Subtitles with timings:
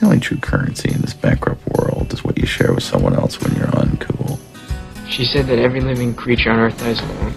[0.00, 3.40] The only true currency in this bankrupt world is what you share with someone else
[3.40, 4.38] when you're uncool.
[5.08, 7.32] She said that every living creature on Earth dies alone.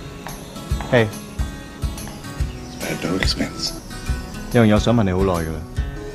[0.91, 1.07] Hey，
[2.81, 3.73] At no expense.
[4.53, 5.59] 有样嘢我想问你好耐㗎啦，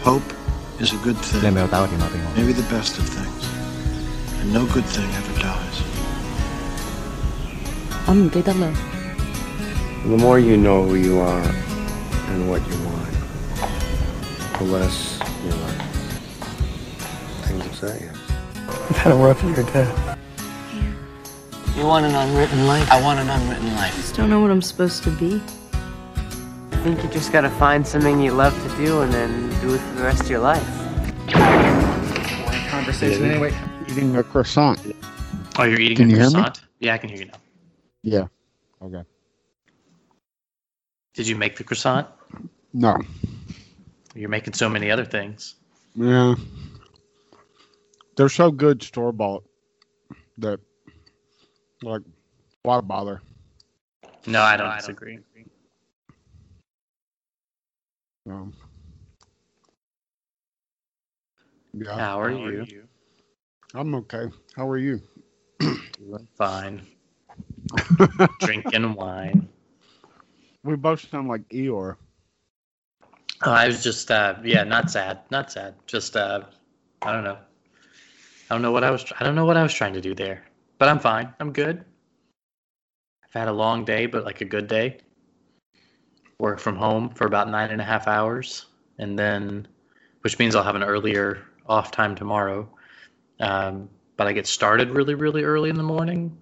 [0.03, 0.35] Hope
[0.81, 1.53] is a good 你系 thing.
[1.53, 2.27] 咪有打个电话俾我？
[2.37, 3.45] Maybe the best of things.
[4.43, 5.81] And no good thing ever dies.
[8.07, 8.69] 我唔记得啦。
[10.07, 11.41] The more you know who you are
[12.29, 13.15] and what you want,
[14.59, 15.18] the less you let
[17.80, 18.10] things you.
[18.68, 20.18] I've had a rough year, Dad.
[21.76, 22.92] You want an unwritten life?
[22.92, 23.94] I want an unwritten life.
[23.94, 25.42] I Just don't know what I'm supposed to be.
[26.72, 29.80] I think you just gotta find something you love to do and then do it
[29.80, 30.64] for the rest of your life.
[32.70, 33.54] conversation anyway.
[33.90, 34.80] Eating a croissant.
[35.58, 36.34] Oh, you're eating Can a you hear me?
[36.34, 36.62] croissant?
[36.80, 37.34] Yeah, I can hear you now.
[38.04, 38.28] Yeah.
[38.82, 39.04] Okay.
[41.14, 42.08] Did you make the croissant?
[42.74, 42.98] No.
[44.16, 45.56] You're making so many other things.
[45.96, 46.36] Yeah.
[48.20, 49.46] They're so good store bought
[50.40, 50.60] that,
[51.82, 52.02] like,
[52.64, 53.22] why bother?
[54.28, 55.20] No, I don't disagree.
[58.30, 58.54] Um,
[61.74, 61.96] yeah.
[61.96, 62.66] How are you?
[63.74, 64.26] I'm okay.
[64.54, 65.00] How are you?
[65.62, 66.86] Doing fine.
[68.40, 69.48] Drinking wine.
[70.66, 71.96] We both sound like Eeyore.
[73.46, 75.76] Oh, I was just, uh, yeah, not sad, not sad.
[75.88, 76.42] Just, uh,
[77.02, 77.38] I don't know.
[78.50, 79.06] I don't know what I was.
[79.20, 80.44] I don't know what I was trying to do there,
[80.80, 81.34] but I'm fine.
[81.40, 81.86] I'm good.
[83.24, 84.98] I've had a long day, but like a good day.
[86.40, 88.66] Work from home for about nine and a half hours,
[88.98, 89.68] and then,
[90.22, 92.68] which means I'll have an earlier off time tomorrow.
[93.40, 96.36] Um, but I get started really, really early in the morning,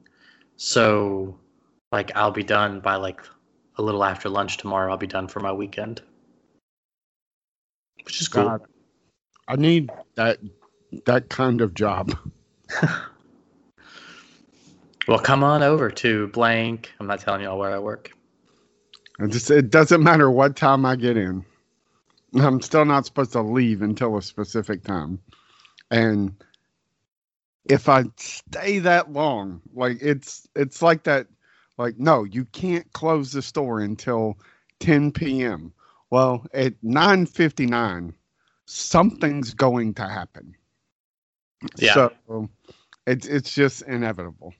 [0.55, 1.37] so
[1.91, 3.21] like I'll be done by like
[3.77, 4.91] a little after lunch tomorrow.
[4.91, 6.01] I'll be done for my weekend,
[8.03, 8.45] which is cool.
[8.45, 8.61] God,
[9.49, 10.39] I need that
[11.05, 12.17] that kind of job.
[15.07, 16.91] Well, come on over to blank.
[16.99, 18.11] I'm not telling y'all where I work.
[19.19, 21.45] It just it doesn't matter what time I get in.
[22.35, 25.19] I'm still not supposed to leave until a specific time.
[25.91, 26.33] And
[27.63, 31.27] if I stay that long, like it's it's like that
[31.77, 34.37] like no, you can't close the store until
[34.81, 35.71] 10 p.m.
[36.09, 38.13] Well, at 9:59
[38.65, 40.56] something's going to happen.
[41.77, 41.93] Yeah.
[41.93, 42.49] So
[43.05, 44.53] it's it's just inevitable.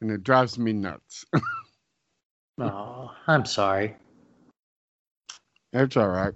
[0.00, 1.24] And it drives me nuts.
[2.58, 3.96] Oh, I'm sorry.
[5.74, 6.32] It's all right.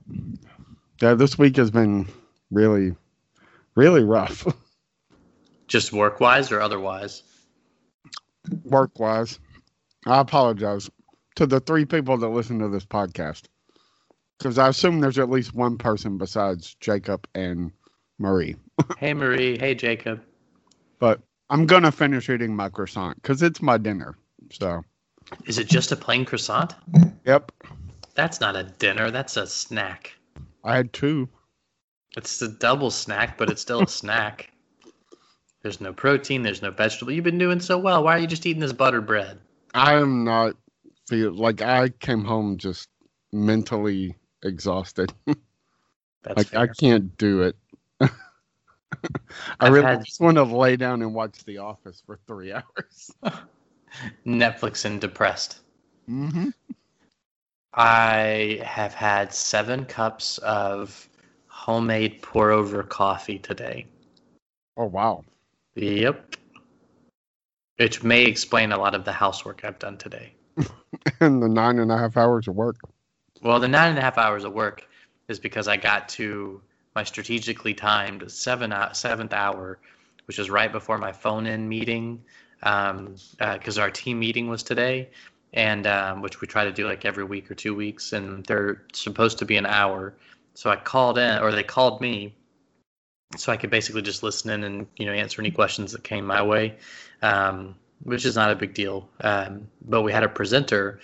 [1.01, 2.09] Yeah, this week has been
[2.51, 2.95] really,
[3.75, 4.47] really rough
[5.67, 7.23] Just work wise or otherwise?
[8.65, 9.39] work wise.
[10.07, 10.91] I apologize
[11.37, 13.45] to the three people that listen to this podcast
[14.37, 17.73] because I assume there's at least one person besides Jacob and
[18.21, 18.55] Marie.
[18.99, 19.59] hey, Marie.
[19.59, 20.23] Hey, Jacob.
[20.99, 24.15] But I'm going to finish eating my croissant because it's my dinner.
[24.53, 24.85] So,
[25.47, 26.75] Is it just a plain croissant?
[27.25, 27.51] yep,
[28.15, 29.11] That's not a dinner.
[29.11, 30.13] That's a snack.
[30.63, 31.29] I had two.
[32.17, 34.51] It's a double snack, but it's still a snack.
[35.63, 36.43] There's no protein.
[36.43, 37.13] There's no vegetable.
[37.13, 38.05] You've been doing so well.
[38.05, 39.39] Why are you just eating this butter bread?
[39.73, 40.57] I am not
[41.09, 42.89] feel like I came home just
[43.33, 45.13] mentally exhausted.
[46.37, 47.57] Like I can't do it.
[48.93, 48.99] I
[49.61, 53.11] I've really had- just want to lay down and watch The Office for three hours.
[54.27, 55.61] Netflix and depressed.
[56.09, 56.49] mm-hmm.
[57.75, 61.09] I have had seven cups of
[61.47, 63.87] homemade pour over coffee today.
[64.77, 65.23] Oh wow!
[65.77, 66.35] Yep.
[67.77, 70.35] Which may explain a lot of the housework I've done today.
[71.21, 72.77] and the nine and a half hours of work.
[73.43, 74.87] Well, the nine and a half hours of work
[75.29, 76.61] is because I got to
[76.95, 79.79] my strategically timed hou- seventh hour,
[80.27, 82.23] which was right before my phone in meeting,
[82.61, 85.09] because our team meeting was today,
[85.55, 88.83] and um, which we try to do like every week or two weeks, and they're
[88.93, 90.15] supposed to be an hour.
[90.55, 92.35] So I called in, or they called me,
[93.37, 96.27] so I could basically just listen in and you know answer any questions that came
[96.27, 96.77] my way,
[97.23, 99.09] um, which is not a big deal.
[99.21, 101.01] Um, but we had a presenter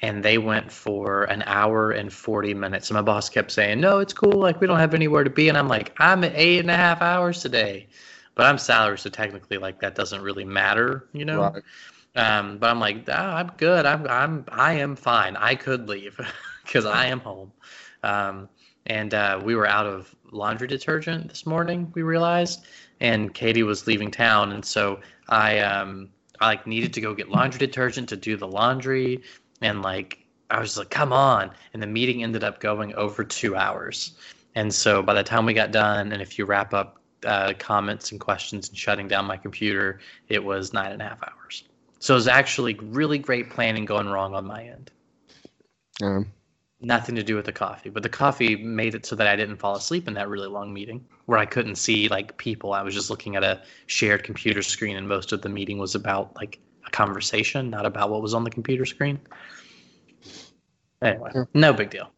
[0.00, 2.90] and they went for an hour and 40 minutes.
[2.90, 4.32] And my boss kept saying, No, it's cool.
[4.32, 5.48] Like, we don't have anywhere to be.
[5.48, 7.88] And I'm like, I'm at eight and a half hours today.
[8.34, 11.50] But I'm salary, so technically, like, that doesn't really matter, you know?
[11.50, 11.62] Right.
[12.14, 13.84] Um, but I'm like, ah, I'm good.
[13.84, 15.36] I'm, I'm, I am fine.
[15.36, 16.18] I could leave
[16.64, 17.52] because I am home.
[18.04, 18.48] Um,
[18.86, 21.90] and uh, we were out of laundry detergent this morning.
[21.94, 22.64] We realized,
[23.00, 26.10] and Katie was leaving town, and so I, um,
[26.40, 29.22] I like needed to go get laundry detergent to do the laundry,
[29.60, 31.50] and like I was like, come on.
[31.72, 34.12] And the meeting ended up going over two hours.
[34.54, 38.12] And so by the time we got done, and if you wrap up uh, comments
[38.12, 41.64] and questions and shutting down my computer, it was nine and a half hours.
[41.98, 44.90] So it was actually really great planning going wrong on my end.
[46.02, 46.32] Um,
[46.80, 49.56] Nothing to do with the coffee, but the coffee made it so that I didn't
[49.56, 52.72] fall asleep in that really long meeting where I couldn't see like people.
[52.72, 55.96] I was just looking at a shared computer screen, and most of the meeting was
[55.96, 59.20] about like a conversation, not about what was on the computer screen.
[61.00, 62.10] Anyway, no big deal.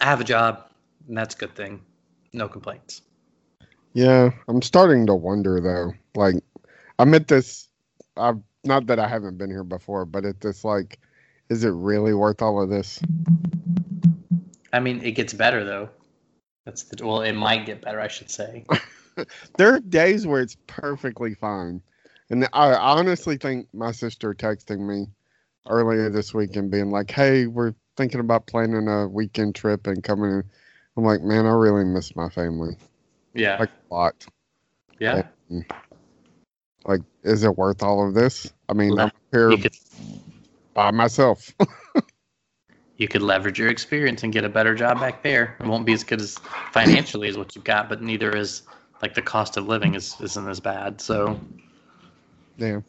[0.00, 0.68] I have a job,
[1.06, 1.82] and that's a good thing.
[2.32, 3.02] No complaints.
[3.92, 5.92] yeah, I'm starting to wonder though.
[6.20, 6.42] Like,
[6.98, 7.68] I'm at this.
[8.16, 10.98] I've not that I haven't been here before, but at this like,
[11.50, 13.00] is it really worth all of this?
[14.72, 15.90] I mean, it gets better though.
[16.64, 18.64] That's the well, it might get better, I should say.
[19.58, 21.82] there are days where it's perfectly fine.
[22.32, 25.06] And I honestly think my sister texting me
[25.68, 30.02] earlier this week and being like, hey, we're thinking about planning a weekend trip and
[30.02, 30.44] coming in.
[30.96, 32.76] I'm like, man, I really miss my family.
[33.34, 33.58] Yeah.
[33.58, 34.26] Like a lot.
[34.98, 35.24] yeah.
[36.86, 38.50] Like, is it worth all of this?
[38.66, 39.76] I mean, Le- I'm here could
[40.72, 41.54] by myself.
[42.96, 45.58] you could leverage your experience and get a better job back there.
[45.60, 46.38] It won't be as good as
[46.72, 48.62] financially as what you've got, but neither is
[49.02, 50.98] like the cost of living is isn't as bad.
[50.98, 51.38] So
[52.56, 52.80] yeah.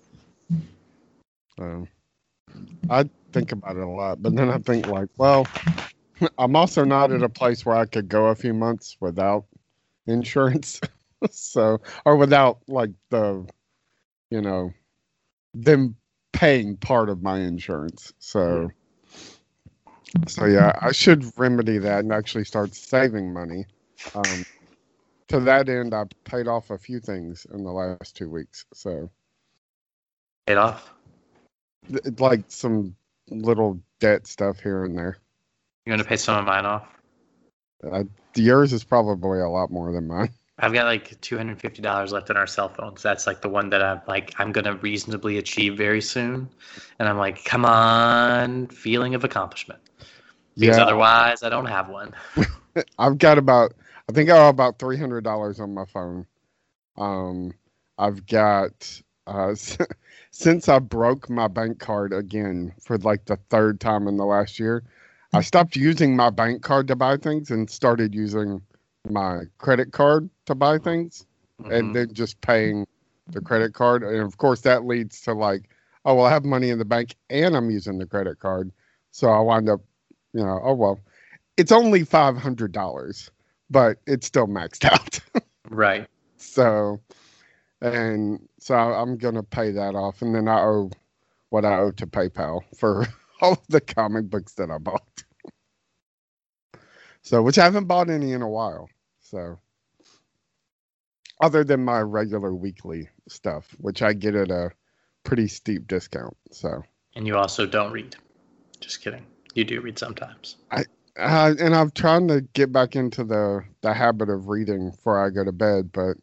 [1.57, 1.87] So
[2.89, 5.47] I think about it a lot, but then I think like, well,
[6.37, 9.45] I'm also not at a place where I could go a few months without
[10.07, 10.79] insurance.
[11.31, 13.47] so or without like the
[14.29, 14.71] you know
[15.53, 15.95] them
[16.33, 18.13] paying part of my insurance.
[18.19, 18.71] So
[20.27, 23.65] so yeah, I should remedy that and actually start saving money.
[24.15, 24.43] Um
[25.29, 28.65] to that end I paid off a few things in the last two weeks.
[28.73, 29.09] So
[30.45, 30.93] paid off.
[32.19, 32.95] like some
[33.29, 35.17] little debt stuff here and there.
[35.85, 36.87] You're gonna pay some of mine off.
[37.83, 38.03] Uh,
[38.35, 40.29] yours is probably a lot more than mine.
[40.59, 43.01] I've got like two hundred fifty dollars left on our cell phones.
[43.01, 46.49] That's like the one that I'm like I'm gonna reasonably achieve very soon,
[46.99, 49.81] and I'm like, come on, feeling of accomplishment.
[50.59, 50.83] Because Yeah.
[50.83, 52.13] otherwise, I don't have one.
[52.99, 53.73] I've got about
[54.09, 56.25] I think I owe about three hundred dollars on my phone.
[56.97, 57.53] Um,
[57.97, 59.55] I've got uh,
[60.33, 64.59] since I broke my bank card again for like the third time in the last
[64.59, 64.83] year.
[65.33, 68.61] I stopped using my bank card to buy things and started using
[69.09, 71.25] my credit card to buy things.
[71.61, 71.71] Mhm.
[71.79, 72.87] and then just paying
[73.27, 74.03] the credit card.
[74.03, 75.69] And of course, that leads to like,
[76.03, 78.71] oh, well, I have money in the bank and I'm using the credit card.
[79.11, 79.81] So I wind up,
[80.33, 80.99] you know, oh, well,
[81.57, 83.29] it's only $500,
[83.69, 85.19] but it's still maxed out.
[85.69, 86.07] right.
[86.37, 86.99] so,
[87.81, 90.21] and so I'm going to pay that off.
[90.21, 90.89] And then I owe
[91.49, 93.05] what I owe to PayPal for
[93.41, 95.23] all of the comic books that I bought.
[97.21, 98.87] so, which I haven't bought any in a while.
[99.19, 99.59] So,
[101.41, 104.71] other than my regular weekly stuff, which I get at a
[105.25, 106.37] pretty steep discount.
[106.51, 106.83] So,
[107.17, 108.15] And you also don't read.
[108.79, 109.25] Just kidding.
[109.55, 110.55] You do read sometimes.
[110.71, 110.83] uh,
[111.59, 115.43] and I'm trying to get back into the the habit of reading before I go
[115.43, 116.15] to bed, but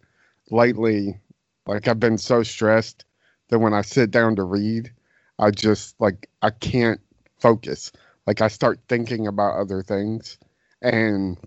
[0.50, 1.20] lately,
[1.66, 3.04] like I've been so stressed
[3.48, 4.92] that when I sit down to read,
[5.38, 7.00] I just like I can't
[7.38, 7.92] focus.
[8.26, 10.38] Like I start thinking about other things,
[10.82, 11.38] and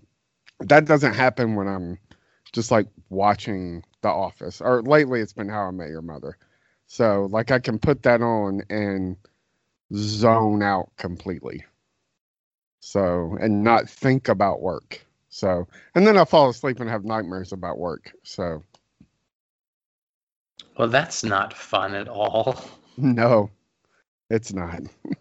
[0.60, 1.98] that doesn't happen when I'm
[2.52, 4.60] just like watching The Office.
[4.60, 6.36] Or lately, it's been How I Met Your Mother.
[6.86, 9.16] So like I can put that on and
[9.94, 11.64] zone out completely.
[12.80, 15.04] So and not think about work.
[15.30, 18.12] So and then I fall asleep and have nightmares about work.
[18.22, 18.62] So
[20.76, 22.56] Well, that's not fun at all.
[22.96, 23.50] no,
[24.30, 24.82] it's not.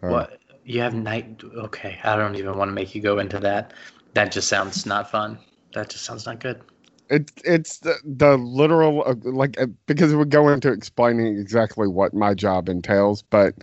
[0.00, 0.38] What?
[0.64, 1.42] You have night.
[1.44, 1.98] Okay.
[2.02, 3.72] I don't even want to make you go into that.
[4.14, 5.38] That just sounds not fun.
[5.74, 6.60] That just sounds not good.
[7.08, 11.88] It's it's the, the literal uh, like uh, because it would go into explaining exactly
[11.88, 13.54] what my job entails, but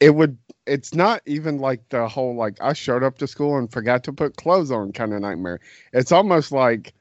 [0.00, 3.70] it would it's not even like the whole like I showed up to school and
[3.70, 5.60] forgot to put clothes on kind of nightmare.
[5.92, 6.94] It's almost like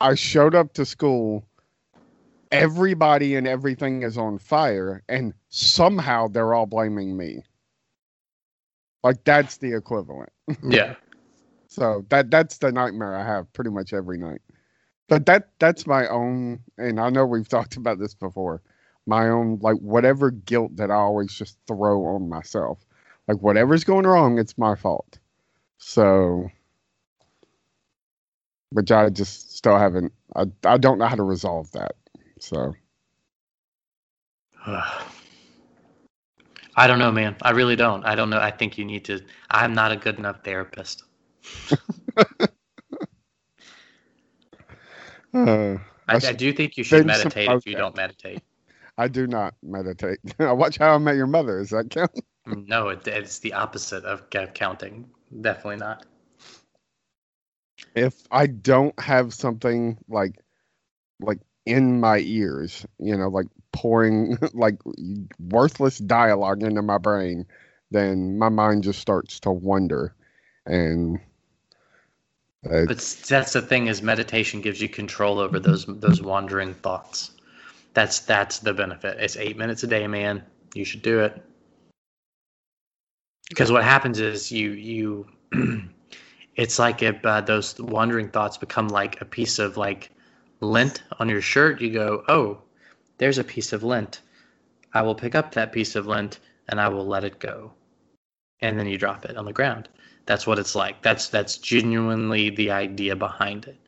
[0.00, 1.46] I showed up to school,
[2.50, 7.44] everybody and everything is on fire, and somehow they're all blaming me.
[9.02, 10.30] Like that's the equivalent.
[10.62, 10.94] Yeah.
[11.68, 14.40] So that that's the nightmare I have pretty much every night.
[15.08, 18.62] But that that's my own and I know we've talked about this before.
[19.06, 22.84] My own like whatever guilt that I always just throw on myself.
[23.28, 25.18] Like whatever's going wrong, it's my fault.
[25.78, 26.50] So
[28.70, 31.92] which I just still haven't I I don't know how to resolve that.
[32.40, 32.74] So
[36.76, 37.36] I don't know, man.
[37.42, 38.04] I really don't.
[38.04, 38.38] I don't know.
[38.38, 39.20] I think you need to.
[39.50, 41.02] I'm not a good enough therapist.
[45.34, 45.76] Uh,
[46.08, 48.40] I, I do think you should some meditate if you don't meditate.
[48.96, 50.18] I do not meditate.
[50.38, 51.60] I watch How I Met Your Mother.
[51.60, 52.10] Is that count?
[52.46, 55.08] No, it, it's the opposite of counting.
[55.40, 56.06] Definitely not.
[57.98, 60.36] If I don't have something like,
[61.20, 64.78] like in my ears, you know, like pouring like
[65.38, 67.46] worthless dialogue into my brain,
[67.90, 70.14] then my mind just starts to wander,
[70.66, 71.18] and
[72.68, 77.32] uh, But that's the thing is meditation gives you control over those those wandering thoughts.
[77.94, 79.18] That's that's the benefit.
[79.20, 80.42] It's eight minutes a day, man.
[80.74, 81.42] You should do it.
[83.48, 85.26] Because what happens is you you,
[86.58, 90.10] it's like if uh, those wandering thoughts become like a piece of like
[90.60, 91.80] lint on your shirt.
[91.80, 92.58] You go, oh,
[93.18, 94.20] there's a piece of lint.
[94.92, 97.72] I will pick up that piece of lint and I will let it go,
[98.60, 99.88] and then you drop it on the ground.
[100.26, 101.00] That's what it's like.
[101.00, 103.78] That's that's genuinely the idea behind it,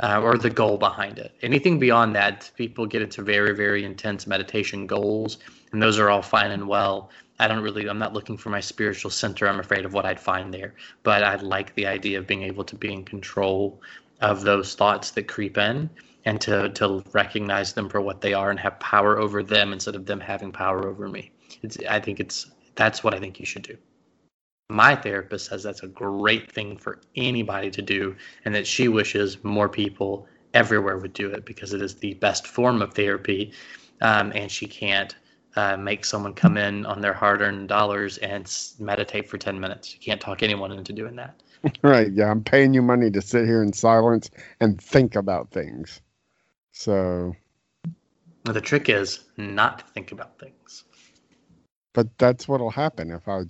[0.00, 1.34] uh, or the goal behind it.
[1.40, 5.38] Anything beyond that, people get into very very intense meditation goals,
[5.72, 7.10] and those are all fine and well.
[7.40, 7.88] I don't really.
[7.88, 9.48] I'm not looking for my spiritual center.
[9.48, 12.64] I'm afraid of what I'd find there, but I like the idea of being able
[12.64, 13.80] to be in control
[14.20, 15.88] of those thoughts that creep in,
[16.26, 19.96] and to to recognize them for what they are and have power over them instead
[19.96, 21.32] of them having power over me.
[21.62, 21.78] It's.
[21.88, 22.50] I think it's.
[22.74, 23.76] That's what I think you should do
[24.70, 29.42] my therapist says that's a great thing for anybody to do and that she wishes
[29.42, 33.52] more people everywhere would do it because it is the best form of therapy
[34.00, 35.16] um, and she can't
[35.56, 39.92] uh, make someone come in on their hard-earned dollars and s- meditate for 10 minutes
[39.94, 41.42] you can't talk anyone into doing that
[41.82, 44.30] right, yeah, I'm paying you money to sit here in silence
[44.60, 46.00] and think about things.
[46.72, 47.34] So,
[48.44, 50.84] the trick is not to think about things
[51.92, 53.42] but that's what'll happen if I.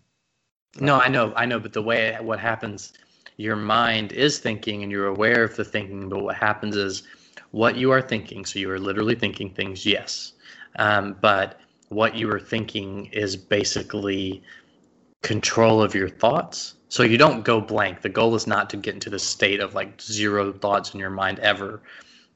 [0.80, 2.92] No, I know, I know, but the way what happens,
[3.36, 7.02] your mind is thinking and you're aware of the thinking, but what happens is
[7.50, 8.44] what you are thinking.
[8.44, 10.32] So you are literally thinking things, yes,
[10.76, 14.42] um, but what you are thinking is basically
[15.22, 16.74] control of your thoughts.
[16.88, 18.00] So you don't go blank.
[18.00, 21.10] The goal is not to get into the state of like zero thoughts in your
[21.10, 21.82] mind ever.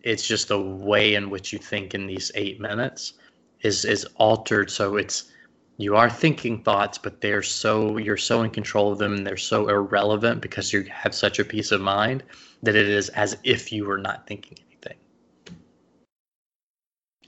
[0.02, 3.14] It's just the way in which you think in these eight minutes
[3.62, 4.70] is is altered.
[4.70, 5.30] So it's
[5.76, 9.36] you are thinking thoughts, but they're so you're so in control of them and they're
[9.36, 12.22] so irrelevant because you have such a peace of mind
[12.62, 14.73] that it is as if you were not thinking anything.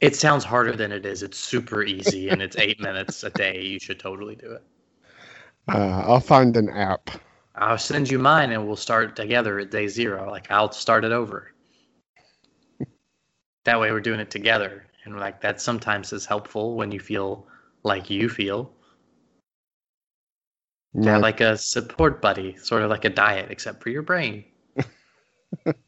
[0.00, 1.23] It sounds harder than it is.
[1.23, 3.62] It's super easy and it's eight minutes a day.
[3.62, 4.62] You should totally do it.
[5.69, 7.11] Uh, I'll find an app.
[7.55, 10.31] I'll send you mine and we'll start together at day zero.
[10.31, 11.53] Like I'll start it over.
[13.67, 14.87] that way we're doing it together.
[15.05, 17.47] And like that sometimes is helpful when you feel
[17.83, 18.73] like you feel.
[20.95, 24.45] Yeah, like a support buddy, sort of like a diet, except for your brain.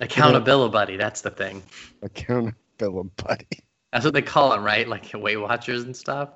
[0.00, 1.62] Accountability buddy, that's the thing.
[2.02, 3.46] accountability buddy.
[3.92, 4.86] That's what they call them, right?
[4.86, 6.30] Like Weight Watchers and stuff.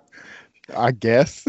[0.77, 1.45] I guess.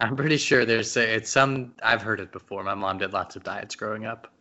[0.00, 1.72] I'm pretty sure there's a, it's some.
[1.82, 2.62] I've heard it before.
[2.62, 4.32] My mom did lots of diets growing up.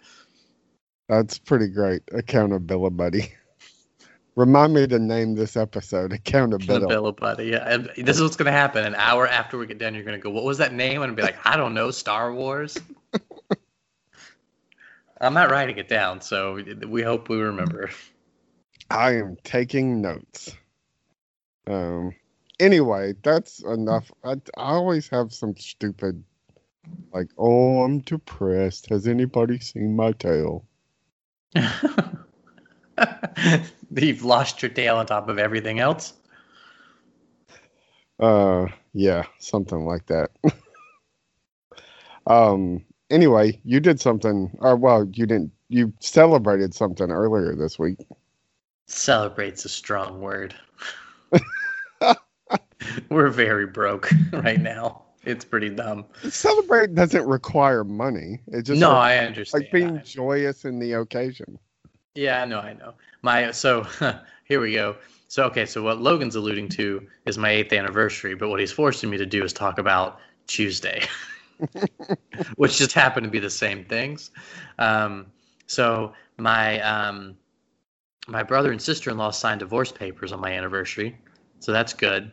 [1.09, 2.03] That's pretty great.
[2.11, 3.33] Accountability buddy.
[4.35, 6.75] Remind me to name this episode Accountability.
[6.75, 7.45] Accountability buddy.
[7.45, 8.85] Yeah, and this is what's gonna happen.
[8.85, 11.15] An hour after we get done, you're gonna go, "What was that name?" And I'll
[11.15, 12.77] be like, "I don't know, Star Wars."
[15.19, 17.89] I'm not writing it down, so we hope we remember.
[18.89, 20.55] I am taking notes.
[21.65, 22.15] Um.
[22.59, 24.11] Anyway, that's enough.
[24.23, 26.23] I, I always have some stupid,
[27.13, 28.89] like, "Oh, I'm depressed.
[28.89, 30.65] Has anybody seen my tail?"
[33.95, 36.13] You've lost your tail on top of everything else.
[38.19, 40.31] Uh, yeah, something like that.
[42.27, 42.83] um.
[43.09, 44.55] Anyway, you did something.
[44.59, 45.51] Or well, you didn't.
[45.69, 47.99] You celebrated something earlier this week.
[48.87, 50.55] Celebrate's a strong word.
[53.09, 55.03] We're very broke right now.
[55.25, 56.05] It's pretty dumb.
[56.29, 58.39] Celebrate doesn't require money.
[58.47, 59.63] It just no, I understand.
[59.63, 61.59] like being joyous in the occasion.
[62.15, 62.93] Yeah, I know, I know.
[63.23, 63.85] My so
[64.45, 64.95] here we go.
[65.27, 69.09] So okay, so what Logan's alluding to is my eighth anniversary, but what he's forcing
[69.09, 71.03] me to do is talk about Tuesday,
[72.55, 74.31] which just happened to be the same things.
[74.79, 75.27] Um,
[75.65, 77.37] so my um,
[78.27, 81.17] my brother and sister in law signed divorce papers on my anniversary,
[81.59, 82.31] so that's good.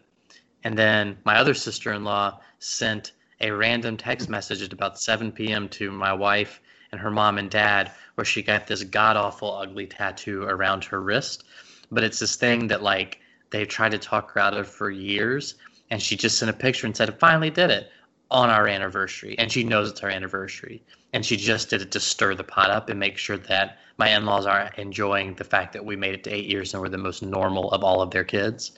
[0.64, 5.30] And then my other sister in law sent a random text message at about 7
[5.32, 5.68] p.m.
[5.68, 6.60] to my wife
[6.92, 11.00] and her mom and dad, where she got this god awful ugly tattoo around her
[11.02, 11.44] wrist.
[11.90, 15.56] But it's this thing that like they tried to talk her out of for years,
[15.90, 17.90] and she just sent a picture and said, "I "Finally did it
[18.30, 22.00] on our anniversary," and she knows it's our anniversary, and she just did it to
[22.00, 25.84] stir the pot up and make sure that my in-laws are enjoying the fact that
[25.84, 28.24] we made it to eight years and we're the most normal of all of their
[28.24, 28.72] kids.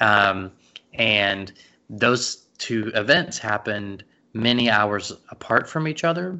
[0.00, 0.52] Um,
[0.94, 1.52] and
[1.88, 4.04] those two events happened
[4.34, 6.38] many hours apart from each other,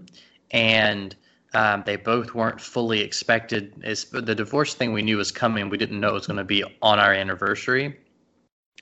[0.50, 1.16] and
[1.54, 3.72] um, they both weren't fully expected.
[3.82, 5.68] It's, the divorce thing we knew was coming.
[5.68, 7.98] We didn't know it was going to be on our anniversary.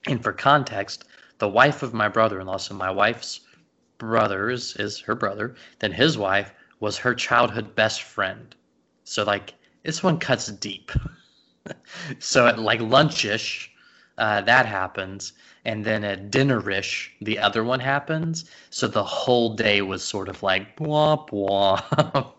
[0.07, 1.05] And for context,
[1.39, 3.41] the wife of my brother-in-law, so my wife's
[3.99, 8.55] brother's is her brother, then his wife was her childhood best friend.
[9.05, 10.93] So like this one cuts deep.
[12.19, 13.69] so at like lunchish,
[14.17, 15.33] uh, that happens,
[15.65, 18.45] and then at dinnerish, the other one happens.
[18.71, 22.33] So the whole day was sort of like blah blah.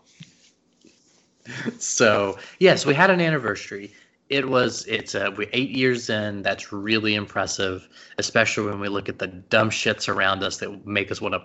[1.78, 3.92] so yes, we had an anniversary.
[4.30, 6.42] It was it's uh, we're eight years in.
[6.42, 11.10] That's really impressive, especially when we look at the dumb shits around us that make
[11.10, 11.42] us want to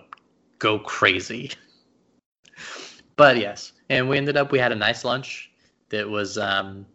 [0.58, 1.50] go crazy.
[3.16, 5.50] But yes, and we ended up we had a nice lunch
[5.88, 6.86] that was um,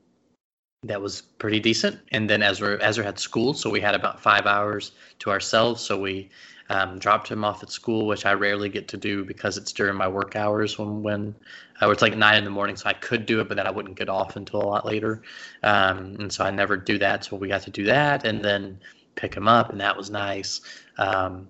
[0.84, 2.00] that was pretty decent.
[2.12, 5.82] And then Ezra Ezra had school, so we had about five hours to ourselves.
[5.82, 6.30] So we
[6.70, 9.96] um, dropped him off at school, which I rarely get to do because it's during
[9.96, 11.36] my work hours when when
[11.82, 12.76] uh, it's like nine in the morning.
[12.76, 15.22] So I could do it, but then I wouldn't get off until a lot later.
[15.62, 17.26] Um, and so I never do that.
[17.26, 18.80] So we got to do that, and then
[19.16, 20.62] pick him up, and that was nice.
[20.98, 21.48] Um,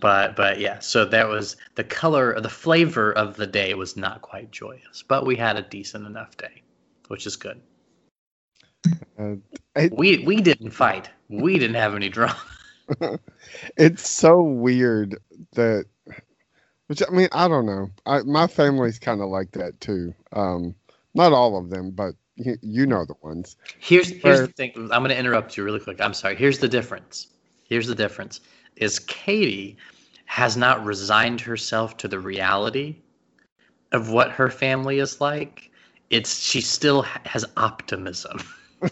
[0.00, 4.20] but but yeah, so that was the color, the flavor of the day was not
[4.22, 6.62] quite joyous, but we had a decent enough day,
[7.08, 7.60] which is good.
[9.18, 9.36] Uh,
[9.92, 11.10] We we didn't fight.
[11.28, 12.36] We didn't have any drama.
[13.78, 15.16] it's so weird
[15.54, 15.86] that,
[16.88, 17.88] which I mean, I don't know.
[18.04, 20.12] I, my family's kind of like that too.
[20.32, 20.74] Um,
[21.14, 23.56] not all of them, but you, you know the ones.
[23.78, 24.72] Here's here's Where- the thing.
[24.76, 26.00] I'm going to interrupt you really quick.
[26.00, 26.36] I'm sorry.
[26.36, 27.28] Here's the difference.
[27.64, 28.40] Here's the difference.
[28.76, 29.76] Is Katie
[30.26, 32.96] has not resigned herself to the reality
[33.92, 35.70] of what her family is like.
[36.10, 38.38] It's she still has optimism.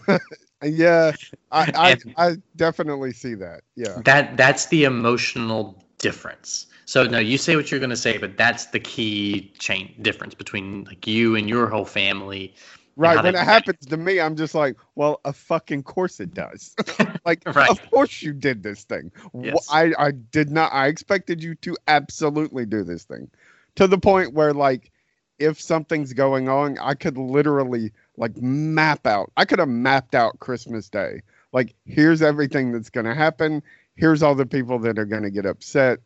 [0.65, 1.11] Yeah,
[1.51, 3.63] I, I, I definitely see that.
[3.75, 4.01] Yeah.
[4.05, 6.67] That that's the emotional difference.
[6.85, 10.33] So no, you say what you're going to say, but that's the key chain difference
[10.33, 12.53] between like you and your whole family.
[12.95, 13.21] Right.
[13.21, 16.75] When it happens to me, I'm just like, well, a fucking course it does.
[17.25, 17.69] like, Right.
[17.69, 19.11] of course you did this thing.
[19.33, 19.67] Yes.
[19.71, 23.31] I, I did not, I expected you to absolutely do this thing
[23.75, 24.91] to the point where, like,
[25.39, 30.39] if something's going on, I could literally, like, map out, I could have mapped out
[30.39, 31.21] Christmas Day.
[31.51, 33.61] Like, here's everything that's going to happen.
[33.95, 35.99] Here's all the people that are going to get upset.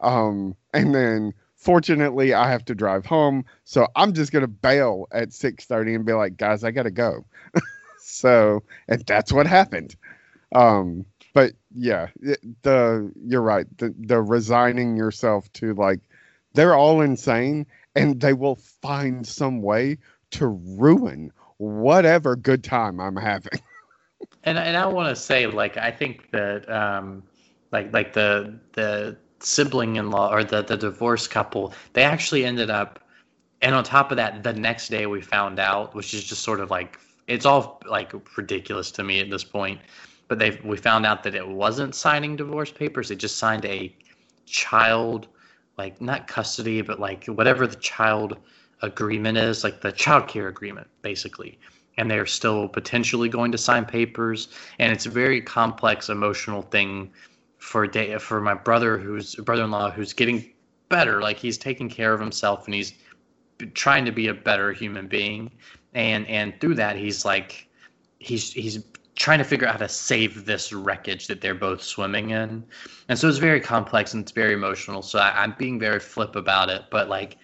[0.00, 3.44] Um, and then fortunately I have to drive home.
[3.64, 7.24] So I'm just gonna bail at 6:30 and be like, guys, I gotta go.
[8.00, 9.94] so and that's what happened.
[10.54, 12.08] Um, but yeah,
[12.62, 13.66] the you're right.
[13.78, 16.00] The the resigning yourself to like
[16.54, 19.98] they're all insane and they will find some way
[20.32, 21.30] to ruin
[21.62, 23.52] whatever good time I'm having.
[24.44, 27.22] And and I want to say like I think that um
[27.70, 32.70] like like the the sibling in law or the the divorced couple they actually ended
[32.70, 33.00] up
[33.60, 36.60] and on top of that the next day we found out which is just sort
[36.60, 39.80] of like it's all like ridiculous to me at this point
[40.28, 43.94] but they we found out that it wasn't signing divorce papers it just signed a
[44.46, 45.28] child
[45.78, 48.38] like not custody but like whatever the child
[48.82, 51.58] agreement is like the child care agreement basically.
[51.98, 54.48] And they're still potentially going to sign papers.
[54.78, 57.10] And it's a very complex emotional thing
[57.58, 60.52] for day for my brother who's brother-in-law who's getting
[60.88, 61.20] better.
[61.20, 62.94] Like he's taking care of himself and he's
[63.74, 65.50] trying to be a better human being.
[65.94, 67.68] And and through that he's like
[68.18, 68.82] he's he's
[69.14, 72.64] trying to figure out how to save this wreckage that they're both swimming in.
[73.08, 75.02] And so it's very complex and it's very emotional.
[75.02, 76.84] So I, i'm being very flip about it.
[76.90, 77.36] But like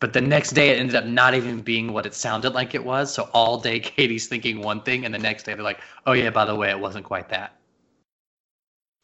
[0.00, 2.84] but the next day it ended up not even being what it sounded like it
[2.84, 6.12] was so all day katie's thinking one thing and the next day they're like oh
[6.12, 7.54] yeah by the way it wasn't quite that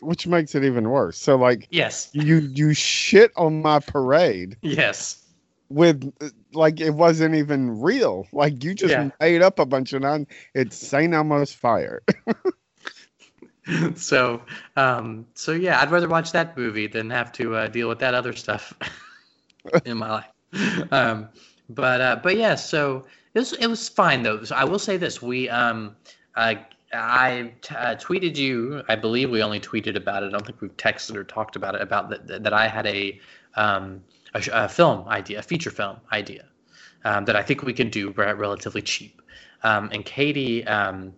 [0.03, 1.17] Which makes it even worse.
[1.17, 5.21] So like yes you you shit on my parade yes
[5.71, 6.13] with
[6.53, 8.27] like it wasn't even real.
[8.33, 9.11] Like you just Yeah.
[9.21, 10.27] made up a bunch of non.
[10.55, 12.03] It's Saint Elmo's fire.
[13.95, 14.43] so
[14.77, 18.13] um so yeah i'd rather watch that movie than have to uh, deal with that
[18.13, 18.75] other stuff
[19.87, 20.34] in my life
[20.91, 21.29] um
[21.69, 24.97] but uh but yeah so it was it was fine though so i will say
[24.97, 25.97] this we um
[26.37, 26.55] uh,
[26.93, 28.83] I t- uh, tweeted you.
[28.89, 30.27] I believe we only tweeted about it.
[30.27, 31.83] I don't think we've texted or talked about it.
[31.83, 33.21] About that, that I had a
[33.57, 34.03] um,
[34.35, 36.45] a, a film idea, a feature film idea
[37.05, 39.21] um, that I think we can do relatively cheap.
[39.63, 41.13] Um, and Katie um,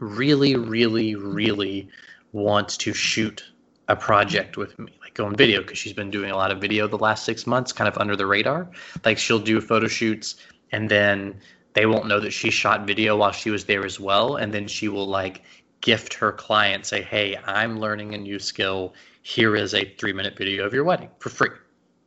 [0.00, 1.88] really, really, really
[2.32, 3.44] wants to shoot
[3.88, 6.86] a project with me, go on video, because she's been doing a lot of video
[6.86, 8.68] the last six months, kind of under the radar.
[9.04, 10.36] Like she'll do photo shoots
[10.72, 11.40] and then
[11.74, 14.36] they won't know that she shot video while she was there as well.
[14.36, 15.42] And then she will like
[15.80, 18.94] gift her client, say, Hey, I'm learning a new skill.
[19.22, 21.50] Here is a three minute video of your wedding for free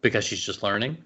[0.02, 0.98] because she's just learning.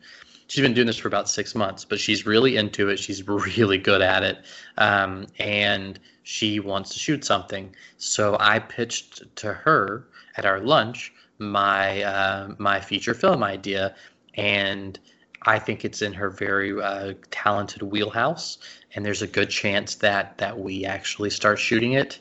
[0.48, 3.00] She's been doing this for about six months, but she's really into it.
[3.00, 3.26] She's
[3.58, 4.40] really good at it.
[4.78, 7.74] Um, and she wants to shoot something.
[7.98, 13.96] So I pitched to her at our lunch my uh, my feature film idea,
[14.36, 14.98] and
[15.42, 18.60] I think it's in her very uh, talented wheelhouse.
[18.94, 22.20] And there's a good chance that that we actually start shooting it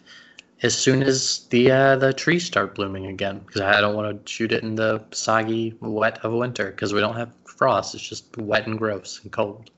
[0.63, 3.41] as soon as the uh, the trees start blooming again.
[3.41, 7.01] Because I don't want to shoot it in the soggy wet of winter because we
[7.01, 7.95] don't have frost.
[7.95, 9.71] It's just wet and gross and cold.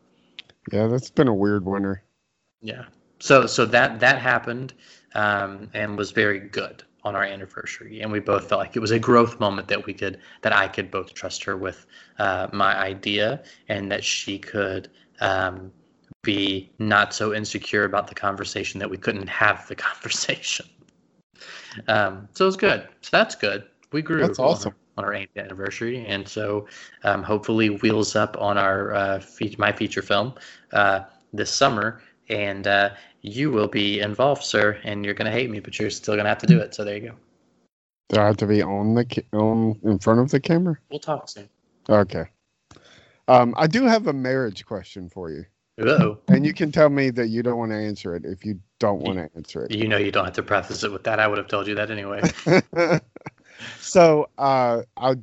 [0.72, 2.04] Yeah, that's been a weird winter.
[2.60, 2.84] Yeah.
[3.18, 4.72] So so that that happened
[5.14, 8.92] um, and was very good on our anniversary, and we both felt like it was
[8.92, 11.86] a growth moment that we could that I could both trust her with
[12.18, 14.88] uh, my idea, and that she could
[15.20, 15.72] um,
[16.22, 20.66] be not so insecure about the conversation that we couldn't have the conversation.
[21.88, 22.88] Um, so it was good.
[23.00, 23.64] So that's good.
[23.92, 24.20] We grew.
[24.20, 24.74] That's awesome.
[24.96, 26.66] On our, on our 8th anniversary, and so
[27.04, 30.34] um, hopefully wheels up on our uh, fe- my feature film
[30.72, 31.00] uh,
[31.32, 32.90] this summer, and uh,
[33.22, 34.78] you will be involved, sir.
[34.84, 36.74] And you're gonna hate me, but you're still gonna have to do it.
[36.74, 37.14] So there you go.
[38.08, 40.76] Do I have to be on the ca- on in front of the camera?
[40.90, 41.48] We'll talk soon.
[41.88, 42.26] Okay.
[43.28, 45.44] Um, I do have a marriage question for you,
[45.80, 46.18] Uh-oh.
[46.28, 49.00] and you can tell me that you don't want to answer it if you don't
[49.00, 49.70] want to answer it.
[49.70, 51.20] You know you don't have to preface it with that.
[51.20, 52.20] I would have told you that anyway.
[53.80, 55.16] so, uh, I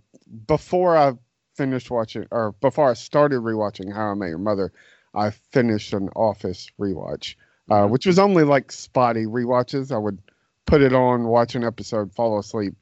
[0.48, 1.14] before I
[1.56, 4.72] finished watching, or before I started rewatching How I Met Your Mother,
[5.14, 7.36] I finished an Office rewatch,
[7.70, 9.92] uh, which was only like spotty rewatches.
[9.92, 10.20] I would
[10.66, 12.76] put it on, watch an episode, fall asleep,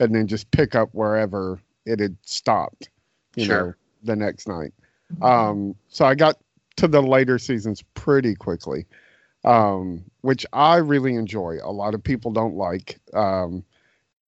[0.00, 2.88] and then just pick up wherever it had stopped.
[3.36, 3.66] You Sure.
[3.66, 4.72] know, the next night.
[5.22, 6.38] Um, so I got
[6.76, 8.86] to the later seasons pretty quickly,
[9.44, 11.58] um, which I really enjoy.
[11.62, 13.00] A lot of people don't like.
[13.12, 13.64] Um,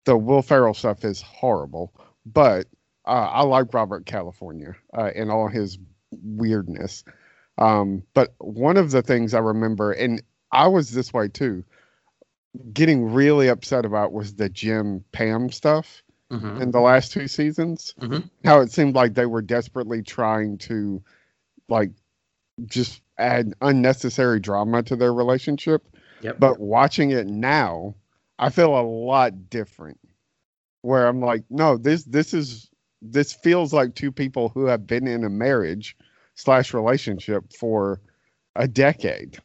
[0.05, 1.92] the Will Ferrell stuff is horrible,
[2.24, 2.66] but
[3.07, 5.79] uh, I like Robert California uh, and all his
[6.11, 7.05] weirdness.
[7.59, 11.64] Um, but one of the things I remember, and I was this way too,
[12.73, 16.61] getting really upset about was the Jim Pam stuff Mhm.
[16.61, 17.95] in the last two seasons.
[18.01, 18.29] Mhm.
[18.45, 21.03] How it seemed like they were desperately trying to,
[21.69, 21.92] like,
[22.64, 25.87] just add unnecessary drama to their relationship.
[26.23, 26.40] Yep.
[26.40, 27.95] But watching it now,
[28.38, 29.99] I feel a lot different.
[30.83, 32.71] Where I'm like, no, this this is
[33.03, 35.97] this feels like two people who have been in a marriage
[36.37, 38.01] slash relationship for
[38.55, 39.38] a decade.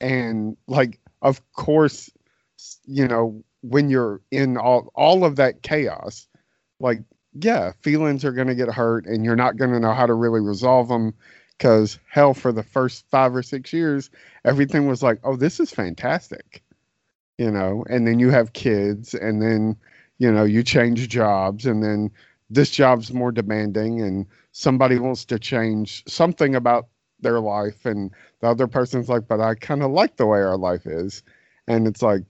[0.00, 2.10] And like, of course,
[2.84, 6.28] you know, when you're in all all of that chaos,
[6.80, 7.00] like,
[7.32, 10.88] yeah, feelings are gonna get hurt and you're not gonna know how to really resolve
[10.88, 11.14] them
[11.58, 14.10] because hell for the first five or six years
[14.44, 16.62] everything was like oh this is fantastic
[17.38, 19.76] you know and then you have kids and then
[20.18, 22.10] you know you change jobs and then
[22.50, 26.86] this job's more demanding and somebody wants to change something about
[27.20, 30.56] their life and the other person's like but i kind of like the way our
[30.56, 31.22] life is
[31.66, 32.22] and it's like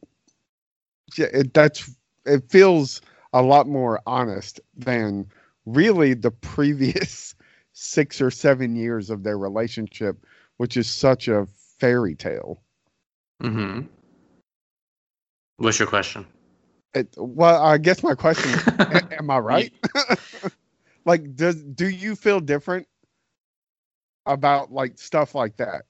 [1.17, 1.91] yeah, it, that's
[2.25, 3.01] it feels
[3.33, 5.27] a lot more honest than
[5.67, 7.35] really the previous
[7.73, 10.25] six or seven years of their relationship,
[10.57, 11.47] which is such a
[11.79, 12.63] fairy tale.
[13.43, 13.87] Mm-hmm.
[15.57, 16.27] What's your question?
[16.95, 18.69] It, well, I guess my question is,
[19.19, 19.73] am I right?
[21.05, 22.87] Like, does do you feel different
[24.27, 25.85] about like stuff like that?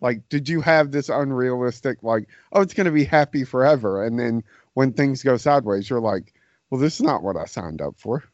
[0.00, 4.18] Like, did you have this unrealistic, like, oh, it's going to be happy forever, and
[4.18, 4.42] then
[4.74, 6.34] when things go sideways, you're like,
[6.68, 8.24] well, this is not what I signed up for.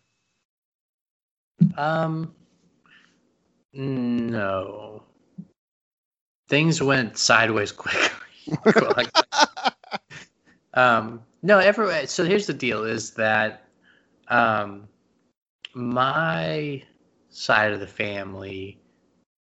[1.76, 2.34] Um,
[3.72, 5.02] no.
[6.48, 9.06] Things went sideways quickly.
[10.74, 13.64] Um, no, every so here's the deal: is that
[14.28, 14.88] um,
[15.74, 16.82] my
[17.28, 18.78] side of the family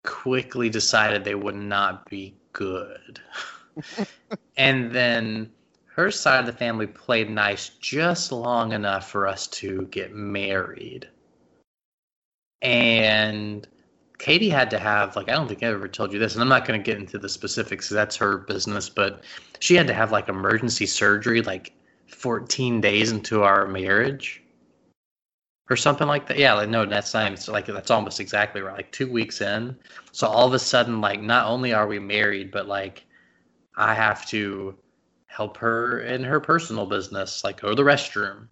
[0.05, 3.21] quickly decided they would not be good,
[4.57, 5.51] and then
[5.87, 11.09] her side of the family played nice just long enough for us to get married
[12.65, 13.69] and
[14.19, 16.49] Katie had to have like I don't think I ever told you this, and I'm
[16.49, 17.89] not going to get into the specifics.
[17.89, 19.23] That's her business, but
[19.61, 21.73] she had to have like emergency surgery like
[22.09, 24.43] 14 days into our marriage,
[25.71, 26.39] or something like that.
[26.39, 28.77] Yeah, like no, that's not It's like that's almost exactly right.
[28.77, 29.77] Like two weeks in,
[30.13, 33.05] so all of a sudden, like not only are we married, but like
[33.77, 34.77] I have to
[35.27, 38.47] help her in her personal business, like go to the restroom,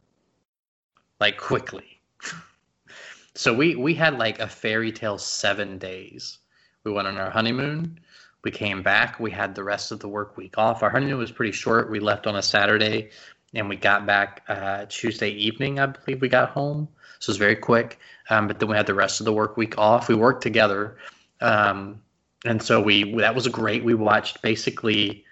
[1.21, 2.01] like quickly.
[3.35, 6.39] so we we had like a fairy tale seven days.
[6.85, 8.01] We went on our honeymoon.
[8.43, 9.21] We came back.
[9.21, 10.83] We had the rest of the work week off.
[10.83, 11.91] Our honeymoon was pretty short.
[11.91, 13.11] We left on a Saturday,
[13.55, 15.79] and we got back uh, Tuesday evening.
[15.79, 16.89] I believe we got home.
[17.23, 18.01] So it was very quick.
[18.31, 20.09] Um, but then we had the rest of the work week off.
[20.09, 20.97] We worked together,
[21.41, 22.03] um,
[22.45, 23.85] and so we that was great.
[23.85, 25.25] We watched basically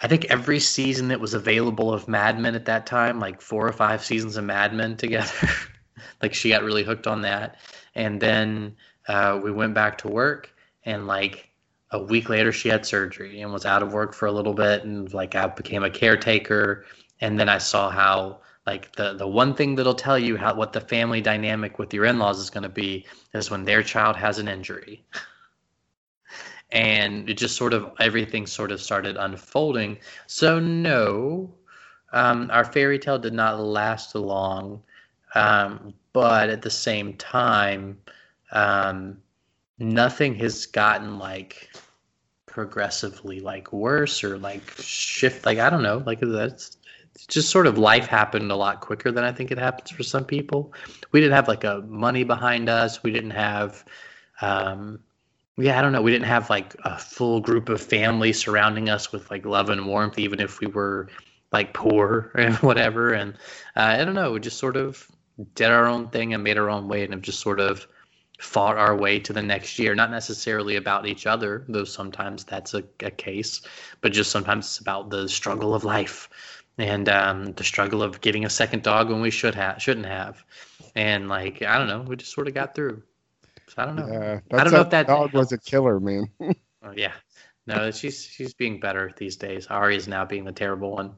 [0.00, 3.66] I think every season that was available of Mad Men at that time, like four
[3.66, 5.48] or five seasons of Mad Men together.
[6.22, 7.56] like she got really hooked on that.
[7.96, 8.76] And then
[9.08, 10.52] uh, we went back to work,
[10.84, 11.48] and like
[11.90, 14.84] a week later, she had surgery and was out of work for a little bit.
[14.84, 16.84] And like I became a caretaker.
[17.20, 20.72] And then I saw how like the the one thing that'll tell you how what
[20.72, 24.38] the family dynamic with your in-laws is going to be is when their child has
[24.38, 25.04] an injury
[26.72, 29.98] and it just sort of everything sort of started unfolding.
[30.26, 31.54] So no,
[32.12, 34.82] um, our fairy tale did not last long,
[35.34, 37.98] um, but at the same time,
[38.52, 39.18] um,
[39.78, 41.70] nothing has gotten like
[42.46, 45.46] progressively like worse or like shift.
[45.46, 46.75] Like I don't know, like that's
[47.28, 50.24] just sort of life happened a lot quicker than I think it happens for some
[50.24, 50.72] people.
[51.12, 53.02] We didn't have like a money behind us.
[53.02, 53.84] We didn't have
[54.40, 55.00] um,
[55.58, 56.02] yeah, I don't know.
[56.02, 59.86] We didn't have like a full group of family surrounding us with like love and
[59.86, 61.08] warmth, even if we were
[61.50, 63.12] like poor and whatever.
[63.12, 63.34] And
[63.74, 64.32] uh, I don't know.
[64.32, 65.06] We just sort of
[65.54, 67.86] did our own thing and made our own way and have just sort of
[68.38, 69.94] fought our way to the next year.
[69.94, 73.62] Not necessarily about each other, though sometimes that's a, a case,
[74.02, 76.28] but just sometimes it's about the struggle of life
[76.78, 80.42] and um, the struggle of getting a second dog when we should have shouldn't have.
[80.94, 83.02] And like I don't know, we just sort of got through.
[83.68, 84.06] So I don't know.
[84.06, 86.28] Yeah, I don't know if that dog was a killer, man.
[86.40, 87.12] oh, yeah.
[87.66, 89.66] No, she's she's being better these days.
[89.66, 91.14] Ari is now being the terrible one.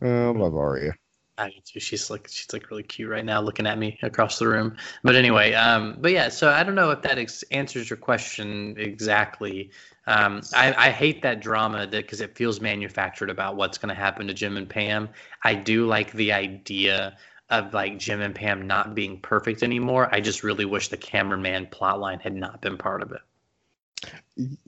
[0.00, 0.92] I love Aria.
[1.36, 1.80] I do.
[1.80, 4.76] She's like she's like really cute right now, looking at me across the room.
[5.02, 6.28] But anyway, um, but yeah.
[6.28, 9.70] So I don't know if that ex- answers your question exactly.
[10.06, 14.26] Um, I, I hate that drama because it feels manufactured about what's going to happen
[14.26, 15.08] to Jim and Pam.
[15.42, 17.16] I do like the idea
[17.50, 20.08] of like Jim and Pam not being perfect anymore.
[20.12, 23.20] I just really wish the cameraman plotline had not been part of it.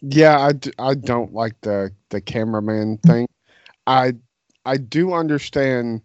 [0.01, 3.29] Yeah, I, d- I don't like the the cameraman thing.
[3.87, 4.15] I
[4.65, 6.03] I do understand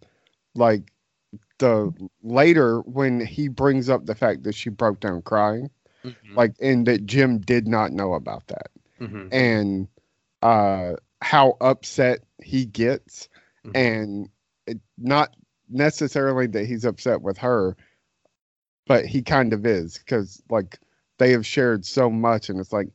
[0.56, 0.92] like
[1.60, 5.70] the later when he brings up the fact that she broke down crying,
[6.04, 6.36] mm-hmm.
[6.36, 8.72] like and that Jim did not know about that.
[9.02, 9.28] Mm-hmm.
[9.32, 9.88] And
[10.42, 13.30] uh how upset he gets
[13.66, 13.76] mm-hmm.
[13.76, 14.30] and
[14.68, 15.36] it, not
[15.70, 17.76] necessarily that he's upset with her,
[18.88, 20.80] but he kind of is because like
[21.18, 22.90] they have shared so much, and it's like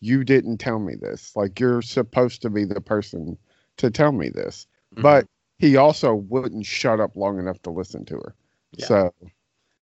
[0.00, 1.34] you didn't tell me this.
[1.36, 3.36] Like you're supposed to be the person
[3.78, 5.02] to tell me this, mm-hmm.
[5.02, 5.26] but
[5.58, 8.34] he also wouldn't shut up long enough to listen to her.
[8.72, 8.86] Yeah.
[8.86, 9.14] So,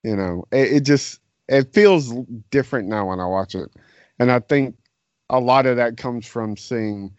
[0.02, 2.12] you know, it, it just it feels
[2.50, 3.70] different now when I watch it,
[4.18, 4.76] and I think
[5.30, 7.12] a lot of that comes from seeing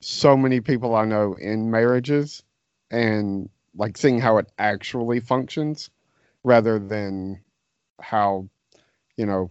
[0.00, 2.42] so many people I know in marriages
[2.90, 5.90] and like seeing how it actually functions
[6.44, 7.40] rather than
[8.00, 8.48] how
[9.16, 9.50] you know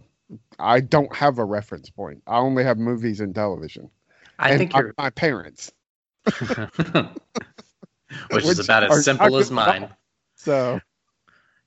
[0.58, 2.22] I don't have a reference point.
[2.26, 3.90] I only have movies and television.
[4.38, 5.72] I and think you're my parents.
[8.30, 9.88] Which, is about as simple as mine.
[10.36, 10.80] So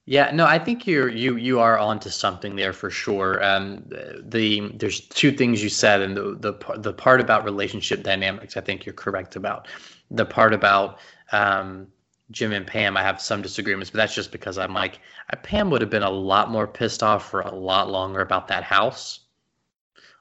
[0.06, 3.44] yeah, no, I think you're you you are onto something there for sure.
[3.44, 3.84] Um,
[4.22, 8.62] the there's two things you said, and the the the part about relationship dynamics, I
[8.62, 9.68] think you're correct about.
[10.12, 11.00] The part about
[11.32, 11.88] um,
[12.30, 15.00] Jim and Pam, I have some disagreements, but that's just because I'm like,
[15.42, 18.64] Pam would have been a lot more pissed off for a lot longer about that
[18.64, 19.22] house.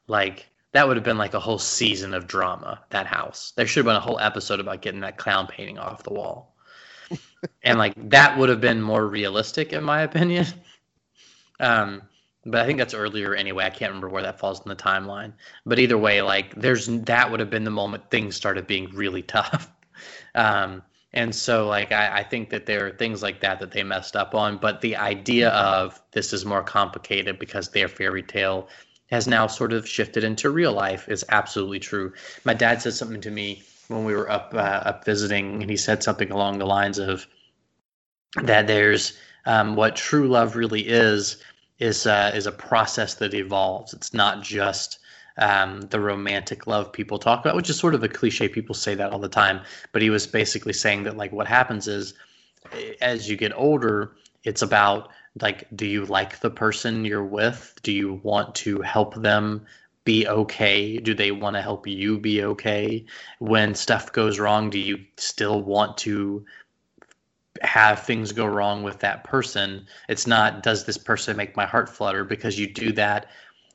[0.07, 3.53] Like, that would have been like a whole season of drama, that house.
[3.57, 6.54] There should have been a whole episode about getting that clown painting off the wall.
[7.63, 10.47] And like, that would have been more realistic, in my opinion.
[11.61, 12.03] Um,
[12.47, 13.65] but I think that's earlier anyway.
[13.65, 15.33] I can't remember where that falls in the timeline.
[15.65, 19.23] But either way, like, there's that would have been the moment things started being really
[19.23, 19.71] tough.
[20.37, 23.85] Um, and so, like, I, I, think that there are things like that that they
[23.85, 24.59] messed up on.
[24.59, 28.69] But the idea of this is more complicated because their fairy tale
[29.11, 32.13] has now sort of shifted into real life is absolutely true.
[32.45, 35.77] My dad said something to me when we were up uh, up visiting, and he
[35.77, 37.27] said something along the lines of
[38.43, 41.37] that there's um, what true love really is
[41.79, 43.93] is uh, is a process that evolves.
[43.93, 44.99] It's not just
[45.39, 48.49] um, the romantic love people talk about, which is sort of a cliche.
[48.49, 49.61] People say that all the time.
[49.93, 52.15] But he was basically saying that like what happens is
[53.01, 54.13] as you get older,
[54.45, 57.75] it's about like, do you like the person you're with?
[57.83, 59.67] Do you want to help them
[60.05, 60.99] be okay?
[60.99, 63.05] Do they want to help you be okay?
[63.39, 66.45] When stuff goes wrong, do you still want to
[67.63, 69.87] have things go wrong with that person.
[70.09, 73.31] It's not does this person make my heart flutter because you do that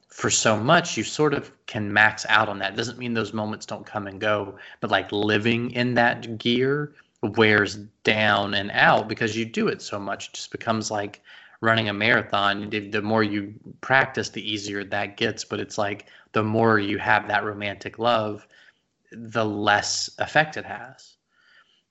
[0.10, 2.76] for so much you sort of can max out on that.
[2.76, 7.76] Doesn't mean those moments don't come and go, but like living in that gear wears
[8.04, 10.30] down and out because you do it so much.
[10.30, 11.22] It just becomes like
[11.62, 12.70] running a marathon.
[12.70, 15.44] The more you practice, the easier that gets.
[15.46, 18.48] But it's like the more you have that romantic love,
[19.12, 21.16] the less effect it has.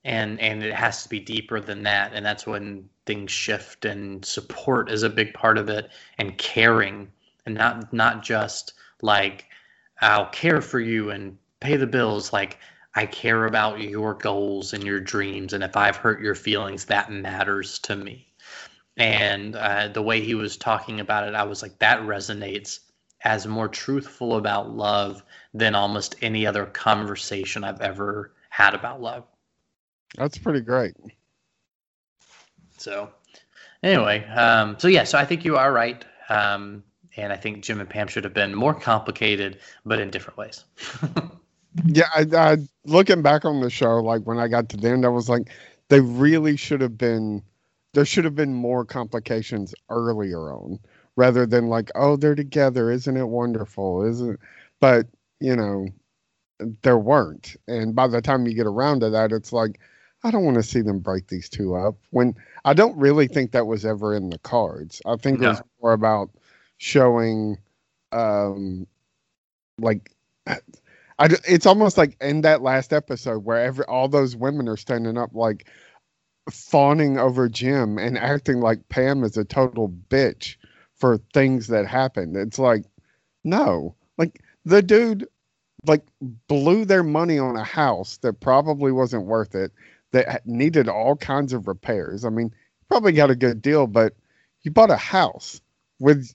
[0.08, 2.14] And and it has to be deeper than that.
[2.14, 7.12] And that's when things shift and support is a big part of it and caring
[7.44, 9.44] and not not just like
[10.00, 12.32] I'll care for you and pay the bills.
[12.32, 12.58] Like
[12.94, 15.52] I care about your goals and your dreams.
[15.52, 18.32] And if I've hurt your feelings that matters to me.
[18.96, 22.80] And uh, the way he was talking about it I was like that resonates
[23.24, 29.24] as more truthful about love than almost any other conversation I've ever had about love
[30.16, 30.94] That's pretty great.
[32.76, 33.10] so
[33.82, 36.82] anyway um, so yeah so I think you are right um,
[37.18, 40.64] and I think Jim and Pam should have been more complicated, but in different ways.
[41.86, 45.04] yeah, I, I, looking back on the show, like when I got to the end,
[45.04, 45.50] I was like,
[45.88, 47.42] they really should have been.
[47.94, 50.78] There should have been more complications earlier on,
[51.16, 54.04] rather than like, oh, they're together, isn't it wonderful?
[54.04, 54.38] Isn't?
[54.78, 55.06] But
[55.40, 55.88] you know,
[56.82, 59.80] there weren't, and by the time you get around to that, it's like,
[60.24, 61.96] I don't want to see them break these two up.
[62.10, 65.00] When I don't really think that was ever in the cards.
[65.06, 65.46] I think no.
[65.46, 66.30] it was more about
[66.78, 67.58] showing
[68.12, 68.86] um
[69.80, 70.10] like
[70.46, 75.18] I, it's almost like in that last episode where every all those women are standing
[75.18, 75.68] up like
[76.50, 80.56] fawning over Jim and acting like Pam is a total bitch
[80.94, 82.36] for things that happened.
[82.36, 82.84] It's like
[83.44, 83.94] no.
[84.16, 85.28] Like the dude
[85.86, 86.02] like
[86.48, 89.72] blew their money on a house that probably wasn't worth it
[90.12, 92.24] that needed all kinds of repairs.
[92.24, 92.52] I mean,
[92.88, 94.14] probably got a good deal, but
[94.62, 95.60] you bought a house
[95.98, 96.34] with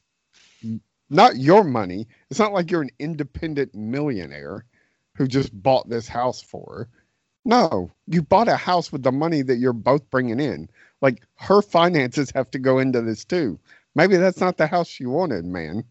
[1.09, 2.07] not your money.
[2.29, 4.65] It's not like you're an independent millionaire
[5.15, 6.87] who just bought this house for.
[7.45, 10.69] No, you bought a house with the money that you're both bringing in.
[11.01, 13.59] Like her finances have to go into this too.
[13.95, 15.83] Maybe that's not the house she wanted, man.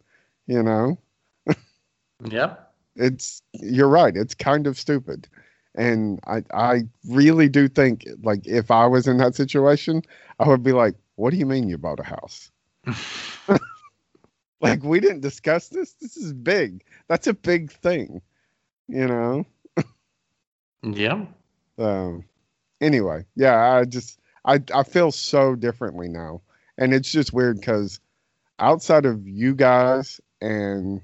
[0.47, 0.99] You know?
[2.25, 2.57] yeah.
[2.97, 4.17] It's you're right.
[4.17, 5.29] It's kind of stupid.
[5.75, 10.03] And I I really do think like if I was in that situation,
[10.39, 12.51] I would be like, "What do you mean you bought a house?"
[14.63, 15.95] Like we didn't discuss this.
[15.95, 16.85] This is big.
[17.09, 18.23] That's a big thing.
[18.89, 19.47] You know?
[20.83, 21.27] yeah.
[21.79, 22.25] Um
[22.81, 26.43] anyway, yeah, I just I I feel so differently now.
[26.79, 28.01] And it's just weird cuz
[28.61, 31.03] outside of you guys and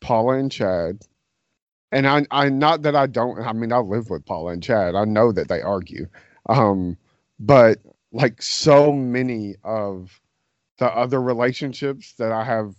[0.00, 1.00] Paula and Chad
[1.92, 4.94] and I I not that I don't I mean I live with Paula and Chad.
[4.94, 6.06] I know that they argue.
[6.48, 6.96] Um
[7.38, 7.78] but
[8.12, 10.20] like so many of
[10.78, 12.74] the other relationships that I have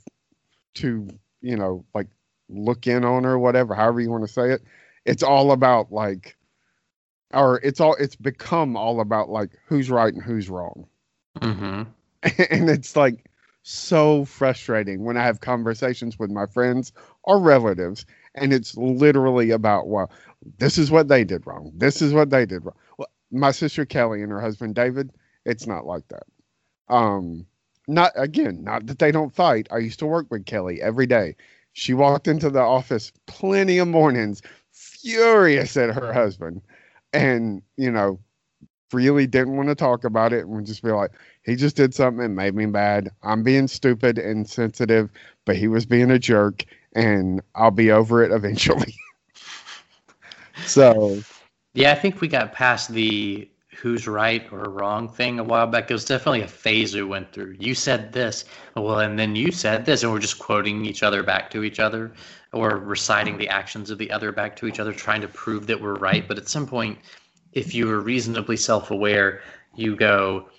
[0.76, 1.08] to,
[1.42, 2.08] you know, like
[2.50, 4.62] look in on or whatever, however you want to say it,
[5.06, 6.36] it's all about like,
[7.34, 10.88] or it's all, it's become all about like who's right and who's wrong.
[11.40, 11.84] Mm-hmm.
[12.52, 13.32] And it's like
[13.64, 16.92] so frustrating when I have conversations with my friends
[17.24, 20.12] or relatives, and it's literally about, well,
[20.58, 21.72] this is what they did wrong.
[21.76, 22.76] This is what they did wrong.
[22.98, 25.12] Well, my sister Kelly and her husband David,
[25.46, 26.24] it's not like that.
[26.88, 27.46] Um,
[27.88, 29.68] not again, not that they don't fight.
[29.72, 31.36] I used to work with Kelly every day.
[31.74, 34.42] She walked into the office plenty of mornings,
[34.72, 36.62] furious at her husband,
[37.14, 38.20] and you know,
[38.94, 41.12] really didn't want to talk about it and just be like,
[41.44, 43.10] he just did something that made me mad.
[43.24, 45.10] I'm being stupid and sensitive,
[45.46, 48.96] but he was being a jerk, and I'll be over it eventually.
[50.66, 51.22] so,
[51.74, 53.50] yeah, I think we got past the
[53.82, 55.90] who's right or wrong thing a while back.
[55.90, 57.56] It was definitely a phase we went through.
[57.60, 61.24] You said this, well, and then you said this, and we're just quoting each other
[61.24, 62.14] back to each other
[62.54, 65.82] or reciting the actions of the other back to each other, trying to prove that
[65.82, 66.28] we're right.
[66.28, 67.00] But at some point,
[67.54, 69.42] if you are reasonably self aware,
[69.76, 70.50] you go,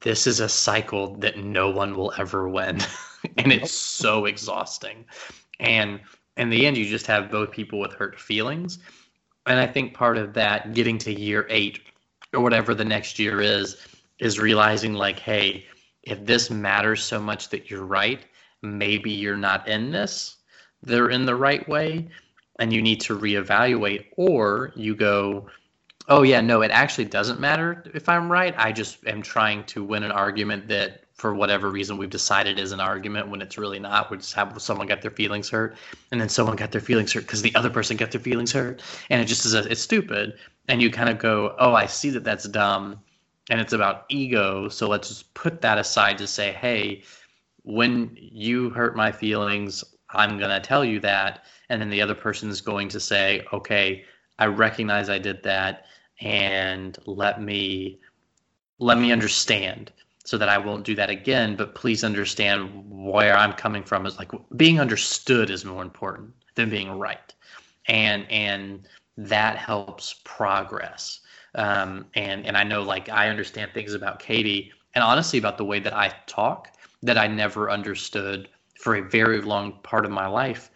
[0.00, 2.80] this is a cycle that no one will ever win.
[3.38, 5.04] and it's so exhausting.
[5.60, 6.00] And
[6.36, 8.78] in the end, you just have both people with hurt feelings.
[9.46, 11.80] And I think part of that, getting to year eight,
[12.34, 13.76] or whatever the next year is
[14.18, 15.66] is realizing like hey
[16.02, 18.24] if this matters so much that you're right
[18.62, 20.36] maybe you're not in this
[20.82, 22.08] they're in the right way
[22.58, 25.48] and you need to reevaluate or you go
[26.08, 29.84] oh yeah no it actually doesn't matter if i'm right i just am trying to
[29.84, 33.80] win an argument that for whatever reason we've decided is an argument when it's really
[33.80, 34.08] not.
[34.08, 35.76] We just have someone got their feelings hurt,
[36.12, 38.82] and then someone got their feelings hurt because the other person got their feelings hurt,
[39.10, 40.38] and it just is a, it's stupid.
[40.68, 43.00] And you kind of go, oh, I see that that's dumb,
[43.50, 44.68] and it's about ego.
[44.68, 47.02] So let's just put that aside to say, hey,
[47.64, 51.44] when you hurt my feelings, I'm going to tell you that.
[51.68, 54.04] And then the other person is going to say, okay,
[54.38, 55.84] I recognize I did that
[56.20, 58.00] and let me
[58.78, 59.92] let me understand
[60.28, 61.56] so that I won't do that again.
[61.56, 66.68] But please understand where I'm coming from is like being understood is more important than
[66.68, 67.32] being right.
[67.86, 71.20] And and that helps progress.
[71.54, 75.64] Um, and and I know like I understand things about Katie and honestly about the
[75.64, 76.72] way that I talk
[77.02, 80.70] that I never understood for a very long part of my life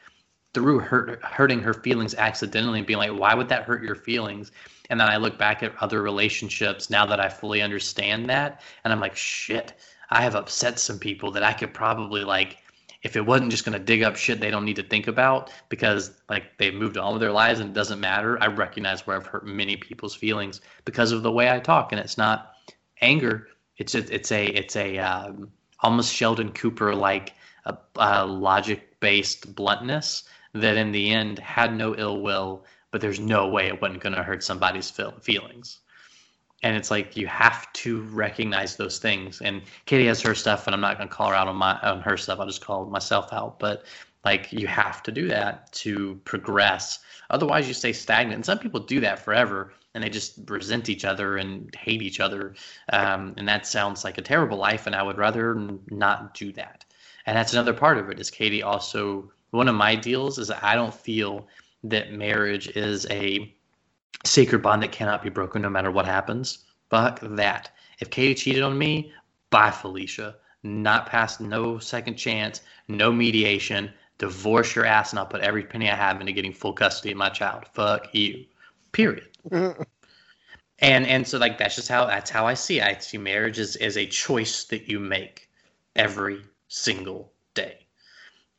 [0.54, 4.50] through hurt, hurting her feelings accidentally and being like, why would that hurt your feelings?
[4.92, 8.92] And then I look back at other relationships now that I fully understand that, and
[8.92, 9.72] I'm like, shit,
[10.10, 12.58] I have upset some people that I could probably like,
[13.02, 15.50] if it wasn't just going to dig up shit they don't need to think about
[15.70, 18.36] because like they've moved on with their lives and it doesn't matter.
[18.42, 21.98] I recognize where I've hurt many people's feelings because of the way I talk, and
[21.98, 22.52] it's not
[23.00, 23.48] anger.
[23.78, 27.32] It's a, it's a it's a um, almost Sheldon Cooper like
[27.64, 33.18] a, a logic based bluntness that in the end had no ill will, but there's
[33.18, 35.80] no way it wasn't going to hurt somebody's feel- feelings.
[36.62, 39.40] And it's like you have to recognize those things.
[39.40, 41.76] And Katie has her stuff, and I'm not going to call her out on my
[41.80, 42.38] on her stuff.
[42.38, 43.58] I'll just call myself out.
[43.58, 43.84] But
[44.24, 47.00] like you have to do that to progress.
[47.30, 48.36] Otherwise, you stay stagnant.
[48.36, 52.20] And some people do that forever, and they just resent each other and hate each
[52.20, 52.54] other.
[52.92, 54.86] Um, and that sounds like a terrible life.
[54.86, 55.56] And I would rather
[55.90, 56.84] not do that.
[57.26, 58.20] And that's another part of it.
[58.20, 61.48] Is Katie also one of my deals is I don't feel
[61.84, 63.54] that marriage is a
[64.24, 66.64] sacred bond that cannot be broken no matter what happens.
[66.90, 67.70] Fuck that.
[67.98, 69.12] If Katie cheated on me,
[69.50, 70.36] bye Felicia.
[70.62, 73.92] Not past no second chance, no mediation.
[74.18, 77.18] Divorce your ass and I'll put every penny I have into getting full custody of
[77.18, 77.64] my child.
[77.72, 78.44] Fuck you.
[78.92, 79.28] Period.
[79.50, 79.86] and
[80.78, 82.84] and so like that's just how that's how I see it.
[82.84, 85.48] I see marriage as, as a choice that you make
[85.96, 87.82] every single day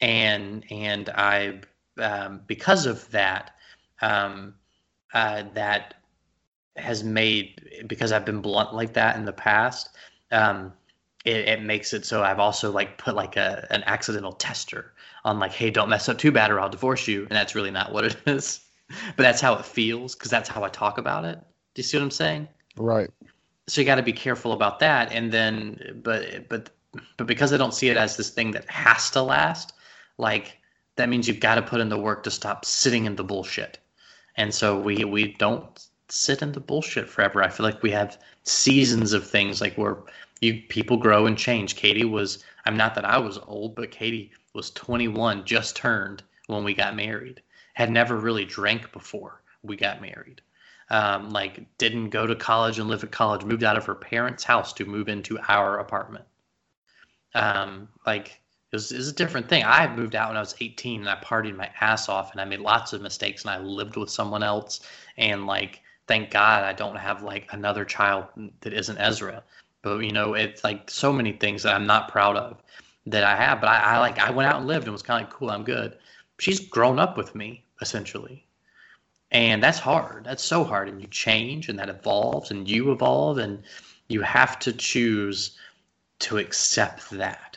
[0.03, 1.61] and and I
[1.97, 3.55] um, because of that
[4.01, 4.55] um,
[5.13, 5.95] uh, that
[6.75, 9.89] has made because I've been blunt like that in the past.
[10.31, 10.73] Um,
[11.25, 15.39] it, it, makes it so I've also like put like a an accidental tester on
[15.39, 17.93] like, hey, don't mess up too bad or I'll divorce you, and that's really not
[17.93, 18.61] what it is.
[19.15, 21.39] but that's how it feels because that's how I talk about it.
[21.73, 22.47] Do you see what I'm saying?
[22.75, 23.09] Right.
[23.67, 26.71] So you got to be careful about that, and then but but
[27.17, 29.73] but because I don't see it as this thing that has to last,
[30.17, 30.57] like
[30.95, 33.79] that means you've got to put in the work to stop sitting in the bullshit.
[34.35, 37.43] And so we we don't sit in the bullshit forever.
[37.43, 39.97] I feel like we have seasons of things like where
[40.41, 41.75] you people grow and change.
[41.75, 46.63] Katie was I'm not that I was old, but Katie was 21, just turned when
[46.63, 47.41] we got married.
[47.73, 50.41] Had never really drank before we got married.
[50.89, 53.43] Um, like didn't go to college and live at college.
[53.43, 56.25] Moved out of her parents' house to move into our apartment.
[57.33, 58.42] Um, like
[58.73, 59.63] it was, it was a different thing.
[59.63, 62.45] I moved out when I was 18 and I partied my ass off and I
[62.45, 64.79] made lots of mistakes and I lived with someone else.
[65.15, 68.25] And like, thank God I don't have like another child
[68.61, 69.43] that isn't Ezra.
[69.83, 72.63] But you know, it's like so many things that I'm not proud of
[73.05, 73.61] that I have.
[73.61, 75.51] But I, I like, I went out and lived and was kind of like, cool,
[75.51, 75.95] I'm good.
[76.39, 78.43] She's grown up with me essentially.
[79.29, 80.23] And that's hard.
[80.23, 80.89] That's so hard.
[80.89, 83.61] And you change and that evolves and you evolve and
[84.07, 85.59] you have to choose
[86.19, 87.52] to accept that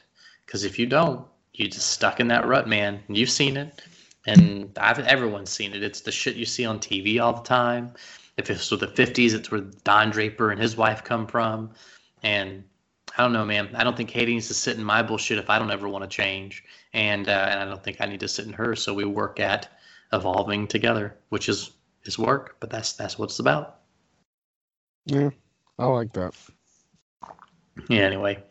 [0.47, 3.03] because if you don't, you're just stuck in that rut, man.
[3.09, 3.83] You've seen it,
[4.27, 5.83] and I've, everyone's seen it.
[5.83, 7.93] It's the shit you see on TV all the time.
[8.37, 11.71] If it's with the 50s, it's where Don Draper and his wife come from.
[12.23, 12.65] And
[13.17, 13.71] I don't know, man.
[13.75, 16.05] I don't think Katie needs to sit in my bullshit if I don't ever want
[16.05, 16.65] to change.
[16.93, 18.83] And, uh, and I don't think I need to sit in hers.
[18.83, 19.69] So we work at
[20.13, 21.71] evolving together, which is,
[22.05, 23.77] is work, but that's, that's what it's about.
[25.07, 25.31] Yeah,
[25.79, 26.35] I like that.
[27.89, 28.43] Yeah, anyway.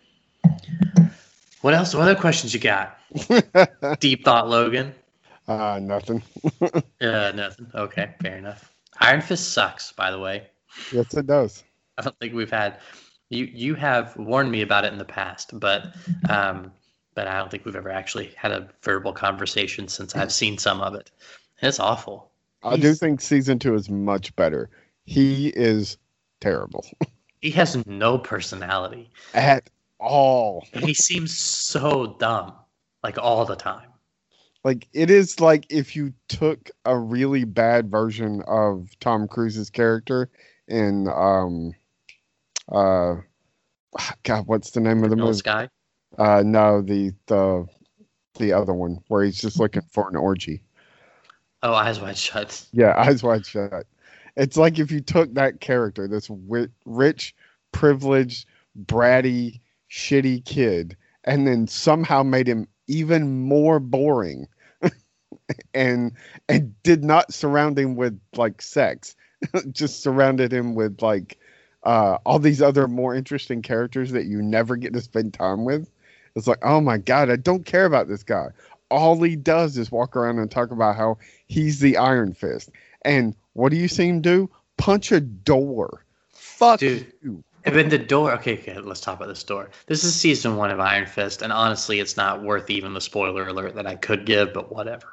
[1.66, 1.96] What else?
[1.96, 2.96] What other questions you got?
[4.00, 4.94] Deep thought, Logan.
[5.48, 6.22] Uh, nothing.
[7.02, 7.72] uh, nothing.
[7.74, 8.72] Okay, fair enough.
[9.00, 10.44] Iron Fist sucks, by the way.
[10.92, 11.64] Yes, it does.
[11.98, 12.78] I don't think we've had
[13.32, 13.46] you.
[13.46, 15.88] You have warned me about it in the past, but
[16.30, 16.72] um,
[17.16, 20.82] but I don't think we've ever actually had a verbal conversation since I've seen some
[20.82, 21.10] of it.
[21.64, 22.30] It's awful.
[22.62, 24.70] I do think season two is much better.
[25.06, 25.98] He is
[26.42, 26.86] terrible.
[27.42, 29.68] he has no personality at
[30.06, 30.66] all.
[30.74, 32.54] he seems so dumb,
[33.04, 33.90] like all the time.
[34.64, 40.30] Like it is like if you took a really bad version of Tom Cruise's character
[40.68, 41.74] in um
[42.72, 43.16] uh
[44.24, 45.38] God, what's the name of the movie?
[45.38, 45.70] Sky.
[46.18, 47.68] Uh no, the the
[48.40, 50.62] the other one where he's just looking for an orgy.
[51.62, 52.66] Oh, Eyes Wide Shut.
[52.74, 53.86] Yeah, Eyes Wide Shut.
[54.36, 56.30] It's like if you took that character, this
[56.86, 57.36] rich
[57.72, 58.48] privileged,
[58.86, 64.48] bratty, shitty kid, and then somehow made him even more boring,
[65.74, 66.12] and
[66.50, 69.16] and did not surround him with like sex,
[69.72, 71.38] just surrounded him with like
[71.84, 75.90] uh, all these other more interesting characters that you never get to spend time with.
[76.36, 78.48] It's like, oh my god, I don't care about this guy.
[78.90, 81.18] All he does is walk around and talk about how
[81.48, 82.70] he's the Iron Fist.
[83.04, 84.50] And what do you see him do?
[84.78, 86.04] Punch a door.
[86.32, 87.12] Fuck Dude.
[87.22, 87.44] you.
[87.66, 88.32] And then the door.
[88.34, 89.72] Okay, okay, let's talk about this door.
[89.88, 93.48] This is season one of Iron Fist, and honestly, it's not worth even the spoiler
[93.48, 95.08] alert that I could give, but whatever.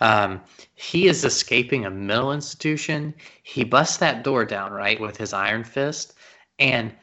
[0.00, 0.40] Um,
[0.74, 3.14] he is escaping a mental institution.
[3.42, 6.14] He busts that door down right with his Iron Fist,
[6.58, 6.94] and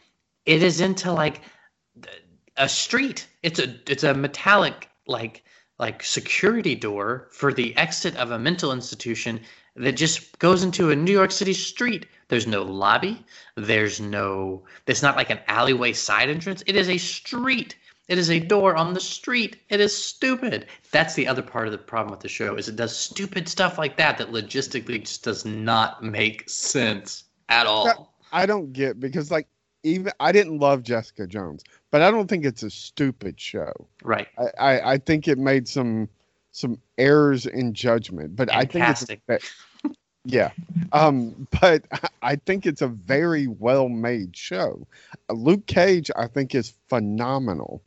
[0.47, 1.41] it is into like
[2.57, 3.27] a street.
[3.43, 5.43] It's a it's a metallic like
[5.77, 9.41] like security door for the exit of a mental institution
[9.75, 12.07] that just goes into a New York City street.
[12.27, 13.23] There's no lobby.
[13.55, 14.63] There's no.
[14.87, 16.63] It's not like an alleyway side entrance.
[16.65, 17.75] It is a street.
[18.07, 19.57] It is a door on the street.
[19.69, 20.67] It is stupid.
[20.91, 23.77] That's the other part of the problem with the show is it does stupid stuff
[23.77, 28.13] like that that logistically just does not make sense at all.
[28.31, 29.47] I don't get because like
[29.83, 33.71] even I didn't love Jessica Jones, but I don't think it's a stupid show.
[34.03, 34.27] Right.
[34.37, 36.07] I, I, I think it made some
[36.55, 39.21] some errors in judgment, but I think casting.
[39.27, 39.53] it's
[40.23, 40.51] yeah.
[40.93, 41.83] Um, but
[42.21, 44.87] I think it's a very well made show.
[45.29, 47.83] Luke Cage, I think, is phenomenal.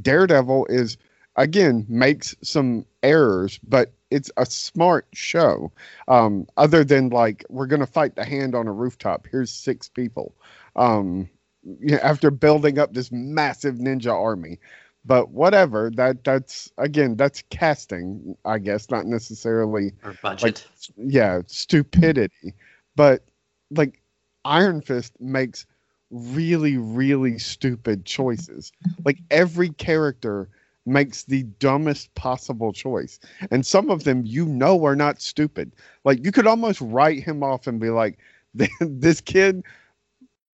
[0.00, 0.96] Daredevil is
[1.36, 5.72] again makes some errors, but it's a smart show.
[6.06, 9.26] Um, other than like we're gonna fight the hand on a rooftop.
[9.30, 10.36] Here's six people.
[10.76, 11.28] Um,
[11.64, 14.60] you know, after building up this massive ninja army.
[15.04, 20.66] But whatever, that that's again, that's casting, I guess, not necessarily Or budget.
[20.96, 22.54] yeah, stupidity.
[22.94, 23.24] But
[23.70, 24.00] like
[24.44, 25.66] Iron Fist makes
[26.10, 28.72] really, really stupid choices.
[29.04, 30.48] Like every character
[30.86, 33.18] makes the dumbest possible choice.
[33.50, 35.72] And some of them you know are not stupid.
[36.04, 38.18] Like you could almost write him off and be like,
[38.80, 39.64] this kid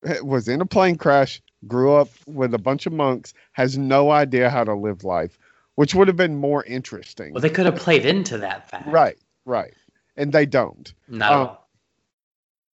[0.04, 4.10] eh, was in a plane crash, grew up with a bunch of monks, has no
[4.10, 5.38] idea how to live life,
[5.74, 7.32] which would have been more interesting.
[7.32, 8.86] well, they could have played into that fact.
[8.88, 9.74] Right, right.
[10.16, 10.92] And they don't.
[11.08, 11.32] No.
[11.32, 11.56] Um,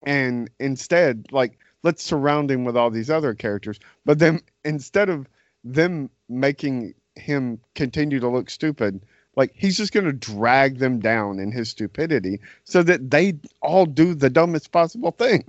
[0.03, 5.29] and instead like let's surround him with all these other characters but then instead of
[5.65, 9.05] them making him continue to look stupid
[9.37, 13.87] like he's just going to drag them down in his stupidity so that they all
[13.87, 15.45] do the dumbest possible thing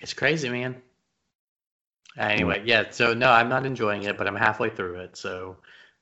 [0.00, 0.82] It's crazy, man.
[2.18, 2.90] Anyway, yeah.
[2.90, 5.16] So no, I'm not enjoying it, but I'm halfway through it.
[5.16, 5.56] So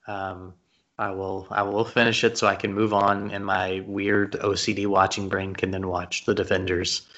[0.07, 0.55] um,
[0.99, 4.87] I will I will finish it so I can move on, and my weird OCD
[4.87, 7.09] watching brain can then watch The Defenders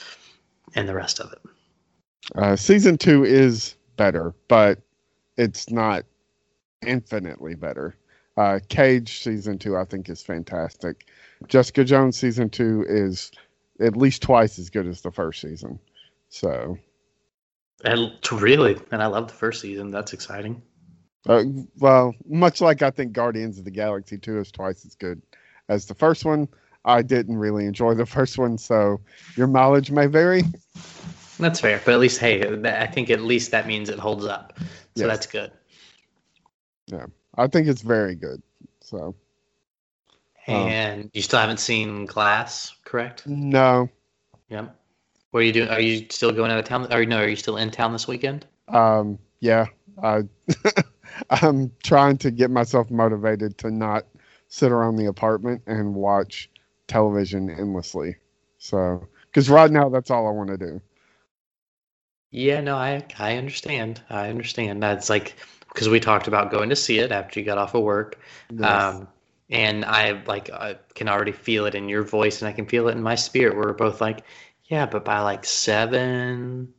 [0.74, 1.38] and the rest of it.
[2.36, 4.80] uh, season two is better but
[5.36, 6.04] it's not
[6.86, 7.94] infinitely better
[8.36, 11.06] uh, cage season two i think is fantastic
[11.48, 13.30] jessica jones season two is
[13.80, 15.78] at least twice as good as the first season
[16.28, 16.76] so
[17.82, 19.90] And really, and I love the first season.
[19.90, 20.62] That's exciting.
[21.26, 21.44] Uh,
[21.78, 25.22] well, much like I think Guardians of the Galaxy 2 is twice as good
[25.68, 26.48] as the first one.
[26.84, 29.00] I didn't really enjoy the first one, so
[29.36, 30.42] your mileage may vary.
[31.38, 34.52] That's fair, but at least hey, I think at least that means it holds up.
[34.58, 35.08] So Yes.
[35.08, 35.50] that's good.
[36.86, 37.06] Yeah,
[37.36, 38.42] I think it's very good.
[38.80, 39.14] So.
[40.46, 43.26] And you still haven't seen Glass, correct?
[43.26, 43.88] no,
[44.50, 44.76] Yep.
[45.34, 45.68] What are you doing?
[45.68, 46.92] Are you still going out of town?
[46.92, 47.18] Or no?
[47.18, 48.46] Are you still in town this weekend?
[48.68, 49.66] um, yeah,
[50.00, 50.22] I,
[51.30, 54.06] I'm trying to get myself motivated to not
[54.46, 56.48] sit around the apartment and watch
[56.86, 58.14] television endlessly.
[58.58, 60.80] So, because right now that's all I want to do.
[62.30, 64.02] Yeah, no, I I understand.
[64.10, 64.84] I understand.
[64.84, 65.34] That's like
[65.66, 68.20] because we talked about going to see it after you got off of work.
[68.62, 69.08] Um,
[69.50, 72.86] and I like I can already feel it in your voice, and I can feel
[72.86, 73.56] it in my spirit.
[73.56, 74.22] We're both like,
[74.66, 76.72] yeah, but by like seven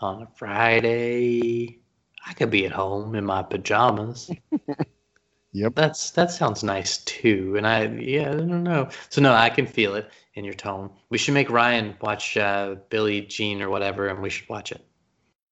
[0.00, 1.80] on a Friday,
[2.26, 4.30] I could be at home in my pajamas.
[5.54, 5.74] Yep.
[5.74, 7.54] That's that sounds nice too.
[7.56, 8.88] And I yeah, I don't know.
[9.10, 10.90] So no, I can feel it in your tone.
[11.10, 14.82] We should make Ryan watch uh, Billie Jean or whatever, and we should watch it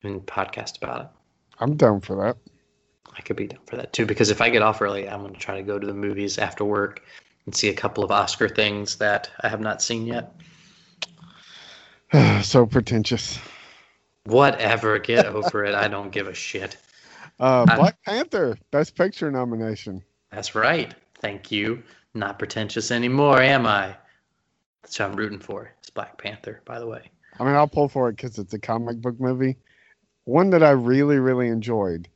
[0.02, 1.06] and podcast about it.
[1.58, 2.38] I'm down for that.
[3.14, 5.34] I could be down for that too because if I get off early, I'm going
[5.34, 7.02] to try to go to the movies after work
[7.44, 10.32] and see a couple of Oscar things that I have not seen yet.
[12.42, 13.38] so pretentious.
[14.24, 15.74] Whatever, get over it.
[15.74, 16.76] I don't give a shit.
[17.38, 20.02] Uh, I- Black Panther, Best Picture nomination.
[20.30, 20.94] That's right.
[21.20, 21.82] Thank you.
[22.14, 23.96] Not pretentious anymore, am I?
[24.82, 25.72] That's who I'm rooting for.
[25.80, 27.10] It's Black Panther, by the way.
[27.38, 29.56] I mean, I'll pull for it because it's a comic book movie,
[30.24, 32.08] one that I really really enjoyed.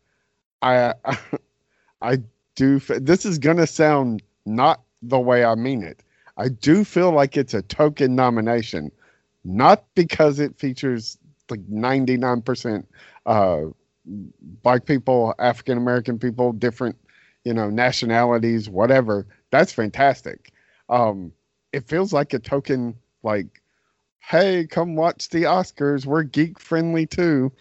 [0.63, 0.95] I
[2.03, 2.19] I
[2.57, 2.79] do.
[2.81, 6.03] This is gonna sound not the way I mean it.
[6.37, 8.91] I do feel like it's a token nomination,
[9.45, 11.19] not because it features
[11.51, 12.89] like ninety nine percent
[13.27, 13.63] uh
[14.63, 16.97] black people, African American people, different
[17.45, 19.27] you know nationalities, whatever.
[19.51, 20.53] That's fantastic.
[20.89, 21.33] Um,
[21.73, 23.63] it feels like a token like
[24.29, 26.07] hey, come watch the Oscars.
[26.07, 27.53] We're geek friendly too.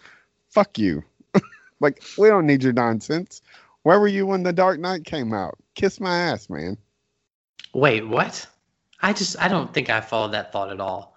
[0.48, 1.04] Fuck you.
[1.80, 3.42] like, we don't need your nonsense.
[3.82, 5.56] Where were you when The Dark Knight came out?
[5.74, 6.78] Kiss my ass, man.
[7.74, 8.46] Wait, what?
[9.02, 11.13] I just I don't think I followed that thought at all.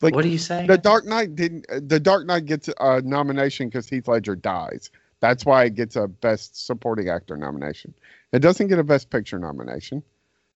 [0.00, 0.66] Like, what are you saying?
[0.66, 1.66] The Dark Knight didn't.
[1.88, 4.90] The Dark Knight gets a nomination because Heath Ledger dies.
[5.20, 7.92] That's why it gets a Best Supporting Actor nomination.
[8.32, 10.02] It doesn't get a Best Picture nomination.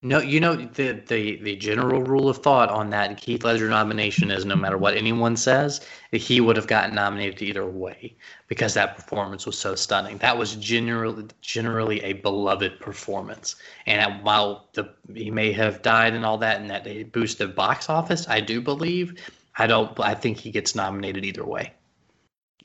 [0.06, 4.30] No, you know the, the the general rule of thought on that Heath Ledger nomination
[4.30, 5.80] is no matter what anyone says,
[6.12, 8.14] he would have gotten nominated either way
[8.46, 10.18] because that performance was so stunning.
[10.18, 16.26] That was generally generally a beloved performance, and while the he may have died and
[16.26, 19.14] all that, and that it boosted box office, I do believe.
[19.56, 19.98] I don't.
[20.00, 21.72] I think he gets nominated either way.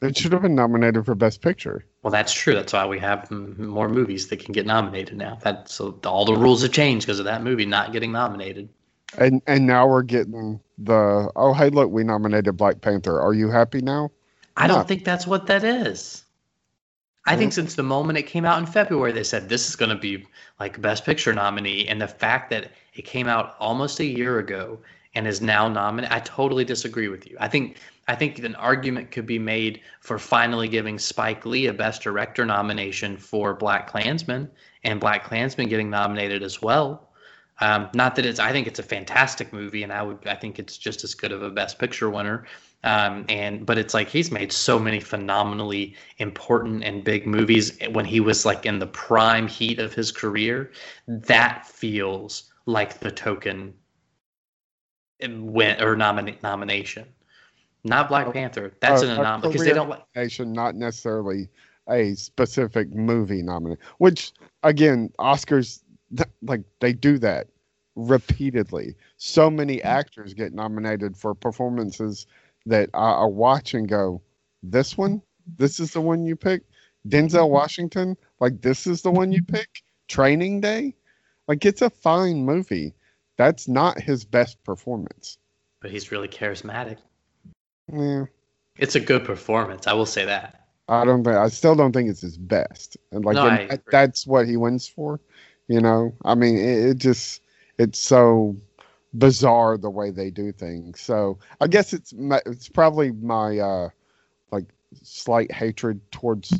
[0.01, 1.83] It should have been nominated for Best Picture.
[2.03, 2.53] Well, that's true.
[2.53, 5.37] That's why we have more movies that can get nominated now.
[5.41, 8.69] That so all the rules have changed because of that movie not getting nominated.
[9.17, 13.19] And and now we're getting the oh hey look we nominated Black Panther.
[13.19, 14.11] Are you happy now?
[14.55, 16.23] I don't think that's what that is.
[17.25, 19.89] I think since the moment it came out in February, they said this is going
[19.89, 20.25] to be
[20.59, 24.79] like Best Picture nominee, and the fact that it came out almost a year ago
[25.15, 27.37] and is now nominated, I totally disagree with you.
[27.39, 27.77] I think
[28.09, 32.43] I think an argument could be made for finally giving Spike Lee a Best Director
[32.43, 34.49] nomination for Black Klansman,
[34.83, 37.11] and Black Klansman getting nominated as well.
[37.61, 40.57] Um, not that it's, I think it's a fantastic movie, and I would, I think
[40.57, 42.45] it's just as good of a Best Picture winner.
[42.83, 48.05] Um, and but it's like he's made so many phenomenally important and big movies when
[48.05, 50.71] he was like in the prime heat of his career.
[51.07, 53.75] That feels like the token
[55.21, 57.05] win or nomina- nomination,
[57.83, 58.73] not Black Panther.
[58.81, 59.89] That's an anomaly because they don't.
[59.89, 61.49] like nomination, not necessarily
[61.89, 63.77] a specific movie nominee.
[63.97, 65.81] Which again, Oscars
[66.15, 67.47] th- like they do that
[67.95, 68.95] repeatedly.
[69.17, 69.87] So many mm-hmm.
[69.87, 72.27] actors get nominated for performances
[72.65, 74.21] that I, I watch and go,
[74.61, 75.21] "This one,
[75.57, 76.63] this is the one you pick."
[77.07, 77.53] Denzel mm-hmm.
[77.53, 79.55] Washington, like this is the one you mm-hmm.
[79.55, 79.83] pick.
[80.07, 80.95] Training Day,
[81.47, 82.93] like it's a fine movie.
[83.37, 85.37] That's not his best performance.
[85.81, 86.97] But he's really charismatic.
[87.91, 88.25] Yeah.
[88.77, 89.87] It's a good performance.
[89.87, 90.67] I will say that.
[90.87, 93.85] I don't think I still don't think it's his best, and like No, and that-
[93.91, 95.19] that's what he wins for.
[95.67, 97.41] You know, I mean, it, it just
[97.77, 98.55] it's so
[99.13, 100.99] bizarre the way they do things.
[100.99, 103.89] So I guess it's my, it's probably my uh
[104.51, 104.65] like
[105.03, 106.59] slight hatred towards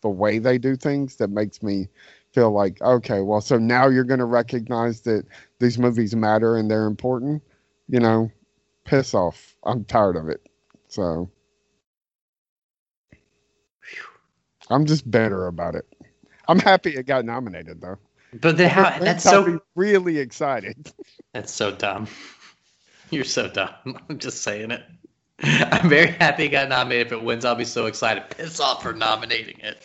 [0.00, 1.88] the way they do things that makes me
[2.32, 5.26] feel like okay, well, so now you're going to recognize that
[5.58, 7.42] these movies matter and they're important.
[7.88, 8.30] You know,
[8.84, 9.54] piss off.
[9.64, 10.48] I'm tired of it.
[10.88, 11.30] So.
[14.68, 15.86] I'm just better about it.
[16.48, 17.98] I'm happy it got nominated though.
[18.40, 20.92] But they have That so really excited.
[21.32, 22.08] That's so dumb.
[23.10, 23.70] You're so dumb.
[24.08, 24.82] I'm just saying it.
[25.42, 27.08] I'm very happy it got nominated.
[27.08, 28.24] If it wins, I'll be so excited.
[28.30, 29.82] Piss off for nominating it.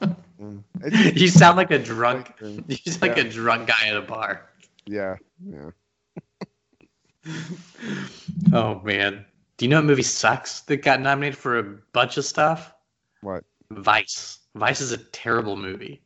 [1.14, 2.32] You sound like a drunk.
[2.40, 4.50] You sound like a drunk guy at a bar.
[4.86, 5.14] yeah,
[5.46, 5.70] yeah.
[8.52, 9.24] Oh man.
[9.62, 12.74] Do you know what movie sucks that got nominated for a bunch of stuff?
[13.20, 13.44] What?
[13.70, 14.40] Vice.
[14.56, 16.02] Vice is a terrible movie.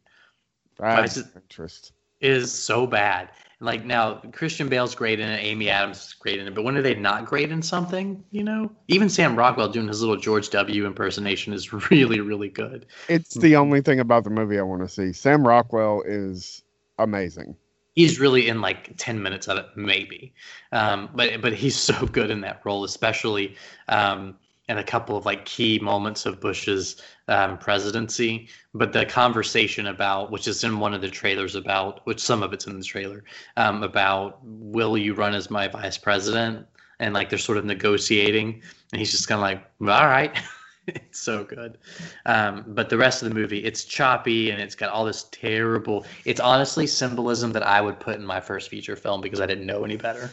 [0.79, 1.93] Vice is, interest.
[2.21, 3.31] is so bad.
[3.61, 5.39] Like now, Christian Bale's great in it.
[5.43, 6.55] Amy Adams is great in it.
[6.55, 8.23] But when are they not great in something?
[8.31, 10.85] You know, even Sam Rockwell doing his little George W.
[10.85, 12.85] impersonation is really, really good.
[13.09, 15.15] It's the only thing about the movie I want to see.
[15.15, 16.63] Sam Rockwell is
[16.99, 17.57] amazing.
[17.97, 20.33] He's really in like ten minutes of it, maybe.
[20.71, 23.57] Um, but but he's so good in that role, especially
[23.89, 24.37] um,
[24.69, 28.49] in a couple of like key moments of Bush's um, presidency.
[28.75, 32.53] But the conversation about, which is in one of the trailers about, which some of
[32.53, 33.25] it's in the trailer,
[33.57, 36.67] um, about will you run as my vice president?
[36.99, 40.35] And like they're sort of negotiating, and he's just kind of like, all right.
[40.87, 41.79] it's so good.
[42.25, 46.07] Um, but the rest of the movie, it's choppy and it's got all this terrible.
[46.25, 49.67] It's honestly symbolism that I would put in my first feature film because I didn't
[49.67, 50.31] know any better.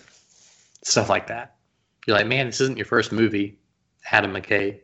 [0.83, 1.55] Stuff like that.
[2.05, 3.57] You're like, man, this isn't your first movie,
[4.11, 4.79] Adam McKay.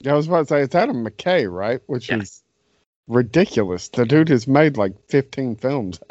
[0.00, 1.80] Yeah, I was about to say it's Adam McKay, right?
[1.86, 2.18] Which Yeah.
[2.18, 2.42] is
[3.06, 3.88] ridiculous.
[3.88, 6.00] The dude has made like 15 films.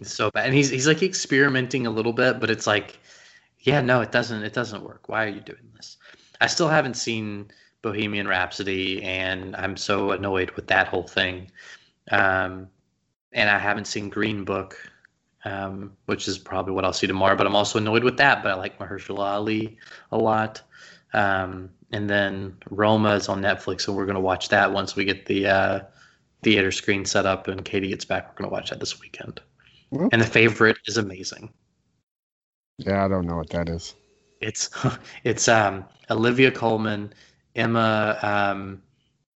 [0.00, 2.98] It's so bad, and he's he's like experimenting a little bit, but it's like,
[3.60, 5.08] yeah, no, it doesn't it doesn't work.
[5.08, 5.96] Why are you doing this?
[6.40, 7.50] I still haven't seen
[7.84, 11.50] Bohemian Rhapsody, and I'm so annoyed with that whole thing.
[12.10, 12.68] Um,
[13.32, 14.76] and I haven't seen Green Book,
[15.44, 17.36] um, which is probably what I'll see tomorrow.
[17.36, 18.42] But I'm also annoyed with that.
[18.42, 19.76] But I like Mahershala Ali
[20.12, 20.62] a lot.
[21.12, 25.26] Um, and then Roma is on Netflix, and we're gonna watch that once we get
[25.26, 25.80] the uh,
[26.42, 28.28] theater screen set up and Katie gets back.
[28.28, 29.42] We're gonna watch that this weekend.
[29.90, 30.08] Well.
[30.10, 31.52] And the favorite is amazing.
[32.78, 33.94] Yeah, I don't know what that is.
[34.40, 34.70] It's
[35.24, 37.12] it's um, Olivia Colman,
[37.54, 38.82] Emma um,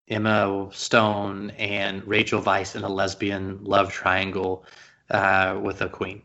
[0.07, 4.65] Emma Stone, and Rachel Weisz in a lesbian love triangle
[5.09, 6.21] uh, with a queen.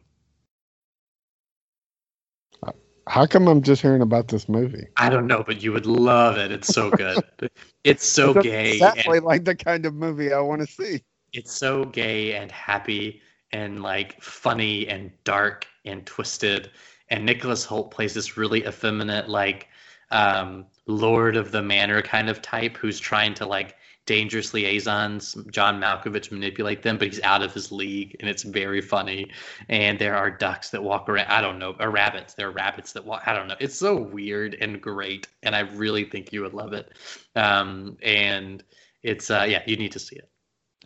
[3.08, 4.86] How come I'm just hearing about this movie?
[4.96, 6.52] I don't know, but you would love it.
[6.52, 7.24] It's so good.
[7.84, 8.72] it's so It doesn't gay.
[8.74, 11.02] Exactly like the kind of movie I want to see.
[11.32, 13.20] it's so gay and happy
[13.52, 16.70] and like funny and dark and twisted
[17.08, 19.68] and Nicholas Hoult plays this really effeminate like
[20.12, 25.36] um lord of the manor kind of type who's trying to like dangerous liaisons.
[25.52, 29.30] John Malkovich manipulate them but he's out of his league and it's very funny.
[29.68, 31.28] And there are ducks that walk around.
[31.28, 31.76] I don't know.
[31.78, 32.34] Or rabbits.
[32.34, 33.22] There are rabbits that walk.
[33.26, 33.54] I don't know.
[33.60, 36.92] It's so weird and great and I really think you would love it.
[37.36, 38.64] Um and
[39.04, 40.28] it's uh yeah you need to see it.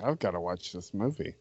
[0.02, 1.34] I've got to watch this movie.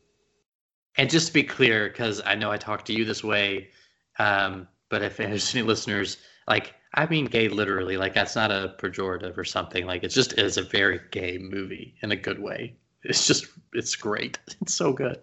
[0.98, 3.70] And just to be clear, because I know I talk to you this way,
[4.18, 6.18] um, but if there's any listeners,
[6.48, 9.86] like I mean gay literally, like that's not a pejorative or something.
[9.86, 12.76] Like it just is a very gay movie in a good way.
[13.04, 14.40] It's just it's great.
[14.62, 15.20] It's so good.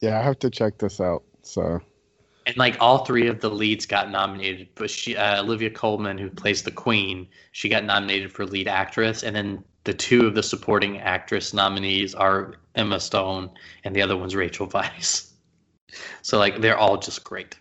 [0.00, 1.24] Yeah, I have to check this out.
[1.42, 1.80] So
[2.46, 6.30] And like all three of the leads got nominated, but she uh, Olivia Colman, who
[6.30, 10.42] plays the Queen, she got nominated for lead actress, and then the two of the
[10.42, 13.50] supporting actress nominees are Emma Stone,
[13.84, 15.24] and the other one's Rachel Weisz.
[16.20, 17.56] So like they're all just great.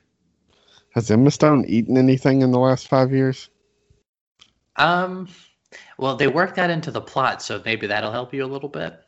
[0.98, 3.52] Has Emma Stone eaten anything in the last five years?
[4.78, 5.28] Um,
[6.00, 9.00] well, they worked that into the plot, so maybe that'll help you a little bit.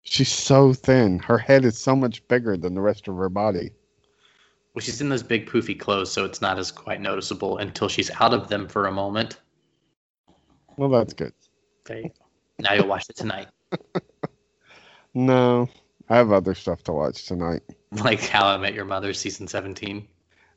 [0.00, 1.18] She's so thin.
[1.18, 3.70] Her head is so much bigger than the rest of her body.
[4.72, 8.10] Well, she's in those big poofy clothes, so it's not as quite noticeable until she's
[8.18, 9.40] out of them for a moment.
[10.78, 11.34] Well, that's good.
[11.86, 12.10] Okay.
[12.60, 13.48] Now you'll watch it tonight,
[15.14, 15.68] No,
[16.08, 17.60] I have other stuff to watch tonight.
[17.92, 20.08] like How I Met Your Mother, season seventeen.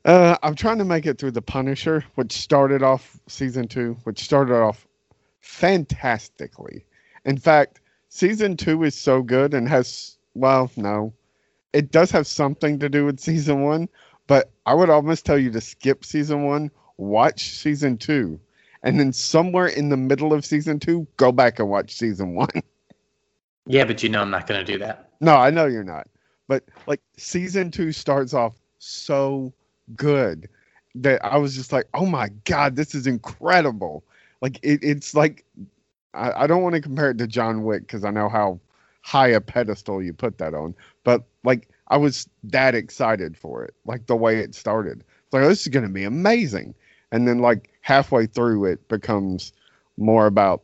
[0.04, 4.22] Uh, I'm trying to make it through The Punisher, which started off season two, which
[4.22, 4.86] started off
[5.40, 6.84] fantastically.
[7.24, 7.80] In fact,
[8.10, 11.14] season two is so good and has, well, no,
[11.72, 13.88] it does have something to do with season one,
[14.26, 18.38] but I would almost tell you to skip season one, watch season two,
[18.82, 22.50] and then somewhere in the middle of season two, go back and watch season one.
[23.66, 25.08] Yeah, but you know I'm not going to do that.
[25.20, 26.06] No, I know you're not.
[26.48, 29.54] But like season two starts off so
[29.94, 30.48] good
[30.96, 34.04] that I was just like, oh my God, this is incredible.
[34.40, 35.44] Like it, it's like
[36.14, 38.60] I, I don't want to compare it to John Wick because I know how
[39.02, 40.74] high a pedestal you put that on.
[41.02, 45.04] But like I was that excited for it, like the way it started.
[45.24, 46.74] It's like, oh, this is gonna be amazing.
[47.12, 49.52] And then like halfway through it becomes
[49.96, 50.62] more about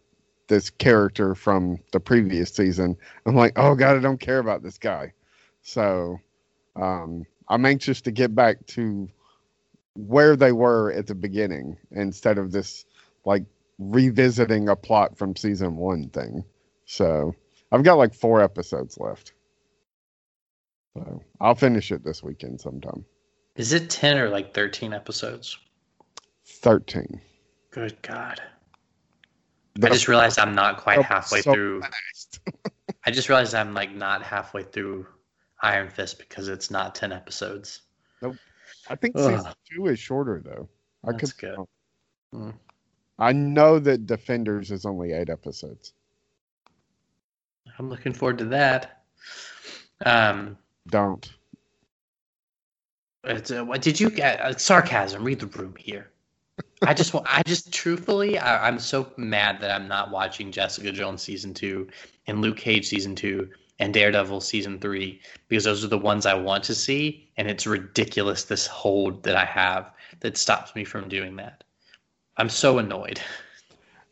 [0.48, 2.96] this character from the previous season.
[3.26, 5.12] I'm like, oh god, I don't care about this guy.
[5.62, 6.18] So
[6.76, 9.08] um, I'm anxious to get back to
[9.94, 12.86] where they were at the beginning instead of this
[13.24, 13.44] like
[13.78, 16.44] revisiting a plot from season one thing.
[16.86, 17.34] So
[17.72, 19.32] I've got like four episodes left.
[20.94, 23.04] So I'll finish it this weekend sometime.
[23.56, 25.58] Is it ten or like thirteen episodes?
[26.46, 27.20] 13.
[27.70, 28.40] Good God!
[29.82, 31.82] I just realized I'm not quite halfway so through.
[33.04, 35.06] I just realized I'm like not halfway through
[35.62, 37.82] Iron Fist because it's not ten episodes.
[38.88, 39.36] I think Ugh.
[39.38, 40.68] season two is shorter though.
[41.06, 41.56] I That's could.
[41.56, 41.66] good.
[42.34, 42.54] Mm.
[43.18, 45.92] I know that Defenders is only eight episodes.
[47.78, 49.02] I'm looking forward to that.
[50.04, 50.56] Um,
[50.88, 51.30] Don't.
[53.24, 54.40] it's, uh, what did you get?
[54.40, 55.22] Uh, sarcasm.
[55.24, 56.10] Read the room here.
[56.82, 60.90] I just, wa- I just, truthfully, I, I'm so mad that I'm not watching Jessica
[60.92, 61.88] Jones season two
[62.26, 63.50] and Luke Cage season two
[63.80, 67.66] and Daredevil season three because those are the ones I want to see, and it's
[67.66, 71.64] ridiculous this hold that I have that stops me from doing that.
[72.36, 73.20] I'm so annoyed.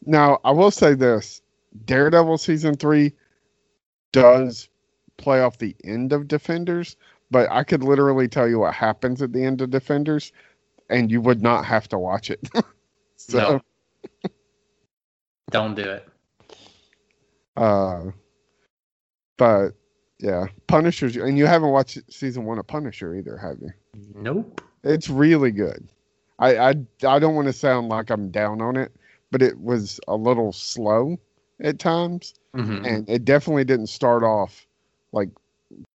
[0.06, 1.42] Now, I will say this
[1.84, 3.12] Daredevil season three
[4.12, 4.68] does
[5.18, 6.96] play off the end of Defenders,
[7.30, 10.32] but I could literally tell you what happens at the end of Defenders,
[10.88, 12.48] and you would not have to watch it.
[13.16, 14.30] so, No.
[15.50, 16.08] Don't do it.
[17.56, 18.04] uh,
[19.38, 19.70] but
[20.18, 23.72] yeah, Punishers, and you haven't watched season one of Punisher either, have you?
[24.14, 24.60] Nope.
[24.84, 25.88] It's really good.
[26.38, 26.68] I I,
[27.06, 28.92] I don't want to sound like I'm down on it,
[29.30, 31.18] but it was a little slow
[31.60, 32.86] at times, Mhm.
[32.86, 34.66] and it definitely didn't start off
[35.12, 35.30] like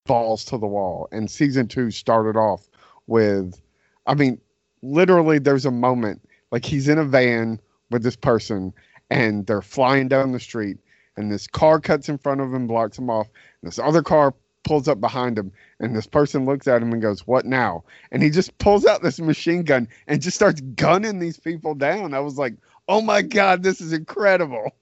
[0.07, 1.09] balls to the wall.
[1.13, 2.69] And season two started off
[3.07, 3.61] with,
[4.07, 4.41] I mean,
[4.83, 6.21] literally, there's a moment
[6.51, 8.73] like he's in a van with this person,
[9.11, 10.79] and they're flying down the street,
[11.17, 13.29] and this car cuts in front of him, blocks him off.
[13.63, 14.35] And this other car
[14.65, 18.23] pulls up behind him, and this person looks at him and goes, "What now?" And
[18.23, 22.15] he just pulls out this machine gun and just starts gunning these people down.
[22.15, 22.55] I was like,
[22.89, 24.73] "Oh my god, this is incredible!"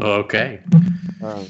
[0.00, 0.60] Okay.
[1.22, 1.46] Um,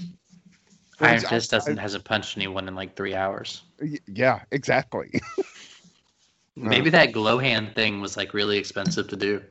[1.00, 3.62] Iron I- Fist doesn't hasn't punched anyone in like three hours.
[3.80, 5.20] y- yeah, exactly.
[6.56, 9.42] Maybe that glow hand thing was like really expensive to do.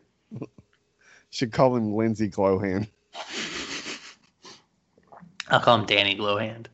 [1.30, 2.88] Should call him Lindsay Glohan.
[5.50, 6.68] I'll call him Danny Glowhand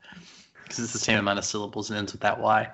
[0.64, 2.70] because it's the same amount of syllables and ends with that Y.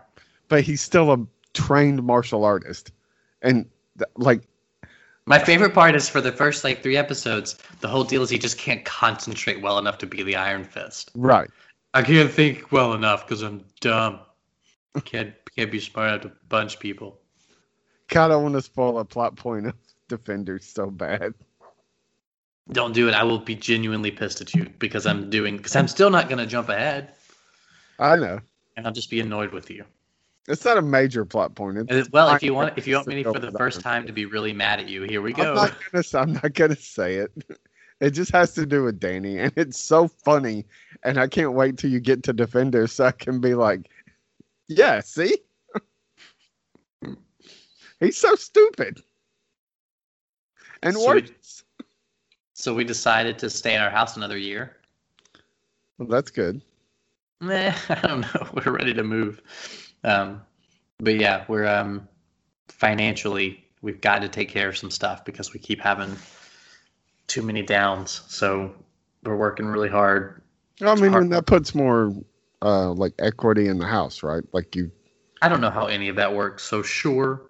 [0.48, 2.92] but he's still a trained martial artist,
[3.42, 3.66] and
[3.98, 4.44] th- like
[5.26, 8.38] My favorite part is for the first like three episodes, the whole deal is he
[8.40, 11.12] just can't concentrate well enough to be the Iron Fist.
[11.16, 11.50] right.
[11.94, 14.20] I can't think well enough because I'm dumb.
[15.06, 17.20] Can't can't be smart enough to punch people.
[18.08, 19.74] God, I want to spoil a plot point of
[20.08, 21.34] Defenders so bad.
[22.72, 23.14] Don't do it.
[23.14, 26.46] I will be genuinely pissed at you because I'm doing because I'm still not gonna
[26.46, 27.14] jump ahead
[27.98, 28.40] I know
[28.78, 29.84] and I'll just be annoyed with you.
[30.48, 31.78] it's not a major plot point.
[31.90, 34.26] It's Well, if you want if you want me for the first time to be
[34.26, 35.54] really mad at you, here we I'm go.
[35.56, 36.00] not gonna.
[36.00, 37.32] s- I'm not gonna say it.
[38.02, 40.66] It just has to do with Danny, and it's so funny.
[41.04, 43.90] And I can't wait till you get to Defenders so I can be like,
[44.70, 45.38] "Yeah, see,
[48.00, 49.02] he's so stupid."
[50.82, 51.64] And So worse.
[52.60, 54.76] So we decided to stay in our house another year.
[55.98, 56.62] Well, that's good.
[57.40, 58.50] Meh, I don't know.
[58.66, 59.42] We're ready to move.
[60.04, 60.42] Um,
[60.98, 62.06] but yeah, we're um,
[62.68, 66.14] financially we've got to take care of some stuff because we keep having
[67.28, 68.24] too many downs.
[68.28, 68.76] So
[69.24, 70.42] we're working really hard.
[70.82, 72.14] I mean, hard that puts more
[72.62, 74.44] uh, like equity in the house, right?
[74.52, 74.92] Like you.
[75.42, 76.64] I don't know how any of that works.
[76.64, 77.42] So sure,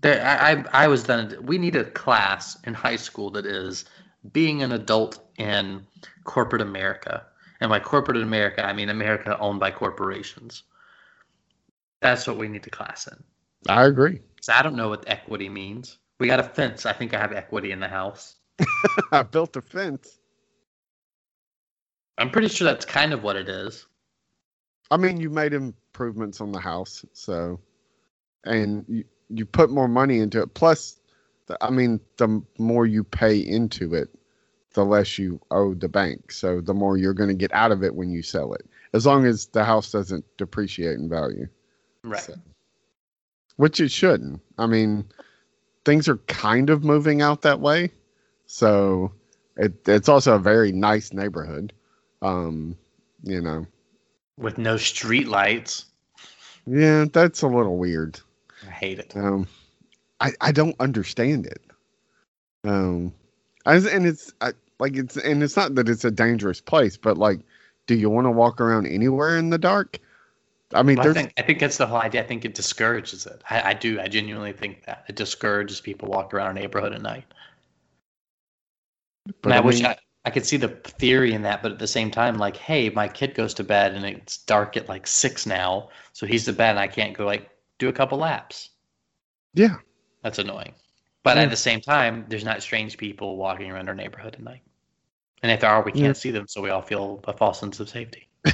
[0.00, 1.36] there I I, I was done.
[1.42, 3.84] We need a class in high school that is
[4.32, 5.86] being an adult in
[6.24, 7.26] corporate America.
[7.60, 10.62] And by corporate America, I mean America owned by corporations.
[12.00, 13.22] That's what we need to class in.
[13.68, 14.20] I agree.
[14.40, 15.98] So I don't know what equity means.
[16.18, 16.86] We got a fence.
[16.86, 18.36] I think I have equity in the house.
[19.12, 20.18] I built a fence.
[22.18, 23.86] I'm pretty sure that's kind of what it is.
[24.90, 27.58] I mean, you made improvements on the house, so,
[28.44, 30.54] and you you put more money into it.
[30.54, 31.00] Plus,
[31.60, 34.08] I mean, the more you pay into it,
[34.74, 36.32] the less you owe the bank.
[36.32, 39.06] So the more you're going to get out of it when you sell it, as
[39.06, 41.46] long as the house doesn't depreciate in value,
[42.02, 42.20] Right.
[42.20, 42.34] So-
[43.56, 44.40] which it shouldn't.
[44.58, 45.04] I mean,
[45.84, 47.92] things are kind of moving out that way,
[48.46, 49.12] so
[49.56, 51.72] it it's also a very nice neighborhood.
[52.20, 52.76] Um,
[53.22, 53.66] you know,
[54.38, 55.86] With no street lights.
[56.66, 58.18] yeah, that's a little weird.
[58.66, 59.14] I hate it.
[59.16, 59.46] Um,
[60.20, 61.62] I I don't understand it.
[62.64, 63.12] Um,
[63.66, 67.18] I, and it's I, like it's and it's not that it's a dangerous place, but
[67.18, 67.40] like,
[67.86, 69.98] do you want to walk around anywhere in the dark?
[70.72, 72.22] I mean, Well, I think I think that's the whole idea.
[72.22, 73.42] I think it discourages it.
[73.48, 74.00] I, I do.
[74.00, 77.24] I genuinely think that it discourages people walking around our neighborhood at night.
[79.26, 81.78] but and I, wish mean, I, I could see the theory in that, but at
[81.78, 85.06] the same time, like, hey, my kid goes to bed and it's dark at like
[85.06, 88.70] six now, so he's to bed and I can't go like do a couple laps.
[89.54, 89.76] yeah,
[90.24, 90.74] That's annoying.
[91.22, 91.44] But Yeah.
[91.44, 94.62] at the same time, there's not strange people walking around our neighborhood at night.
[95.42, 96.12] And if there are, we can't Yeah.
[96.14, 98.26] see them, so we all feel a false sense of safety.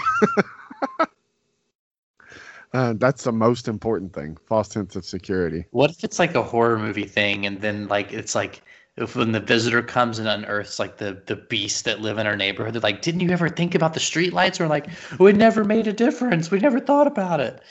[2.74, 4.36] uh, that's the most important thing.
[4.46, 5.66] False sense of security.
[5.70, 8.62] What if it's like a horror movie thing, and then like it's like
[8.96, 12.36] if when the visitor comes and unearths like the the beasts that live in our
[12.36, 14.88] neighborhood, they're like, "Didn't you ever think about the streetlights?" Or like,
[15.20, 16.50] "We never made a difference.
[16.50, 17.62] We never thought about it."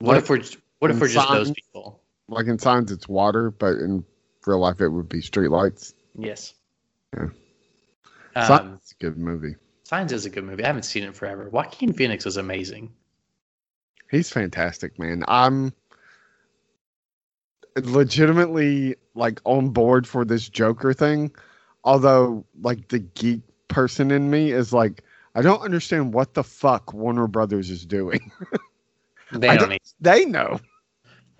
[0.00, 0.42] What Like if we're
[0.80, 1.97] what if we're just those people?
[2.28, 4.04] Like in signs, it's water, but in
[4.46, 5.94] real life, it would be streetlights.
[6.16, 6.54] Yes.
[7.16, 7.28] Yeah.
[8.36, 9.54] Um, Signs is a good movie.
[9.84, 10.62] Signs is a good movie.
[10.62, 11.48] I haven't seen it in forever.
[11.48, 12.92] Joaquin Phoenix is amazing.
[14.10, 15.24] He's fantastic, man.
[15.28, 15.72] I'm
[17.76, 21.32] legitimately like on board for this Joker thing.
[21.84, 25.02] Although, like the geek person in me is like,
[25.34, 28.30] I don't understand what the fuck Warner Brothers is doing.
[29.30, 29.82] They don't don't- need.
[30.00, 30.58] they know.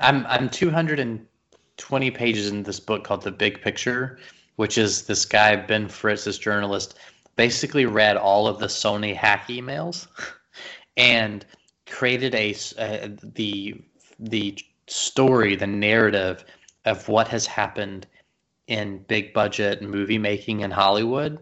[0.00, 4.18] I'm I'm 220 pages in this book called The Big Picture,
[4.56, 6.98] which is this guy Ben Fritz, this journalist,
[7.36, 10.06] basically read all of the Sony hack emails,
[10.96, 11.44] and
[11.86, 13.80] created a uh, the
[14.18, 16.44] the story, the narrative
[16.84, 18.06] of what has happened
[18.66, 21.38] in big budget movie making in Hollywood.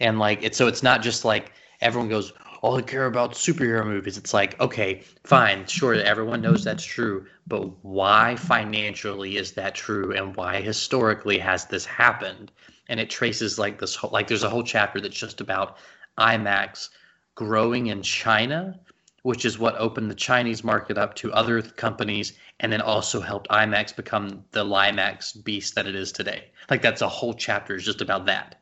[0.00, 2.32] And like it's so it's not just like everyone goes,
[2.62, 4.16] all I care about superhero movies.
[4.16, 10.12] It's like, okay, fine, sure, everyone knows that's true, but why financially is that true,
[10.12, 12.52] and why historically has this happened?
[12.88, 15.78] And it traces like this, whole, like there's a whole chapter that's just about
[16.18, 16.90] IMAX
[17.34, 18.78] growing in China,
[19.22, 23.50] which is what opened the Chinese market up to other companies, and then also helped
[23.50, 26.44] IMAX become the Limax beast that it is today.
[26.70, 28.61] Like that's a whole chapter is just about that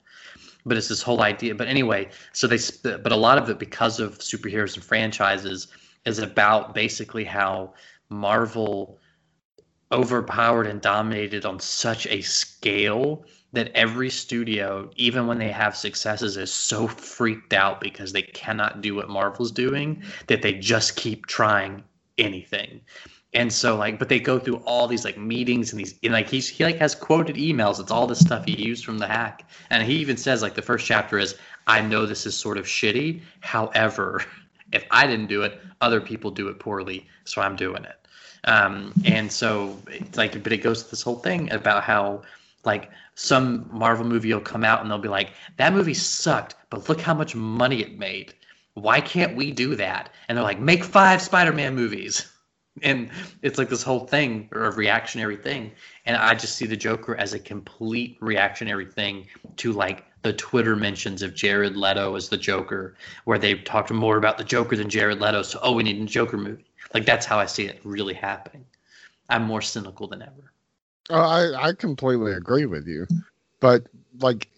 [0.67, 1.55] but it's this whole idea.
[1.55, 5.69] But anyway, so they, but a lot of it because of superheroes and franchises
[6.07, 7.75] is about basically how
[8.09, 8.99] Marvel
[9.93, 16.37] overpowered and dominated on such a scale that every studio, even when they have successes,
[16.37, 21.27] is so freaked out because they cannot do what Marvel's doing that they just keep
[21.27, 21.83] trying
[22.19, 22.81] anything.
[23.33, 26.29] And so like, but they go through all these like meetings and these and like
[26.29, 27.79] he's he like has quoted emails.
[27.79, 29.49] It's all the stuff he used from the hack.
[29.71, 32.67] And he even says like the first chapter is, I know this is sort of
[32.67, 33.21] shitty.
[33.41, 34.25] However,
[34.73, 37.97] if I didn't do it, other people do it poorly, so I'm doing it.
[38.45, 42.23] Um, and so it's like, but it goes to this whole thing about how
[42.65, 46.89] like some Marvel movie will come out and they'll be like, that movie sucked, but
[46.89, 48.35] look how much money it made.
[48.75, 50.11] Why can't we do that?
[50.29, 52.31] And they're like, make five Spider-Man movies
[52.83, 53.11] and
[53.43, 55.73] it's like this whole thing or a reactionary thing.
[56.07, 60.77] And i just see the joker as a complete reactionary thing to like the twitter
[60.77, 64.89] mentions of jared leto as the joker where they talked more about the joker than
[64.89, 65.43] jared leto.
[65.43, 66.65] So oh we need a joker movie.
[66.95, 68.65] Like that's how i see it really happening.
[69.29, 70.53] I'm more cynical than ever.
[71.11, 73.07] Oh i i completely agree with you.
[73.61, 73.87] But
[74.21, 74.49] like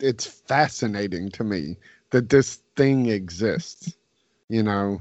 [0.00, 1.76] it's fascinating to me
[2.10, 3.94] that this thing exists
[4.52, 5.00] you know?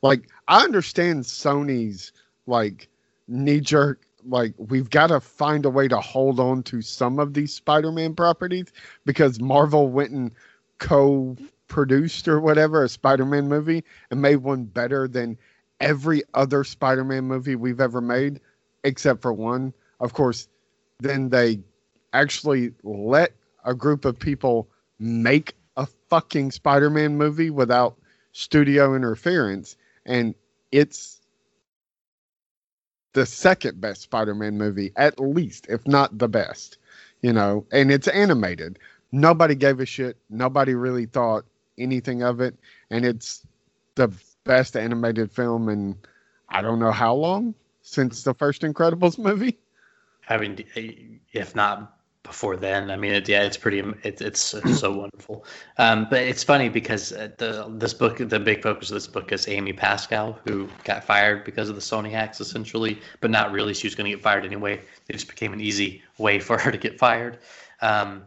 [0.00, 2.12] Like I understand Sony's
[2.46, 2.88] like
[3.28, 7.34] knee jerk like we've got to find a way to hold on to some of
[7.34, 8.72] these Spider-Man properties
[9.04, 10.32] because Marvel went and
[10.78, 15.38] co-produced or whatever a Spider-Man movie and made one better than
[15.80, 18.40] every other Spider-Man movie we've ever made
[18.84, 19.72] except for one.
[20.00, 20.48] Of course,
[20.98, 21.60] then they
[22.12, 23.32] actually let
[23.64, 24.68] a group of people
[24.98, 27.96] make a fucking Spider-Man movie without
[28.32, 29.76] studio interference
[30.08, 30.34] and
[30.72, 31.20] it's
[33.12, 36.78] the second best Spider-Man movie, at least, if not the best.
[37.22, 38.78] You know, and it's animated.
[39.12, 40.16] Nobody gave a shit.
[40.30, 41.44] Nobody really thought
[41.78, 42.56] anything of it,
[42.90, 43.46] and it's
[43.96, 44.08] the
[44.44, 45.96] best animated film in
[46.48, 49.58] I don't know how long since the first Incredibles movie.
[50.30, 51.97] Mean, if not
[52.28, 52.90] before then.
[52.90, 53.80] I mean, it, yeah, it's pretty.
[54.04, 55.44] It, it's so wonderful.
[55.78, 59.32] Um, but it's funny because uh, the this book, the big focus of this book
[59.32, 63.74] is Amy Pascal, who got fired because of the Sony hacks, essentially, but not really.
[63.74, 64.80] She was going to get fired anyway.
[65.08, 67.38] It just became an easy way for her to get fired.
[67.80, 68.24] Um,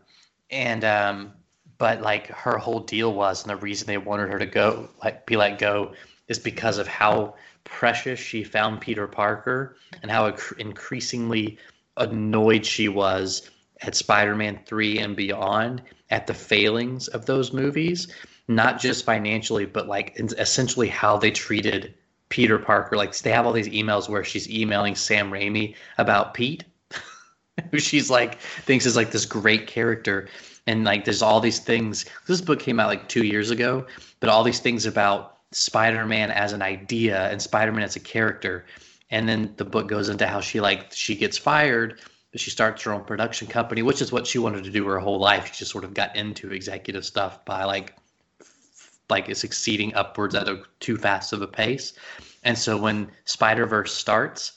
[0.49, 1.34] and um,
[1.78, 5.26] but like her whole deal was, and the reason they wanted her to go, like
[5.26, 5.93] be let go,
[6.28, 11.58] is because of how precious she found Peter Parker and how increasingly
[11.97, 13.49] annoyed she was
[13.82, 18.08] at Spider-Man 3 and beyond at the failings of those movies,
[18.48, 21.94] not just financially, but like essentially how they treated
[22.30, 22.96] Peter Parker.
[22.96, 26.64] Like they have all these emails where she's emailing Sam Raimi about Pete,
[27.72, 30.28] who she's like thinks is like this great character.
[30.68, 32.06] And like there's all these things.
[32.28, 33.86] This book came out like two years ago,
[34.20, 38.66] but all these things about Spider-Man as an idea and Spider-Man as a character.
[39.10, 42.00] And then the book goes into how she like she gets fired
[42.40, 45.20] she starts her own production company, which is what she wanted to do her whole
[45.20, 45.48] life.
[45.48, 47.96] She just sort of got into executive stuff by like
[49.10, 51.94] like succeeding upwards at a too fast of a pace.
[52.44, 54.54] And so when Spider Verse starts,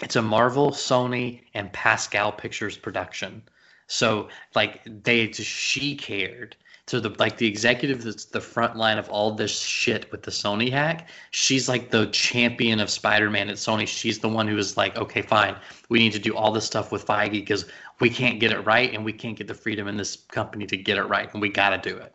[0.00, 3.42] it's a Marvel, Sony, and Pascal Pictures production.
[3.88, 6.56] So like they she cared
[6.88, 10.30] so the like the executive that's the front line of all this shit with the
[10.30, 13.86] Sony hack, she's like the champion of Spider-Man at Sony.
[13.86, 15.54] She's the one who is like, okay, fine,
[15.90, 17.66] we need to do all this stuff with Feige because
[18.00, 20.78] we can't get it right and we can't get the freedom in this company to
[20.78, 22.14] get it right and we got to do it.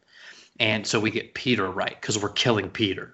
[0.59, 3.13] And so we get Peter right because we're killing Peter.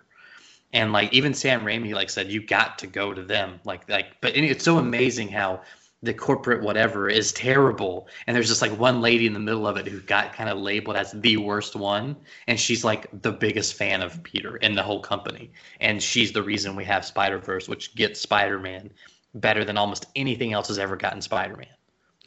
[0.71, 3.59] And like even Sam Raimi like said, you got to go to them.
[3.65, 5.59] Like like, but it's so amazing how
[6.01, 8.07] the corporate whatever is terrible.
[8.25, 10.57] And there's just like one lady in the middle of it who got kind of
[10.57, 12.15] labeled as the worst one.
[12.47, 15.51] And she's like the biggest fan of peter in the whole company.
[15.81, 18.91] And she's the reason we have spider-verse which gets spider-man
[19.35, 21.67] better than almost anything else has ever gotten spider-man.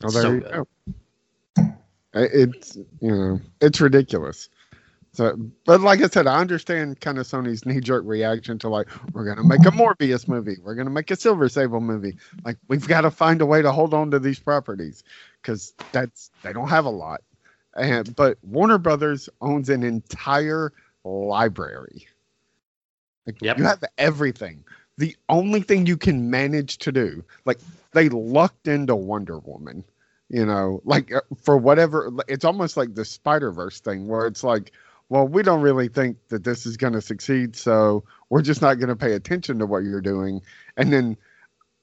[0.04, 0.66] Oh, there so you go.
[2.14, 4.48] it's you know it's ridiculous
[5.14, 5.36] So,
[5.66, 9.26] but like I said, I understand kind of Sony's knee jerk reaction to like, we're
[9.26, 12.16] gonna make a Morbius movie, we're gonna make a Silver Sable movie.
[12.44, 15.04] Like, we've got to find a way to hold on to these properties
[15.42, 17.20] because that's they don't have a lot.
[17.74, 20.72] And but Warner Brothers owns an entire
[21.04, 22.06] library.
[23.26, 23.58] Like, Yep.
[23.58, 24.64] You have everything.
[24.96, 27.60] The only thing you can manage to do, like
[27.92, 29.84] they lucked into Wonder Woman,
[30.28, 34.42] you know, like uh, for whatever, it's almost like the Spider Verse thing where it's
[34.42, 34.72] like,
[35.12, 38.78] well, we don't really think that this is going to succeed, so we're just not
[38.78, 40.40] going to pay attention to what you're doing.
[40.78, 41.18] And then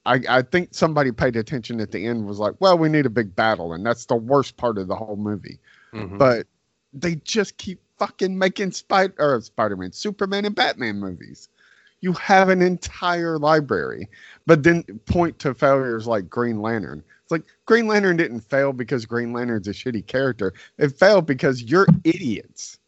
[0.08, 3.10] I, I think somebody paid attention at the end was like, well, we need a
[3.12, 5.60] big battle, and that's the worst part of the whole movie.
[5.94, 6.18] Mhm.
[6.18, 6.48] But
[6.92, 11.50] they just keep fucking making Spider or Spider-Man, Superman, and Batman movies.
[12.02, 14.10] You have an entire library,
[14.48, 17.04] but then point to failures like Green Lantern.
[17.22, 20.52] It's like Green Lantern didn't fail because Green Lantern's a shitty character.
[20.80, 22.79] It failed because you're idiots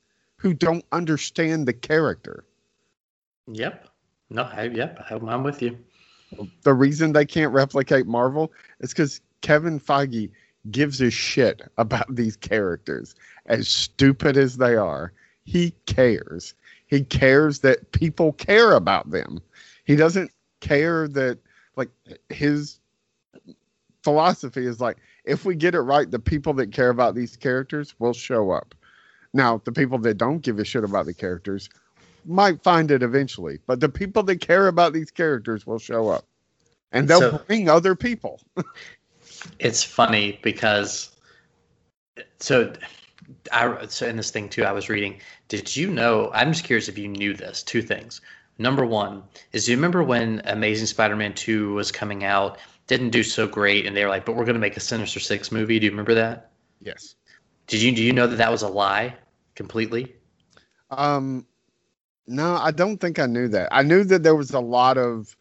[0.42, 2.44] who don't understand the character.
[3.46, 3.88] Yep.
[4.32, 5.78] No, I, yep, I'm with you.
[6.64, 10.32] The reason they can't replicate Marvel is because Kevin Feige
[10.72, 13.14] gives a shit about these characters.
[13.46, 15.14] As stupid as they are,
[15.44, 16.56] he cares.
[16.88, 19.42] He cares that people care about them.
[19.84, 21.38] He doesn't care that,
[21.76, 21.89] like,
[22.30, 22.80] his
[24.04, 27.94] philosophy is like, if we get it right, the people that care about these characters
[28.00, 28.74] will show up.
[29.34, 31.69] Now, the people that don't give a shit about the characters
[32.25, 36.25] might find it eventually, but the people that care about these characters will show up.
[36.91, 38.41] And they'll So- bring other people.
[39.57, 41.09] It's funny because
[42.39, 42.73] so
[43.51, 45.19] I so in this thing too I was reading.
[45.47, 46.29] Did you know?
[46.34, 47.63] I'm just curious if you knew this.
[47.63, 48.21] Two things.
[48.59, 52.59] Number one is do you remember when Amazing Spider-Man 2 was coming out?
[52.86, 55.19] Didn't do so great, and they were like, "But we're going to make a Sinister
[55.19, 56.51] Six movie." Do you remember that?
[56.82, 57.15] Yes.
[57.65, 59.15] Did you do you know that that was a lie
[59.62, 60.16] completely?
[60.89, 61.45] Um,
[62.28, 63.70] no, I don't think I knew that.
[63.72, 65.36] I knew that there was a lot of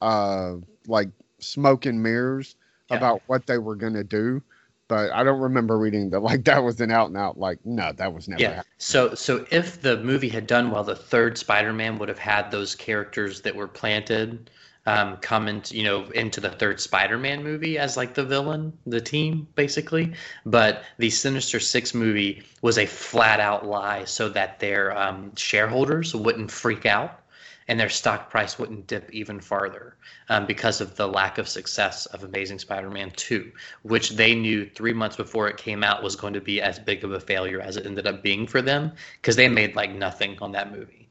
[0.00, 0.54] uh,
[0.86, 1.08] like
[1.40, 2.56] smoke and mirrors
[2.90, 2.98] Yeah.
[2.98, 4.42] about what they were going to do,
[4.88, 6.20] but I don't remember reading that.
[6.20, 7.38] Like that was an out and out.
[7.38, 8.42] Like no, that was never.
[8.42, 8.48] Yeah.
[8.56, 8.66] happened.
[8.78, 12.74] So so if the movie had done well, the third Spider-Man would have had those
[12.74, 14.50] characters that were planted
[14.86, 19.00] um, come into you know into the third Spider-Man movie as like the villain, the
[19.00, 20.12] team basically.
[20.44, 26.14] But the Sinister Six movie was a flat out lie, so that their um, shareholders
[26.14, 27.20] wouldn't freak out
[27.68, 29.96] and their stock price wouldn't dip even farther
[30.28, 33.50] um, because of the lack of success of Amazing Spider-Man 2,
[33.82, 37.04] which they knew three months before it came out was going to be as big
[37.04, 40.36] of a failure as it ended up being for them because they made like nothing
[40.42, 41.08] on that movie.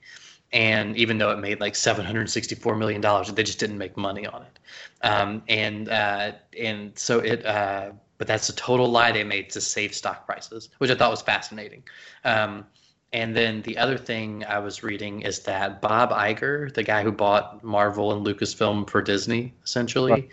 [0.53, 3.01] And even though it made like $764 million,
[3.33, 4.59] they just didn't make money on it.
[5.01, 9.59] Um, and uh, and so it, uh, but that's a total lie they made to
[9.61, 11.83] save stock prices, which I thought was fascinating.
[12.23, 12.65] Um,
[13.11, 17.11] and then the other thing I was reading is that Bob Iger, the guy who
[17.11, 20.29] bought Marvel and Lucasfilm for Disney, essentially, Right.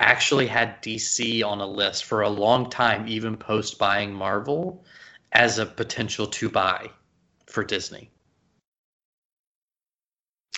[0.00, 4.84] actually had DC on a list for a long time, even post buying Marvel,
[5.32, 6.90] as a potential to buy
[7.46, 8.10] for Disney.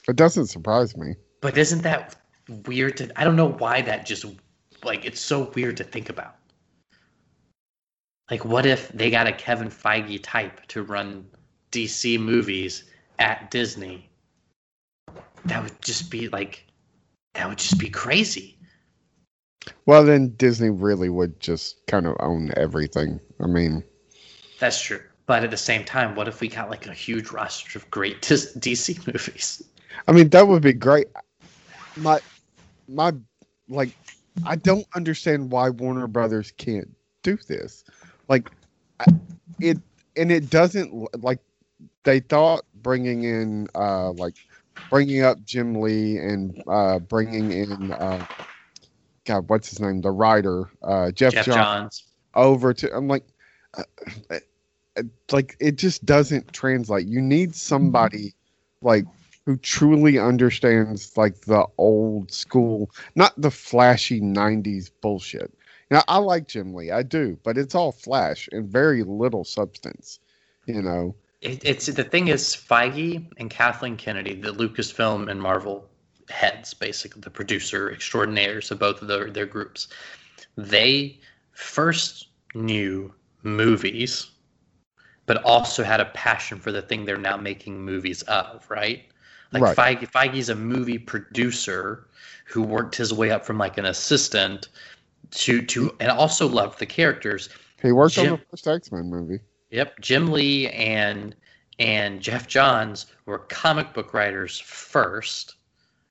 [0.08, 1.14] It doesn't surprise me.
[1.40, 2.16] But isn't that
[2.66, 3.20] weird to?
[3.20, 4.24] I don't know why that just
[4.84, 6.36] like it's so weird to think about.
[8.30, 11.26] Like, what if they got a Kevin Feige type to run
[11.70, 12.84] DC movies
[13.18, 14.08] at Disney?
[15.44, 16.66] That would just be like,
[17.34, 18.58] that would just be crazy.
[19.84, 23.20] Well, then Disney really would just kind of own everything.
[23.40, 23.84] I mean,
[24.58, 25.02] That's true.
[25.26, 28.22] But at the same time, what if we got like a huge roster of great
[28.22, 29.62] DC movies?
[30.08, 31.08] I mean that would be great.
[31.96, 32.20] My
[32.88, 33.12] my
[33.68, 33.92] like
[34.44, 36.88] I don't understand why Warner Brothers can't
[37.22, 37.84] do this.
[38.28, 38.50] Like
[39.00, 39.06] I-
[39.60, 39.78] it
[40.16, 41.40] and it doesn't like
[42.04, 44.34] they thought bringing in uh like
[44.90, 48.24] bringing up Jim Lee and uh bringing in uh
[49.26, 52.04] God what's his name the writer uh Geoff, Geoff Johns Johns.
[52.34, 53.24] over to I'm like
[53.76, 53.82] uh,
[54.98, 55.02] uh,
[55.32, 57.06] like it just doesn't translate.
[57.06, 58.34] You need somebody
[58.82, 59.06] like
[59.46, 65.56] who truly understands like the old school, not the flashy 90s bullshit.
[65.88, 70.18] Now I like Jim Lee, I do, but it's all flash and very little substance,
[70.66, 71.14] you know.
[71.40, 75.88] It, it's the thing is Feige and Kathleen Kennedy, the Lucasfilm and Marvel
[76.28, 79.86] heads, basically the producer extraordinaires of both of their, their groups.
[80.56, 81.20] They
[81.52, 83.14] first knew
[83.44, 84.28] movies,
[85.26, 89.04] but also had a passion for the thing they're now making movies of, right?
[89.52, 89.76] Like Right.
[89.76, 92.08] Feige, Feige's a movie producer
[92.46, 94.68] who worked his way up from like an assistant
[95.30, 97.48] to to and also loved the characters.
[97.82, 99.40] He worked on the first X Men movie.
[99.70, 101.34] Yep, Jim Lee and
[101.78, 105.56] and Geoff Johns were comic book writers first,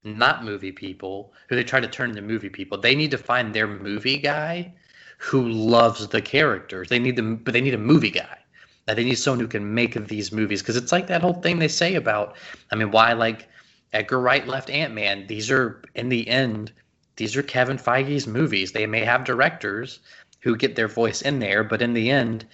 [0.03, 2.77] not movie people who they try to turn into movie people.
[2.77, 4.73] They need to find their movie guy
[5.17, 6.89] who loves the characters.
[6.89, 8.37] They need them, but they need a movie guy.
[8.85, 11.59] That they need someone who can make these movies because it's like that whole thing
[11.59, 12.35] they say about.
[12.71, 13.49] I mean, why like
[13.93, 15.25] Edgar Wright left Ant Man?
[15.27, 16.71] These are in the end,
[17.15, 18.71] these are Kevin Feige's movies.
[18.71, 19.99] They may have directors
[20.41, 22.45] who get their voice in there, but in the end,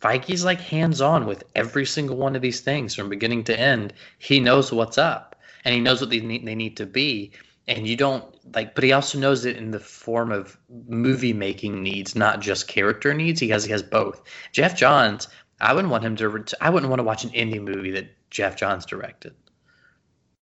[0.00, 3.92] Feige's like hands on with every single one of these things from beginning to end.
[4.18, 7.32] He knows what's up and he knows what they need, they need to be.
[7.68, 10.56] And you don't like, but he also knows it in the form of
[10.88, 13.40] movie making needs, not just character needs.
[13.40, 14.22] He has he has both.
[14.52, 15.28] Geoff Johns,
[15.60, 16.44] I wouldn't want him to.
[16.60, 19.34] I wouldn't want to watch an indie movie that Geoff Johns directed,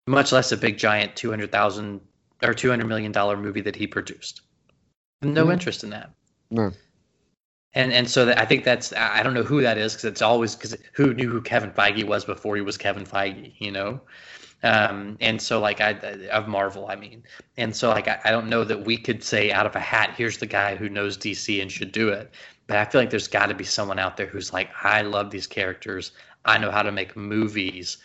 [0.08, 2.02] much less a big giant two hundred thousand
[2.44, 4.42] or two hundred million dollar movie that he produced.
[5.22, 5.54] No Mhm.
[5.54, 6.10] interest in that
[6.50, 6.72] No.
[7.74, 10.06] and and so that, I think that's I I don't know who that is because
[10.06, 13.72] it's always because who knew who Kevin Feige was before he was Kevin Feige, you
[13.72, 14.02] know,
[14.64, 15.92] um, and so like I
[16.32, 17.24] of Marvel, I mean,
[17.58, 20.16] and so like I, I don't know that we could say out of a hat,
[20.18, 22.32] here's the guy who knows DC and should do it,
[22.72, 25.30] but I feel like there's got to be someone out there who's like, I love
[25.30, 26.14] these characters,
[26.46, 27.98] I know how to make movies.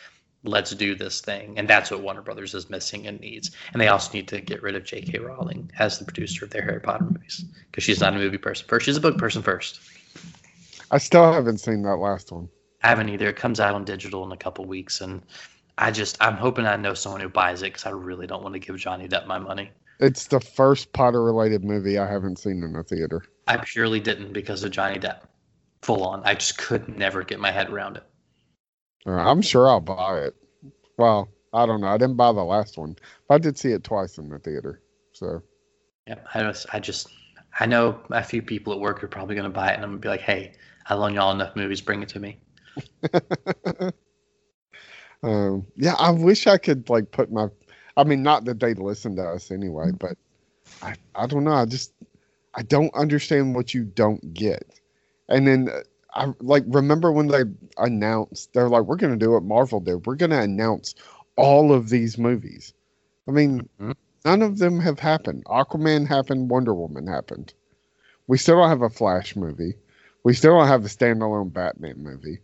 [0.42, 3.52] Let's do this thing, and that's what Warner Brothers is missing and needs.
[3.72, 5.20] And they also need to get rid of J.K.
[5.20, 8.66] Rowling as the producer of their Harry Potter movies because she's not a movie person
[8.66, 9.78] first; she's a book person first.
[10.90, 12.48] I still haven't seen that last one.
[12.82, 13.28] I haven't either.
[13.28, 15.22] It comes out on digital in a couple weeks, and
[15.78, 18.54] I just I'm hoping I know someone who buys it because I really don't want
[18.54, 19.70] to give Johnny Depp my money.
[19.98, 23.22] It's the first Potter related movie I haven't seen in a theater.
[23.46, 25.20] I purely didn't because of Johnny Depp,
[25.82, 26.22] full on.
[26.24, 28.04] I just could never get my head around it.
[29.06, 30.36] Uh, I'm sure I'll buy it.
[30.98, 31.86] Well, I don't know.
[31.86, 32.96] I didn't buy the last one,
[33.28, 34.82] but I did see it twice in the theater.
[35.12, 35.42] So
[36.06, 37.08] Yeah, I just I just
[37.58, 39.90] I know a few people at work are probably going to buy it, and I'm
[39.90, 40.54] gonna be like, hey,
[40.88, 42.38] I loan y'all enough movies, bring it to me.
[45.22, 47.48] um, yeah, I wish I could like put my.
[47.96, 50.16] I mean, not that they listen to us anyway, but
[50.82, 51.52] I I don't know.
[51.52, 51.92] I just
[52.54, 54.80] I don't understand what you don't get.
[55.28, 55.80] And then uh,
[56.14, 57.42] I like remember when they
[57.78, 60.06] announced they're like we're going to do what Marvel did.
[60.06, 60.94] We're going to announce
[61.36, 62.72] all of these movies.
[63.28, 63.68] I mean,
[64.24, 65.44] none of them have happened.
[65.46, 66.50] Aquaman happened.
[66.50, 67.54] Wonder Woman happened.
[68.26, 69.74] We still don't have a Flash movie.
[70.24, 72.38] We still don't have a standalone Batman movie.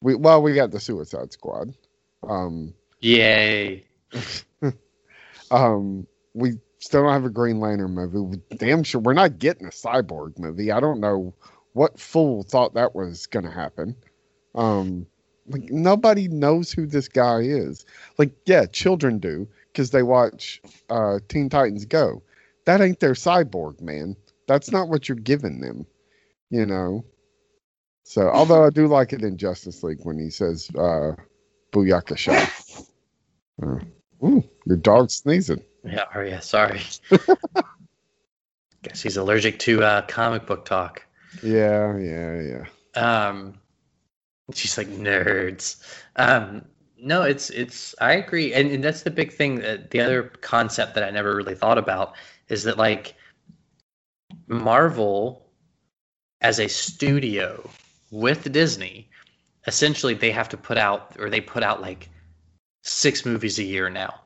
[0.00, 1.74] We well, we got the Suicide Squad.
[2.22, 3.84] Um, Yay!
[5.50, 8.18] um, we still don't have a Green Lantern movie.
[8.18, 10.70] We- Damn sure we're not getting a Cyborg movie.
[10.72, 11.34] I don't know
[11.72, 13.96] what fool thought that was going to happen.
[14.54, 15.06] Um,
[15.46, 17.84] like nobody knows who this guy is.
[18.18, 22.22] Like, yeah, children do because they watch uh, Teen Titans Go.
[22.66, 24.16] That ain't their cyborg, man.
[24.46, 25.86] That's not what you're giving them,
[26.50, 27.04] you know.
[28.04, 31.12] So, although I do like it in Justice League when he says uh,
[31.72, 32.50] "Booyaka shot."
[33.62, 33.78] Uh,
[34.22, 35.62] ooh, your dog's sneezing.
[35.84, 36.80] Yeah, oh yeah, sorry.
[38.82, 41.04] Guess he's allergic to uh, comic book talk.
[41.42, 43.28] Yeah, yeah, yeah.
[43.28, 43.58] Um,
[44.54, 45.82] she's like nerds.
[46.16, 46.64] Um,
[46.98, 47.94] no, it's it's.
[48.00, 49.60] I agree, and, and that's the big thing.
[49.60, 52.14] That the other concept that I never really thought about
[52.48, 53.14] is that like
[54.46, 55.46] Marvel,
[56.40, 57.68] as a studio
[58.10, 59.08] with Disney,
[59.66, 62.08] essentially they have to put out or they put out like
[62.82, 64.20] six movies a year now,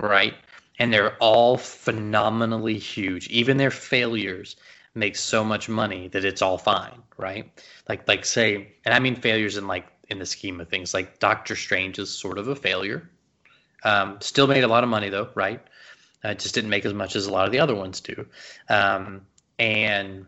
[0.00, 0.34] right?
[0.78, 3.28] And they're all phenomenally huge.
[3.28, 4.56] Even their failures
[4.94, 7.50] make so much money that it's all fine, right?
[7.88, 10.94] Like like say, and I mean failures in like in the scheme of things.
[10.94, 13.08] Like Doctor Strange is sort of a failure.
[13.84, 15.62] Um, still made a lot of money though, right?
[16.22, 18.26] Uh, just didn't make as much as a lot of the other ones do.
[18.68, 19.22] Um,
[19.58, 20.26] and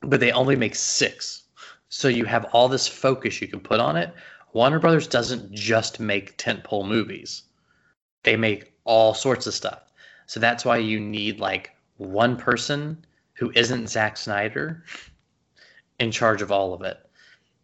[0.00, 1.44] but they only make six.
[1.88, 4.12] So you have all this focus you can put on it.
[4.54, 7.42] Warner Brothers doesn't just make tentpole movies.
[8.22, 9.92] They make all sorts of stuff.
[10.26, 13.04] So that's why you need like one person
[13.34, 14.84] who isn't Zack Snyder
[15.98, 16.98] in charge of all of it.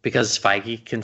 [0.01, 1.01] Because Feige can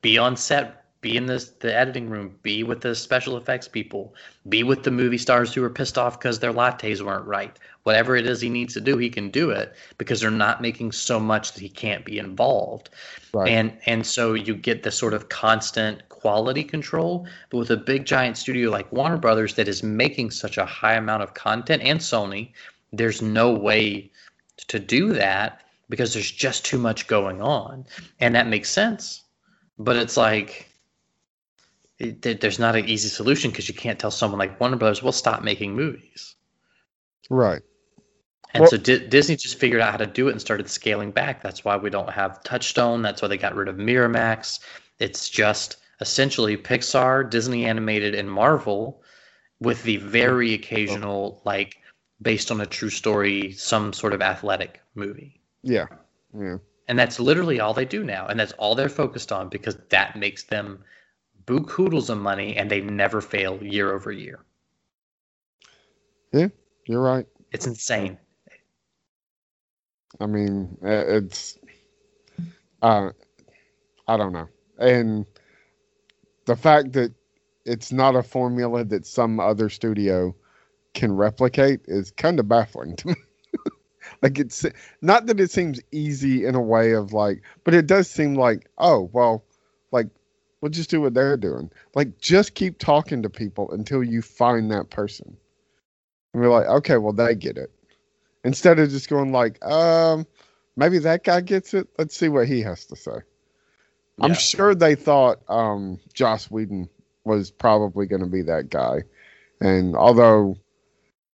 [0.00, 4.14] be on set, be in the, the editing room, be with the special effects people,
[4.48, 7.58] be with the movie stars who are pissed off because their lattes weren't right.
[7.84, 10.90] Whatever it is he needs to do, he can do it because they're not making
[10.90, 12.88] so much that he can't be involved.
[13.34, 13.50] Right.
[13.50, 18.06] And and so you get this sort of constant quality control, but with a big
[18.06, 22.00] giant studio like Warner Brothers that is making such a high amount of content and
[22.00, 22.52] Sony,
[22.90, 24.10] there's no way
[24.68, 27.84] to do that because there's just too much going on.
[28.18, 29.24] And that makes sense.
[29.78, 30.70] But it's like
[31.98, 35.12] it, there's not an easy solution because you can't tell someone like Warner Brothers, "Well,
[35.12, 36.34] stop making movies."
[37.28, 37.60] Right.
[38.54, 41.10] And Well- so Di- Disney just figured out how to do it and started scaling
[41.10, 41.42] back.
[41.42, 43.02] That's why we don't have Touchstone.
[43.02, 44.60] That's why they got rid of Miramax.
[45.00, 49.02] It's just essentially Pixar, Disney animated, and Marvel
[49.60, 51.78] with the very occasional, like,
[52.22, 55.40] based on a true story, some sort of athletic movie.
[55.62, 55.86] Yeah.
[56.38, 56.58] Yeah.
[56.86, 58.26] And that's literally all they do now.
[58.26, 60.84] And that's all they're focused on because that makes them
[61.46, 64.44] bookhoodles of money and they never fail year over year.
[66.32, 66.48] Yeah.
[66.86, 67.26] You're right.
[67.52, 68.18] It's insane.
[70.20, 71.58] I mean, it's
[72.82, 73.10] uh,
[74.06, 75.26] I don't know, and
[76.46, 77.12] the fact that
[77.64, 80.34] it's not a formula that some other studio
[80.92, 83.14] can replicate is kind of baffling to me.
[84.22, 84.64] like it's
[85.00, 88.68] not that it seems easy in a way of like, but it does seem like,
[88.78, 89.44] oh well,
[89.90, 90.08] like
[90.60, 91.70] we'll just do what they're doing.
[91.94, 95.36] Like just keep talking to people until you find that person.
[96.32, 97.70] And we're like, okay, well they get it
[98.44, 100.26] instead of just going like, um,
[100.76, 101.88] maybe that guy gets it.
[101.98, 103.18] Let's see what he has to say.
[104.20, 106.88] I'm sure they thought um, Joss Whedon
[107.24, 109.02] was probably going to be that guy,
[109.60, 110.56] and although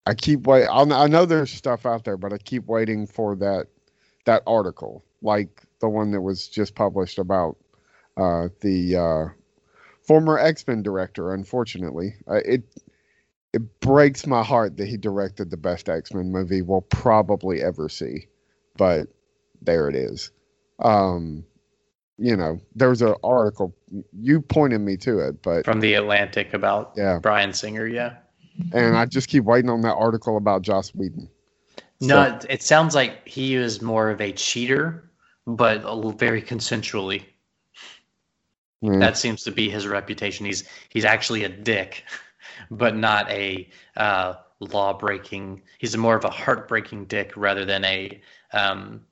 [0.07, 3.37] I keep wait, I'll, I know there's stuff out there, but I keep waiting for
[3.37, 3.66] that
[4.24, 7.59] that article, like the one that was just published about
[8.16, 9.24] uh, the uh,
[10.03, 11.35] former X Men director.
[11.35, 12.65] Unfortunately, uh, it
[13.52, 17.89] it breaks my heart that he directed the best X Men movie we'll probably ever
[17.89, 18.27] see.
[18.77, 19.09] But
[19.62, 20.31] there it is.
[20.78, 21.44] Um,
[22.16, 23.74] you know, there was an article
[24.12, 27.18] you pointed me to it, but From the Atlantic about Yeah.
[27.18, 28.16] Bryan Singer, yeah.
[28.72, 31.28] and I just keep waiting on that article about Joss Whedon.
[32.02, 35.10] No, it- sounds like he is more of a cheater,
[35.47, 35.82] but
[36.18, 37.24] very consensually.
[38.82, 38.98] Yeah.
[38.98, 40.47] That seems to be his reputation.
[40.47, 42.05] He's he's actually a dick,
[42.70, 45.62] but not a uh, law breaking.
[45.78, 48.20] He's more of a heartbreaking dick rather than a,
[48.53, 49.07] um,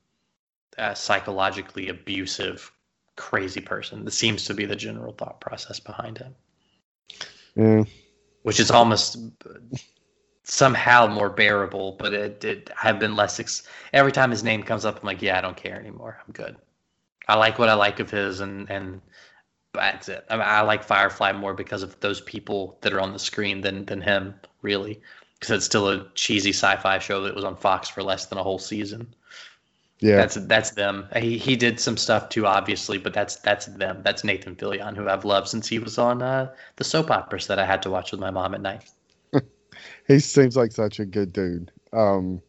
[0.77, 2.71] a psychologically abusive,
[3.15, 4.05] crazy person.
[4.05, 6.35] That seems to be the general thought process behind him,
[7.55, 7.83] Yeah.
[8.43, 9.17] which is almost
[10.43, 11.93] somehow more bearable.
[11.99, 13.39] But it, it I've been less.
[13.39, 13.63] Ex-
[13.93, 16.19] every time his name comes up, I'm like, yeah, I don't care anymore.
[16.25, 16.55] I'm good.
[17.27, 19.01] I like what I like of his, and and
[19.73, 20.25] that's it.
[20.29, 23.61] I, mean, I like Firefly more because of those people that are on the screen
[23.61, 25.01] than than him, really,
[25.39, 28.43] because it's still a cheesy sci-fi show that was on Fox for less than a
[28.43, 29.13] whole season.
[29.99, 30.15] Yeah.
[30.15, 31.07] That's that's them.
[31.17, 34.01] He he did some stuff too, obviously, but that's that's them.
[34.03, 37.59] That's Nathan Fillion, who I've loved since he was on uh, the soap operas that
[37.59, 38.89] I had to watch with my mom at night.
[40.07, 41.71] he seems like such a good dude.
[41.91, 42.41] Um,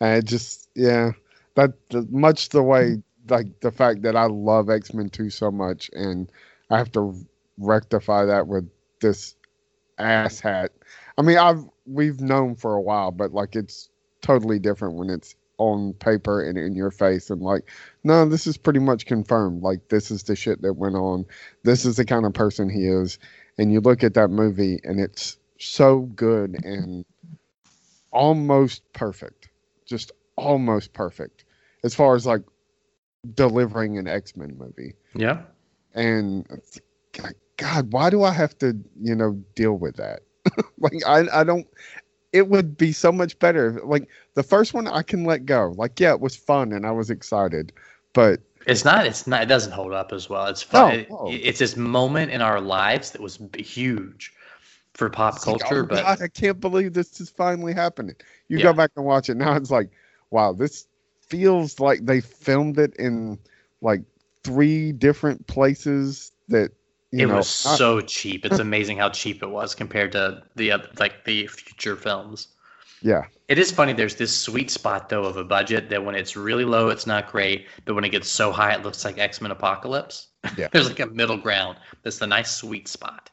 [0.00, 1.12] and it just yeah,
[1.54, 1.74] that
[2.10, 6.30] much the way like the fact that I love X Men Two so much, and
[6.70, 7.14] I have to
[7.58, 8.68] rectify that with
[9.00, 9.34] this
[9.98, 10.72] ass hat.
[11.18, 13.90] I mean, I've we've known for a while, but like it's
[14.22, 17.70] totally different when it's on paper and in your face and like
[18.02, 19.62] no this is pretty much confirmed.
[19.62, 21.26] Like this is the shit that went on.
[21.64, 23.18] This is the kind of person he is.
[23.58, 27.04] And you look at that movie and it's so good and
[28.10, 29.50] almost perfect.
[29.84, 31.44] Just almost perfect.
[31.84, 32.42] As far as like
[33.34, 34.94] delivering an x-men movie.
[35.14, 35.42] Yeah.
[35.94, 36.46] And
[37.56, 40.20] god why do i have to you know deal with that
[40.78, 41.66] like i i don't
[42.32, 45.98] it would be so much better like the first one i can let go like
[46.00, 47.72] yeah it was fun and i was excited
[48.12, 49.06] but It's not.
[49.06, 49.42] It's not.
[49.42, 50.46] It doesn't hold up as well.
[50.46, 51.00] It's fun.
[51.00, 51.26] No, no.
[51.26, 54.32] It- it's this moment in our lives that was huge
[54.94, 57.72] for pop It's like, oh culture, oh but God, I can't believe this is finally
[57.72, 58.16] happening.
[58.48, 58.64] You Yeah.
[58.64, 59.54] go back and watch it now.
[59.56, 59.90] It's like,
[60.30, 60.86] wow, this
[61.20, 63.38] feels like they filmed it in
[63.80, 64.02] like
[64.44, 66.32] three different places.
[66.48, 66.72] That
[67.12, 68.44] you it know, was so cheap.
[68.44, 72.48] It's amazing how cheap it was compared to the other, like the future films.
[73.02, 73.92] yeah, It is funny.
[73.92, 77.30] There's this sweet spot though of a budget that when it's really low, it's not
[77.30, 80.28] great, but when it gets so high, it looks like X Men Apocalypse.
[80.56, 80.68] Yeah.
[80.72, 81.78] There's like a middle ground.
[82.02, 83.30] That's the nice sweet spot.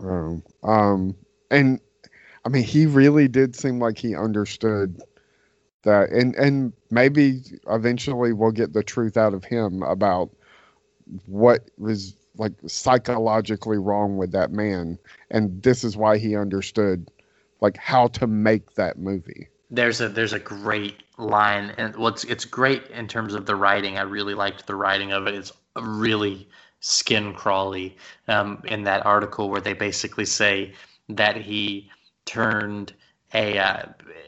[0.00, 1.14] um, um,
[1.50, 1.80] and
[2.44, 5.00] I mean, he really did seem like he understood
[5.82, 10.30] that, and and maybe eventually we'll get the truth out of him about
[11.26, 14.98] what was like psychologically wrong with that man,
[15.30, 17.10] and this is why he understood
[17.60, 19.48] like how to make that movie.
[19.70, 23.56] there's a there's a great line and well it's, it's great in terms of the
[23.56, 23.98] writing.
[23.98, 25.34] I really liked the writing of it.
[25.34, 26.48] It's really
[26.80, 27.96] skin crawly
[28.28, 30.72] um, in that article where they basically say
[31.08, 31.90] that he
[32.26, 32.92] turned
[33.34, 33.82] a uh,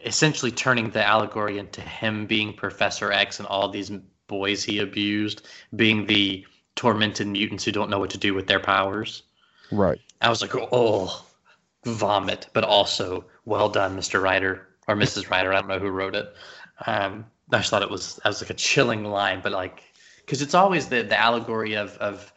[0.04, 3.90] essentially turning the allegory into him being professor x and all these
[4.26, 8.60] boys he abused being the tormented mutants who don't know what to do with their
[8.60, 9.22] powers
[9.70, 10.00] Right.
[10.20, 11.24] I was like, oh,
[11.84, 14.22] vomit, but also well done, Mr.
[14.22, 15.30] Ryder or Mrs.
[15.30, 15.52] Ryder.
[15.52, 16.34] I don't know who wrote it.
[16.86, 19.82] Um, I just thought it was, that was like a chilling line, but like,
[20.18, 22.32] because it's always the, the allegory of, of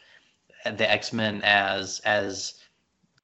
[0.65, 2.55] the X Men as as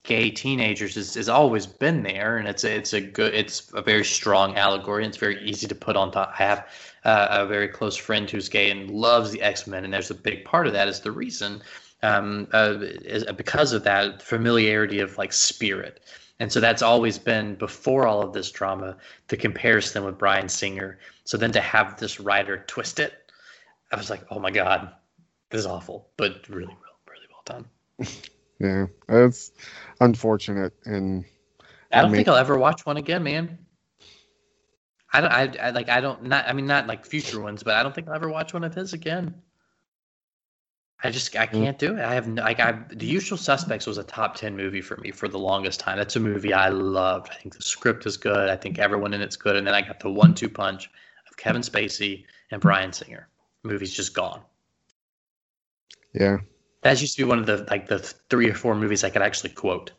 [0.03, 3.81] gay teenagers is, has always been there, and it's a, it's a good it's a
[3.81, 5.03] very strong allegory.
[5.03, 6.34] And it's very easy to put on top.
[6.34, 6.67] I have
[7.05, 10.15] uh, a very close friend who's gay and loves the X Men, and there's a
[10.15, 11.61] big part of that is the reason
[12.03, 16.01] um, uh, is because of that familiarity of like spirit.
[16.39, 18.97] And so that's always been before all of this drama,
[19.27, 20.99] the comparison with Bryan Singer.
[21.23, 23.31] So then to have this writer twist it,
[23.91, 24.91] I was like, oh my God,
[25.49, 26.77] this is awful, but really, really,
[27.07, 28.09] really well done.
[28.64, 29.52] Yeah, it's
[29.99, 31.26] unfortunate, and
[31.91, 33.57] I don't I mean- think I'll ever watch one again, man.
[35.11, 35.31] I don't.
[35.31, 35.90] I, I like.
[35.90, 36.23] I don't.
[36.23, 36.48] Not.
[36.48, 38.73] I mean, not like future ones, but I don't think I'll ever watch one of
[38.73, 39.35] his again.
[41.03, 41.35] I just.
[41.35, 41.52] I mm.
[41.52, 41.99] can't do it.
[42.03, 42.27] I have.
[42.27, 42.61] no- Like.
[42.61, 42.80] I.
[42.90, 45.98] The Usual Suspects was a top ten movie for me for the longest time.
[45.98, 47.30] That's a movie I loved.
[47.31, 48.49] I think the script is good.
[48.49, 49.56] I think everyone in it's good.
[49.57, 50.90] And then I got the one-two punch
[51.30, 53.27] of Kevin Spacey and Bryan Singer.
[53.64, 54.41] movie's just gone.
[56.14, 56.38] yeah,
[56.84, 59.22] That used to be one of the like the three or four movies I could
[59.22, 59.91] actually quote.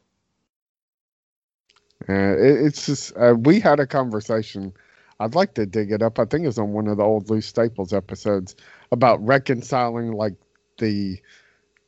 [2.08, 4.72] Uh, it, it's just uh, we had a conversation.
[5.20, 6.18] I'd like to dig it up.
[6.18, 8.56] I think it was on one of the old Loose Staples episodes
[8.92, 10.34] about reconciling like
[10.78, 11.18] the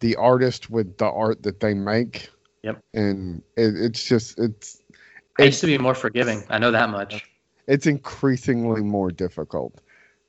[0.01, 2.31] the artist with the art that they make.
[2.63, 2.83] Yep.
[2.95, 4.83] And it, it's just it's
[5.39, 6.43] I used to be more forgiving.
[6.49, 7.25] I know that much.
[7.67, 9.81] it's increasingly more difficult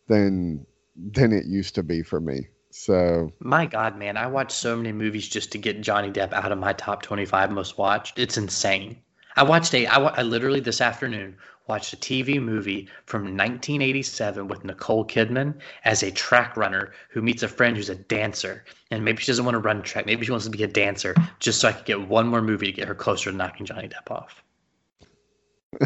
[0.07, 0.65] than
[0.95, 2.48] than it used to be for me.
[2.69, 6.52] So My God, man, I watch so many movies just to get Johnny Depp out
[6.52, 8.19] of my top 25 most watched.
[8.19, 8.98] It's insane.
[9.35, 11.38] I watched a, I, literally this afternoon
[11.68, 15.53] watched a TV movie from 1987 with Nicole Kidman
[15.84, 18.65] as a track runner who meets a friend who's a dancer.
[18.89, 20.06] And maybe she doesn't want to run track.
[20.06, 22.68] Maybe she wants to be a dancer just so I could get one more movie
[22.68, 24.44] to get her closer to knocking Johnny Depp off.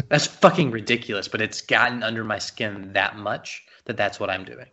[0.08, 4.44] That's fucking ridiculous, but it's gotten under my skin that much that that's what I'm
[4.44, 4.68] doing.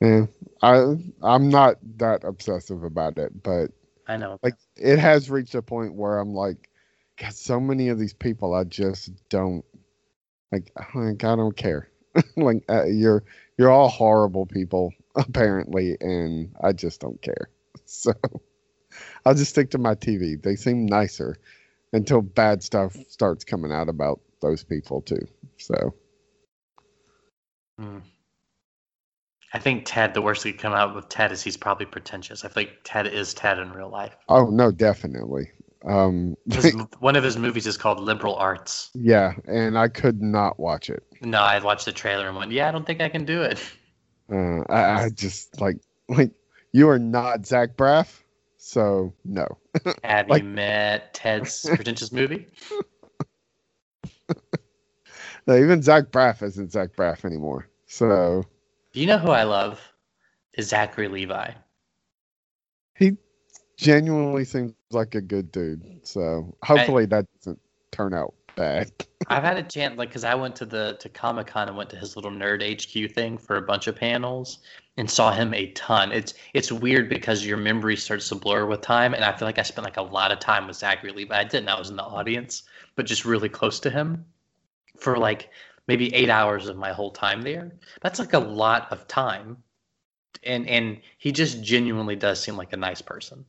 [0.00, 0.26] Yeah,
[0.62, 3.70] I I'm not that obsessive about it, but
[4.06, 4.38] I know.
[4.42, 6.70] like it has reached a point where I'm like,
[7.18, 9.64] God, so many of these people I just don't
[10.52, 10.72] like.
[10.94, 11.88] Like I don't care.
[12.36, 13.24] like uh, you're
[13.58, 17.50] you're all horrible people apparently, and I just don't care.
[17.86, 18.12] So
[19.24, 20.36] I'll just stick to my TV.
[20.42, 21.36] They seem nicer
[21.92, 25.26] until bad stuff starts coming out about those people too.
[25.58, 25.94] So
[27.78, 27.98] Hmm.
[29.54, 32.44] I think Ted, the worst that could come out with Ted is he's probably pretentious.
[32.44, 34.14] I think Ted is Ted in real life.
[34.28, 35.50] oh no, definitely.
[35.86, 38.90] Um, His, one of his movies is called Liberal Arts.
[38.94, 41.04] yeah, and I could not watch it.
[41.20, 43.62] No, I watched the trailer and went, yeah, I don't think I can do it.
[44.30, 46.32] Uh, I, I just like like
[46.72, 48.22] you are not Zach Braff,
[48.58, 49.46] so no.
[50.04, 52.46] Have Like- you met Ted's pretentious movie?
[55.46, 57.68] No, even Zach Braff isn't Zach Braff anymore.
[57.86, 58.44] So
[58.92, 59.80] you know who I love?
[60.54, 61.52] Is Zachary Levi.
[62.96, 63.16] he
[63.76, 66.00] genuinely seems like a good dude.
[66.02, 67.60] So hopefully that doesn't
[67.92, 68.90] turn out bad.
[69.28, 71.90] I've had a chance, like, because I went to the to Comic Con and went
[71.90, 74.58] to his little nerd HQ thing for a bunch of panels
[74.96, 76.12] and saw him a ton.
[76.12, 79.58] It's it's weird because your memory starts to blur with time, and I feel like
[79.58, 81.38] I spent like a lot of time with Zachary Levi.
[81.38, 81.68] I didn't.
[81.68, 82.64] I was in the audience,
[82.96, 84.24] but just really close to him
[84.98, 85.50] for like
[85.88, 87.72] maybe eight hours of my whole time there.
[88.02, 89.56] That's like a lot of time,
[90.44, 93.44] and and he just genuinely does seem like a nice person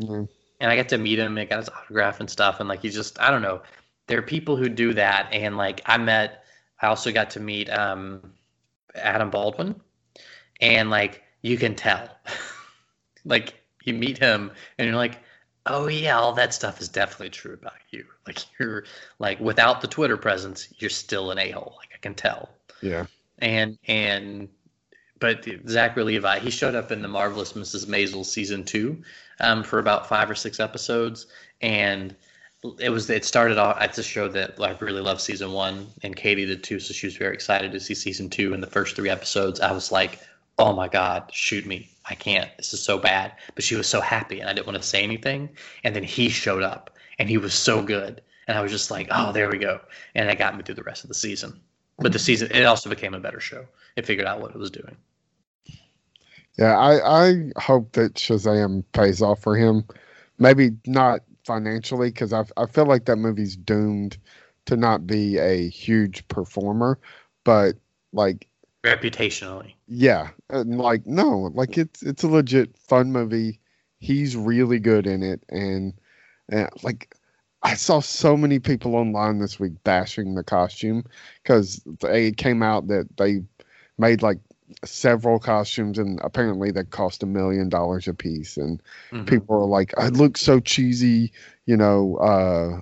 [0.00, 0.28] Mhm.
[0.60, 2.60] and I got to meet him and got his autograph and stuff.
[2.60, 3.62] And like, he's just, I don't know.
[4.06, 5.28] There are people who do that.
[5.32, 6.44] And like, I met,
[6.80, 8.32] I also got to meet um,
[8.94, 9.80] Adam Baldwin.
[10.60, 12.08] And like, you can tell.
[13.24, 15.20] like, you meet him and you're like,
[15.66, 18.04] oh, yeah, all that stuff is definitely true about you.
[18.26, 18.84] Like, you're
[19.18, 21.74] like, without the Twitter presence, you're still an a hole.
[21.78, 22.50] Like, I can tell
[22.80, 23.06] Yeah.
[23.38, 24.48] and and
[25.20, 27.86] but Zachary Levi, he showed up in the marvelous Mrs.
[27.86, 29.02] Maisel season two
[29.40, 31.26] um, for about five or six episodes,
[31.62, 32.14] and
[32.78, 33.78] it was it started off.
[33.80, 37.06] It's a show that I really loved season one, and Katie did too, so she
[37.06, 38.52] was very excited to see season two.
[38.54, 40.20] And the first three episodes, I was like,
[40.58, 41.90] "Oh my god, shoot me!
[42.08, 42.50] I can't.
[42.56, 45.02] This is so bad." But she was so happy, and I didn't want to say
[45.02, 45.50] anything.
[45.84, 49.08] And then he showed up, and he was so good, and I was just like,
[49.10, 49.80] "Oh, there we go,"
[50.14, 51.60] and it got me through the rest of the season.
[51.98, 53.66] But the season, it also became a better show.
[53.96, 54.96] It figured out what it was doing.
[56.58, 59.84] Yeah, I, I hope that Shazam pays off for him.
[60.38, 64.18] Maybe not financially, because I, I feel like that movie's doomed
[64.66, 66.98] to not be a huge performer.
[67.44, 67.76] But
[68.12, 68.48] like,
[68.84, 73.60] Reputationally, yeah, and like no, like it's it's a legit fun movie.
[73.98, 75.94] He's really good in it, and,
[76.50, 77.14] and like
[77.62, 81.04] I saw so many people online this week bashing the costume
[81.42, 83.42] because it came out that they
[83.98, 84.38] made like
[84.84, 88.56] several costumes, and apparently they cost a million dollars a piece.
[88.56, 88.82] And
[89.12, 89.26] Mhm.
[89.26, 91.32] people are like, "I look so cheesy,"
[91.66, 92.16] you know.
[92.16, 92.80] Uh,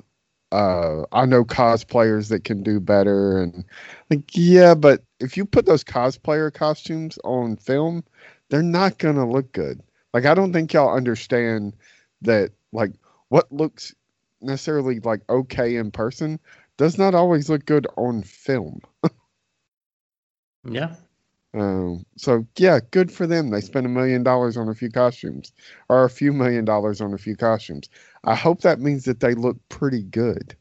[0.53, 3.65] uh, I know cosplayers that can do better, and
[4.11, 8.05] like, yeah, but if you put those cosplayer costumes on film,
[8.51, 9.83] they're not gonna look good.
[10.15, 11.75] Like, I don't think y'all understand
[12.23, 12.53] that.
[12.73, 12.93] Like,
[13.29, 13.95] what looks
[14.43, 16.39] necessarily like okay in person
[16.77, 18.81] does not always look good on film.
[20.65, 20.95] Yeah.
[21.55, 23.51] Um, so yeah, good for them.
[23.51, 25.53] They spent a million dollars on a few costumes,
[25.89, 27.89] or a few million dollars on a few costumes.
[28.25, 30.57] I hope that means that they look pretty good,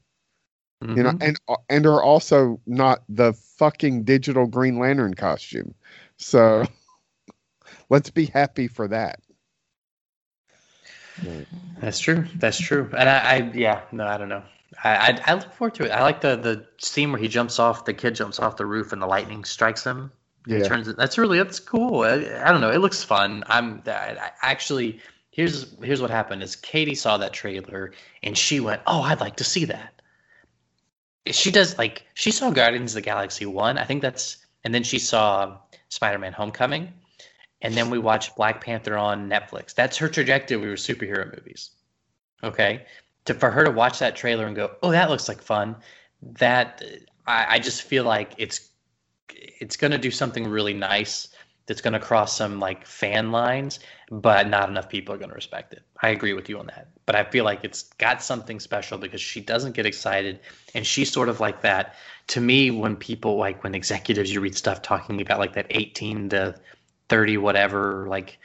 [0.93, 1.21] you know, Mhm.
[1.21, 5.73] and uh, and are also not the fucking digital Green Lantern costume.
[6.17, 6.65] So
[7.89, 9.19] let's be happy for that.
[11.79, 12.25] That's true.
[12.35, 12.89] That's true.
[12.97, 14.43] And I, I yeah, no, I don't know.
[14.83, 15.91] I, I I look forward to it.
[15.91, 18.93] I like the the scene where he jumps off, the kid jumps off the roof,
[18.93, 20.11] and the lightning strikes him.
[20.45, 20.67] Yeah.
[20.67, 20.97] turns it.
[20.97, 22.01] That's really that's cool.
[22.01, 22.13] I,
[22.43, 22.71] I don't know.
[22.71, 23.43] It looks fun.
[23.47, 24.99] I'm I, I actually
[25.29, 27.93] here's here's what happened is Katie saw that trailer
[28.23, 30.01] and she went, oh, I'd like to see that.
[31.27, 33.77] She does like she saw Guardians of the Galaxy one.
[33.77, 35.57] I think that's and then she saw
[35.89, 36.93] Spider-Man: Homecoming,
[37.61, 39.73] and then we watched Black Panther on Netflix.
[39.75, 41.71] That's her trajectory with superhero movies.
[42.43, 42.85] Okay,
[43.25, 45.75] to for her to watch that trailer and go, "Oh, that looks like fun,"
[46.23, 46.83] that
[47.27, 48.70] I, I just feel like it's
[49.35, 51.29] it's going to do something really nice.
[51.67, 53.79] That's going to cross some like fan lines,
[54.09, 55.83] but not enough people are going to respect it.
[56.01, 59.21] I agree with you on that, but I feel like it's got something special because
[59.21, 60.39] she doesn't get excited,
[60.73, 61.95] and she's sort of like that.
[62.27, 66.29] To me, when people like when executives, you read stuff talking about like that 18
[66.29, 66.55] to
[67.11, 68.39] 30 whatever like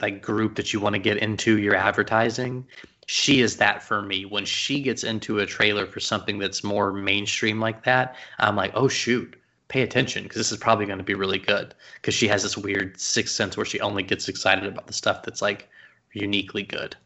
[0.00, 2.66] like group that you want to get into your advertising
[3.06, 6.90] she is that for me when she gets into a trailer for something that's more
[6.90, 9.36] mainstream like that i'm like oh shoot
[9.68, 12.56] pay attention because this is probably going to be really good because she has this
[12.56, 15.68] weird sixth sense where she only gets excited about the stuff that's like
[16.12, 16.96] uniquely good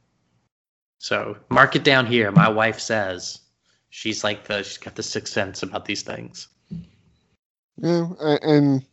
[0.98, 3.40] so mark it down here my wife says
[3.90, 6.48] she's like the she's got the sixth sense about these things
[7.78, 8.08] Yeah,
[8.42, 8.84] and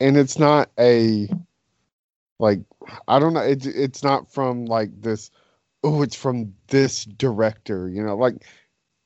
[0.00, 1.28] and it's not a
[2.38, 2.60] like
[3.06, 3.40] I don't know.
[3.40, 5.30] It's it's not from like this.
[5.84, 7.88] Oh, it's from this director.
[7.88, 8.46] You know, like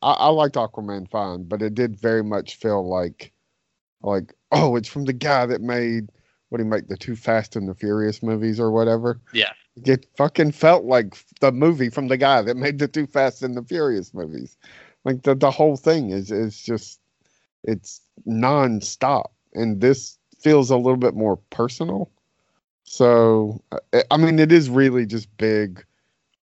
[0.02, 3.32] I, I liked Aquaman fine, but it did very much feel like
[4.04, 6.10] like oh, it's from the guy that made
[6.50, 9.20] what he make the two Fast and the Furious movies or whatever.
[9.32, 9.52] yeah
[9.84, 13.56] It fucking felt like the movie from the guy that made the two Fast and
[13.56, 14.56] the Furious movies.
[15.04, 17.00] Like the the whole thing is is just
[17.64, 22.10] it's non-stop and this feels a little bit more personal.
[22.84, 23.62] So
[24.10, 25.84] I- mean it is really just big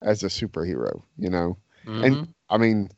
[0.02, 1.58] as a superhero, you know.
[1.86, 2.06] Mhm.
[2.06, 2.90] And I mean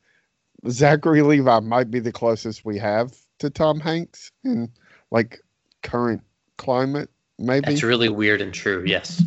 [0.70, 4.72] Zachary Levi might be the closest we have to Tom Hanks in
[5.12, 5.42] like
[5.84, 6.24] current
[6.58, 7.66] climate maybe.
[7.66, 9.24] that's really weird and true yes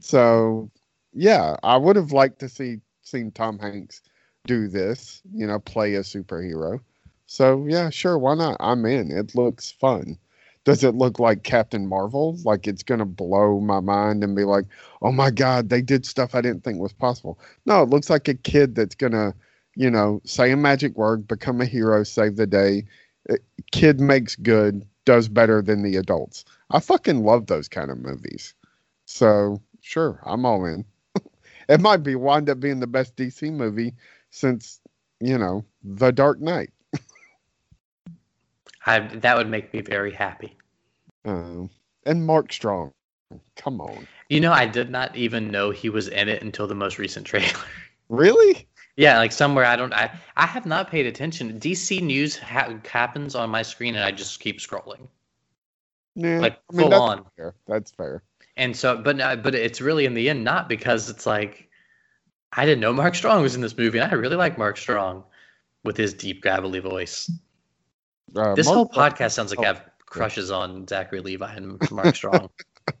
[0.00, 0.70] So,
[1.14, 4.02] yeah, I would have liked to see seen Tom Hanks
[4.46, 6.80] do this, you know, play a superhero.
[7.26, 8.58] So, yeah, sure, why not?
[8.60, 9.10] I'm in.
[9.10, 10.18] It looks fun.
[10.64, 12.38] Does it look like Captain Marvel?
[12.44, 14.64] Like it's going to blow my mind and be like,
[15.02, 18.28] "Oh my god, they did stuff I didn't think was possible." No, it looks like
[18.28, 19.34] a kid that's going to,
[19.76, 22.84] you know, say a magic word, become a hero, save the day.
[23.72, 26.44] Kid makes good, does better than the adults.
[26.70, 28.54] I fucking love those kind of movies.
[29.06, 30.84] So sure, I'm all in.
[31.68, 33.94] it might be wind up being the best DC movie
[34.30, 34.80] since
[35.20, 36.70] you know The Dark Knight.
[38.86, 40.56] I, that would make me very happy.
[41.24, 41.70] Um,
[42.04, 42.92] and Mark Strong,
[43.56, 46.74] come on, You know, I did not even know he was in it until the
[46.74, 47.48] most recent trailer.
[48.08, 48.68] really?
[48.96, 49.92] Yeah, like somewhere I don't.
[49.92, 51.58] I I have not paid attention.
[51.58, 55.08] DC news ha- happens on my screen, and I just keep scrolling.
[56.16, 57.24] Yeah, Like, I mean, full that's on.
[57.36, 57.54] Fair.
[57.66, 58.22] That's fair.
[58.56, 61.68] And so, but uh, but it's really in the end not because it's like
[62.52, 65.24] I didn't know Mark Strong was in this movie, and I really like Mark Strong
[65.82, 67.28] with his deep gravelly voice.
[68.36, 72.48] Uh, This whole podcast sounds like I have crushes on Zachary Levi and Mark Strong.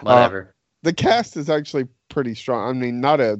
[0.00, 0.54] Whatever.
[0.82, 2.68] the cast is actually pretty strong.
[2.68, 3.36] I mean, not a uh,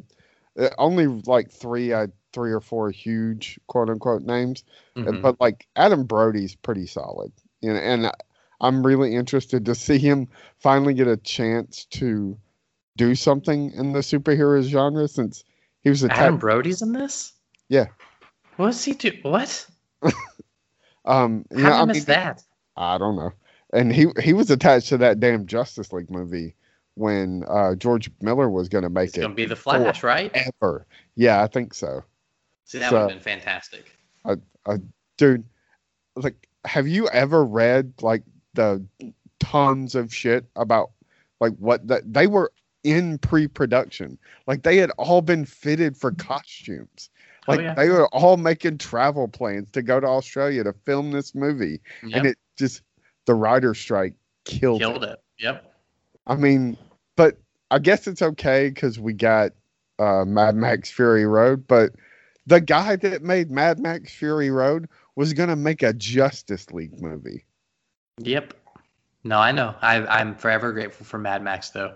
[0.79, 4.65] only like three, uh, three or four huge quote unquote names,
[4.97, 5.23] uh, Mhm.
[5.23, 7.33] but like Adam Brody's pretty solid.
[7.61, 8.15] You know, and I-
[8.61, 12.39] I'm really interested to see him finally get a chance to
[12.97, 15.45] do something in the superhero genre since
[15.83, 16.41] he was a Adam attached.
[16.41, 17.33] Brody's in this.
[17.69, 17.87] Yeah.
[18.57, 19.11] What's he do?
[19.23, 19.67] What?
[21.05, 22.45] Um, How know, I I miss mean, that?
[22.77, 23.33] I don't know.
[23.73, 26.55] And he he was attached to that damn Justice League movie
[26.95, 29.23] when uh, George Miller was going to make It's it.
[29.23, 30.31] gonna be the Flash, right?
[30.61, 30.87] Ever.
[31.17, 32.03] Yeah, I think so.
[32.65, 33.97] See, that so- would have been fantastic.
[35.19, 35.45] dude
[36.17, 38.23] like have you ever read like
[38.55, 38.85] the
[39.41, 40.91] tons of shit about
[41.41, 42.53] like what the, they were
[42.85, 44.19] in pre-production.
[44.47, 47.11] Like they had all been fitted for costumes.
[47.49, 47.75] Oh, Like yeah.
[47.75, 52.17] they were all making travel plans to go to Australia to film this movie, Yep.
[52.17, 52.83] and it just
[53.27, 54.15] the writer strike
[54.45, 55.11] killed, killed it.
[55.11, 55.23] it.
[55.41, 55.72] Yep.
[56.27, 56.77] I mean,
[57.17, 57.39] but
[57.71, 59.53] I guess it's okay because we got
[59.99, 61.67] uh, Mad Max Fury Road.
[61.67, 61.93] But
[62.47, 67.45] the guy that made Mad Max Fury Road was gonna make a Justice League movie.
[68.19, 68.55] Yep.
[69.25, 69.75] No, I know.
[69.81, 71.95] I, I'm forever grateful for Mad Max, though.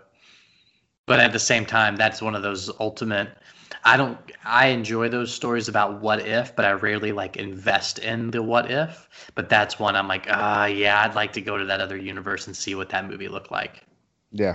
[1.06, 3.28] But at the same time, that's one of those ultimate.
[3.84, 4.18] I don't.
[4.44, 8.70] I enjoy those stories about what if, but I rarely like invest in the what
[8.70, 9.30] if.
[9.34, 12.46] But that's one I'm like, ah, yeah, I'd like to go to that other universe
[12.48, 13.85] and see what that movie looked like.
[14.32, 14.54] Yeah,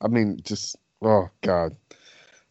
[0.00, 1.76] I mean, just oh god.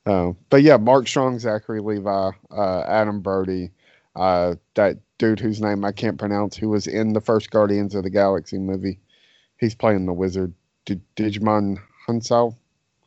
[0.06, 3.72] Uh, but yeah, Mark Strong, Zachary Levi, uh, Adam Brody,
[4.16, 8.04] uh, that dude whose name I can't pronounce, who was in the first Guardians of
[8.04, 9.00] the Galaxy movie.
[9.58, 10.54] He's playing the wizard,
[10.86, 11.78] D- Djimon
[12.08, 12.56] Hounsou.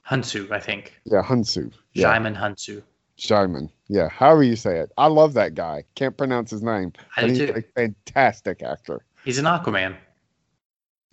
[0.09, 0.99] Hounsou, I think.
[1.05, 1.73] Yeah, Hounsou.
[1.93, 2.83] Yeah, Jaimin Hounsou.
[3.17, 3.71] Shaiman.
[3.89, 4.91] Yeah, however you say it.
[4.97, 5.85] I love that guy.
[5.95, 7.53] Can't pronounce his name, I do he's too.
[7.57, 9.05] a fantastic actor.
[9.25, 9.97] He's an Aquaman.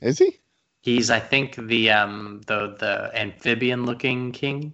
[0.01, 0.39] Is he?
[0.85, 4.71] He's, I think, the um the the amphibian looking king.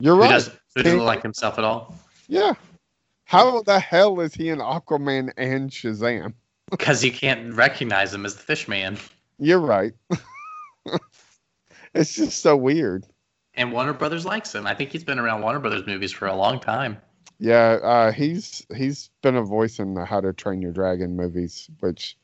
[0.00, 0.30] You're Who right.
[0.30, 1.94] doesn't who doesn't look like himself at all.
[2.26, 2.54] Yeah.
[3.26, 6.32] How the hell is he an Aquaman and Shazam?
[6.70, 8.98] Because you can't recognize him as the fish man.
[9.38, 9.92] You're right.
[11.94, 13.06] it's just so weird.
[13.54, 14.66] And Warner Brothers likes him.
[14.66, 16.98] I think he's been around Warner Brothers movies for a long time.
[17.38, 21.68] Yeah, uh, he's he's been a voice in the How to Train Your Dragon movies,
[21.80, 22.16] which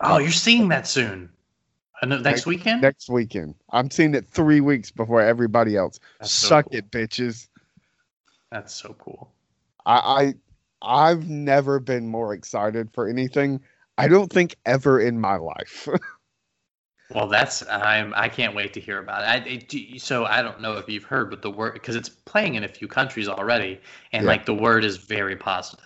[0.00, 1.30] Oh, you're seeing that soon.
[2.04, 2.82] No, next weekend?
[2.82, 3.54] next weekend.
[3.70, 5.98] I'm seeing it three weeks before everybody else.
[6.20, 6.78] That's so Suck cool.
[6.78, 7.48] it, bitches.
[8.50, 9.32] That's so cool.
[9.86, 10.34] I,
[10.82, 13.60] I I've never been more excited for anything.
[13.98, 15.88] I don't think ever in my life.
[17.14, 19.26] Well, that's I'm I can't wait to hear about it.
[19.26, 22.08] I, it do- so I don't know if you've heard, but the word because it's
[22.08, 23.80] playing in a few countries already,
[24.12, 24.26] and Yeah.
[24.26, 25.84] like the word is very positive.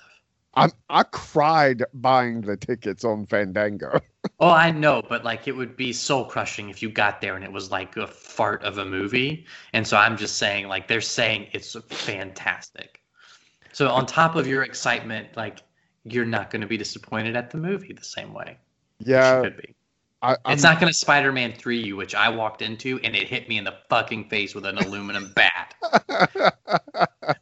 [0.55, 4.01] I I cried buying the tickets on Fandango.
[4.39, 7.45] Oh, I know, but like it would be soul crushing if you got there and
[7.45, 9.47] it was like a fart of a movie.
[9.73, 13.01] And so I'm just saying, like they're saying it's fantastic.
[13.73, 15.61] So on top of your excitement, like
[16.05, 18.59] you're not going to be disappointed at the movie the same way.
[18.99, 19.75] Yeah, could be.
[20.23, 23.49] I, It's not going to Spider-Man 3 you, which I walked into and it hit
[23.49, 25.75] me in the fucking face with an aluminum bat.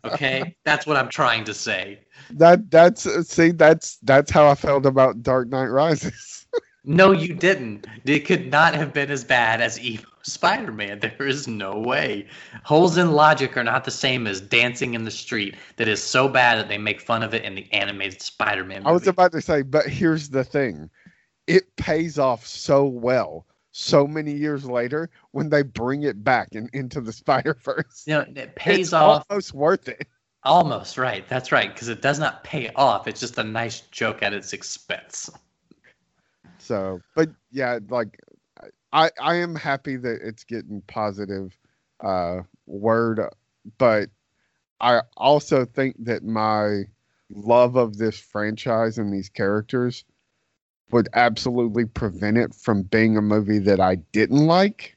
[0.04, 0.56] Okay?
[0.64, 2.00] That's what I'm trying to say.
[2.30, 6.46] that that's see that's that's how I felt about Dark Knight Rises.
[6.84, 7.86] No, you didn't.
[8.06, 11.00] It could not have been as bad as Emo Spider-Man.
[11.00, 12.26] There is no way.
[12.62, 15.56] Holes in logic are not the same as dancing in the street.
[15.76, 18.88] That is so bad that they make fun of it in the animated Spider-Man movie.
[18.88, 20.88] I was about to say, but here's the thing.
[21.48, 26.68] It pays off so well so many years later when they bring it back and
[26.72, 28.04] into the Spider Verse.
[28.06, 30.06] you know, it pays it's off almost worth it.
[30.44, 31.26] almost right.
[31.28, 33.08] That's right, because it does not pay off.
[33.08, 35.30] It's just a nice joke at its expense.
[36.58, 38.18] So, but yeah, like
[38.92, 41.56] I I am happy that it's getting positive
[42.00, 43.20] uh word,
[43.78, 44.10] but
[44.80, 46.84] I also think that my
[47.30, 50.04] love of this franchise and these characters
[50.90, 54.96] would absolutely prevent it from being a movie that I didn't like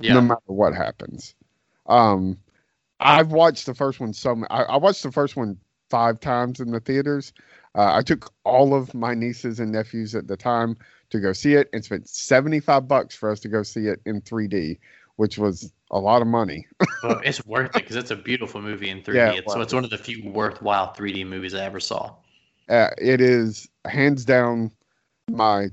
[0.00, 0.14] Yeah.
[0.14, 1.34] no matter what happens.
[1.86, 2.38] Um,
[3.00, 5.58] I've watched the first one so I, I watched the first one
[5.88, 7.32] five times in the theaters.
[7.74, 10.76] Uh, I took all of my nieces and nephews at the time
[11.10, 14.20] to go see it and spent 75 bucks for us to go see it in
[14.20, 14.78] 3D,
[15.16, 16.66] which was a lot of money.
[17.02, 19.14] But it's worth it because it's a beautiful movie in 3D.
[19.14, 22.14] Yeah, it's, well- it's one of the few worthwhile 3D movies I ever saw.
[22.68, 24.70] Uh, it is hands down
[25.36, 25.68] my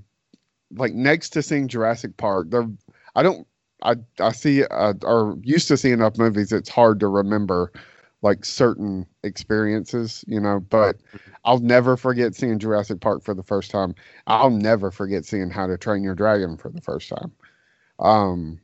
[0.72, 2.50] like next to seeing Jurassic Park.
[2.52, 2.72] The
[3.16, 3.48] I don't
[3.84, 6.52] I I see uh, or used to see enough movies.
[6.52, 7.72] It's hard to remember
[8.22, 10.60] like certain experiences, you know.
[10.60, 10.98] But
[11.46, 13.96] I'll never forget seeing Jurassic Park for the first time.
[14.28, 17.32] I'll never forget seeing How to Train Your Dragon for the first time.
[18.00, 18.60] Um,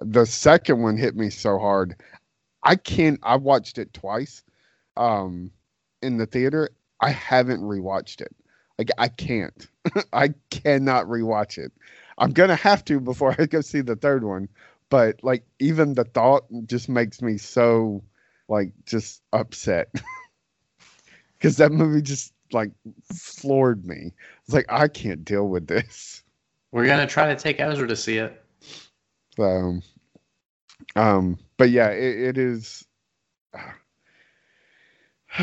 [0.00, 1.96] the second one hit me so hard.
[2.62, 3.18] I can't.
[3.22, 4.42] I watched it twice.
[4.96, 5.52] Um,
[6.02, 6.70] in the theater.
[7.00, 8.34] I haven't rewatched it.
[8.78, 9.68] Like I can't.
[10.12, 11.72] I cannot rewatch it.
[12.18, 14.48] I'm gonna have to before I go see the third one.
[14.90, 18.02] But like even the thought just makes me so
[18.48, 19.88] like just upset.
[21.40, 22.72] Cause that movie just like
[23.12, 24.12] floored me.
[24.44, 26.22] It's like I can't deal with this.
[26.72, 28.42] We're gonna try to take Ezra to see it.
[29.36, 29.80] So
[30.96, 32.84] um but yeah, it, it is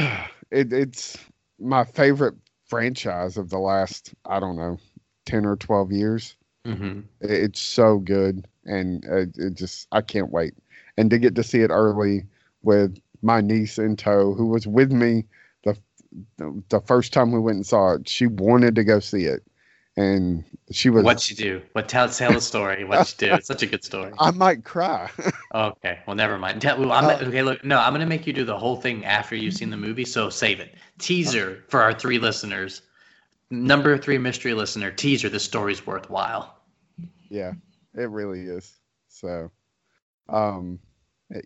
[0.52, 1.18] it, it's
[1.60, 2.36] my favorite
[2.76, 4.78] franchise of the last, I don't know,
[5.26, 6.38] 10 or 12 years.
[6.66, 10.56] hmm It's so good, and it, it just I can't wait.
[10.98, 12.28] And to get to see it early
[12.64, 15.26] with my niece in tow, who was with me
[15.64, 15.78] the
[16.70, 18.10] the first time we went and saw it.
[18.10, 19.44] She wanted to go see it,
[19.98, 21.04] and she was.
[21.04, 21.62] What'd you do?
[21.74, 22.84] What tell tell the story?
[22.84, 23.34] What'd you do?
[23.36, 24.12] It's such a good story.
[24.20, 25.10] I might cry.
[25.56, 26.62] Okay, well, never mind.
[26.62, 29.38] Tell, well, I'm, okay, look, no, I'm gonna make you do the whole thing after
[29.38, 30.04] you've seen the movie.
[30.04, 30.76] So save it.
[31.00, 32.82] Teaser for our three listeners.
[33.50, 34.92] Number three mystery listener.
[34.92, 35.30] Teaser.
[35.30, 36.58] The story's worthwhile.
[37.30, 37.54] yeah,
[37.94, 38.74] it really is.
[39.08, 39.50] So,
[40.28, 40.80] um,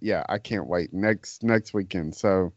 [0.02, 2.16] yeah, I can't wait next next weekend.
[2.16, 2.52] So,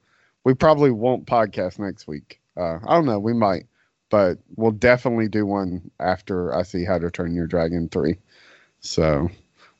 [0.44, 2.40] we probably won't podcast next week.
[2.56, 3.66] Uh, I don't know, we might,
[4.12, 8.18] but we'll definitely do one after I see How to Train Your Dragon three.
[8.80, 9.30] So,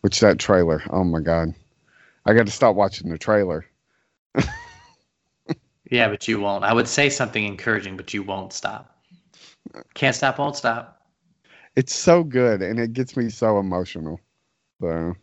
[0.01, 0.83] which that trailer?
[0.91, 1.55] Oh my god,
[2.27, 3.67] I got to stop watching the trailer.
[5.91, 6.65] Yeah, but you won't.
[6.65, 8.97] I would say something encouraging, but you won't stop.
[9.93, 11.03] Can't stop, won't stop.
[11.77, 14.19] It's so good, and it gets me so emotional.
[14.81, 15.15] So,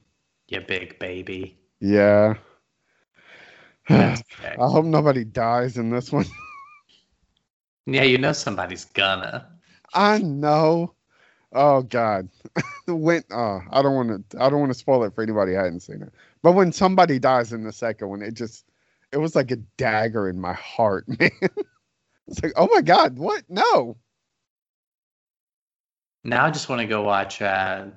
[0.48, 1.58] You big baby.
[1.80, 2.36] yeah.
[3.90, 4.22] That's
[4.60, 6.26] I hope nobody dies in this one.
[7.94, 9.48] Yeah, you know somebody's gonna.
[9.94, 10.94] I know.
[11.52, 12.30] Oh God,
[12.88, 14.42] when uh, I don't want to.
[14.42, 16.14] I don't want to spoil it for anybody who hadn't seen it.
[16.44, 18.66] But when somebody dies in the second one, it just
[19.12, 21.32] it was like a dagger in my heart, man.
[22.28, 23.44] it's like, oh my God, what?
[23.50, 23.98] No.
[26.24, 27.42] Now I just want to go watch.
[27.42, 27.88] Uh,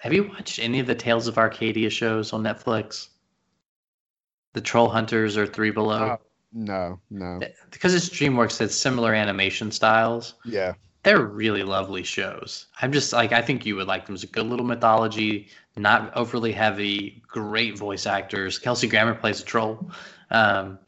[0.00, 3.08] have you watched any of the Tales of Arcadia shows on Netflix?
[4.54, 6.12] The Trollhunters or Three Below?
[6.12, 6.16] Uh,
[6.56, 7.38] no, no.
[7.70, 10.34] because it's DreamWorks, it's similar animation styles.
[10.44, 10.72] Yeah,
[11.02, 12.66] They're really lovely shows.
[12.80, 14.14] I'm just like I think you would like them.
[14.14, 18.58] It's a good little mythology, not overly heavy, great voice actors.
[18.58, 19.90] Kelsey Grammer plays a troll,
[20.30, 20.78] um,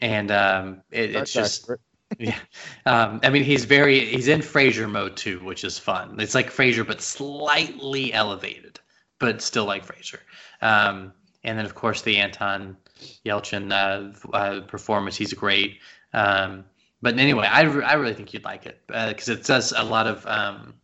[0.00, 1.70] and um, it, it's just
[2.18, 2.38] yeah.
[2.86, 6.18] Um, I mean, he's very he's in Frasier mode too, which is fun.
[6.18, 8.80] It's like Frasier, but slightly elevated,
[9.18, 10.20] but still like Frasier.
[10.62, 11.12] Um,
[11.44, 12.76] and then of course the Anton
[13.24, 15.78] Yelchin uh, uh, performance, he's great.
[16.12, 16.64] Um,
[17.00, 20.06] but anyway, I, re- I really think you'd like it because it does a lot
[20.06, 20.26] of.
[20.26, 20.74] Um,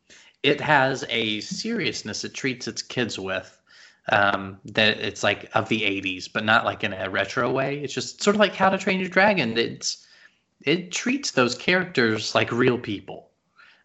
[0.42, 3.60] it has a seriousness it treats its kids with
[4.10, 7.78] um, that it's like of the 80s, but not like in a retro way.
[7.78, 9.56] It's just sort of like How to Train Your Dragon.
[9.56, 10.06] It's
[10.60, 13.30] it treats those characters like real people.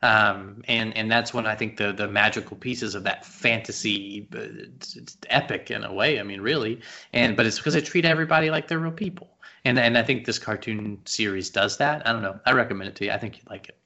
[0.02, 4.40] Um, and and that's when I think the the magical pieces of that fantasy uh,
[4.40, 6.20] it's, it's epic in a way.
[6.20, 6.80] I mean, really,
[7.12, 9.30] and but it's because they treat everybody like they're real people.
[9.66, 12.08] And and I think this cartoon series does that.
[12.08, 12.40] I don't know.
[12.46, 13.12] I recommend it to you.
[13.12, 13.78] I think you'd like it.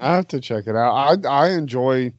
[0.00, 0.92] I have to check it out.
[0.92, 2.12] I I enjoy.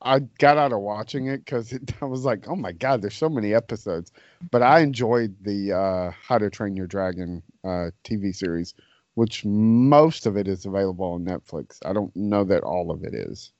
[0.00, 3.28] I got out of watching it because I was like, oh my God, there's so
[3.28, 4.12] many episodes.
[4.50, 8.74] But I enjoyed the uh, How to Train Your Dragon uh, TV series,
[9.18, 11.80] which most of it is available on Netflix.
[11.84, 13.50] I don't know that all of it is,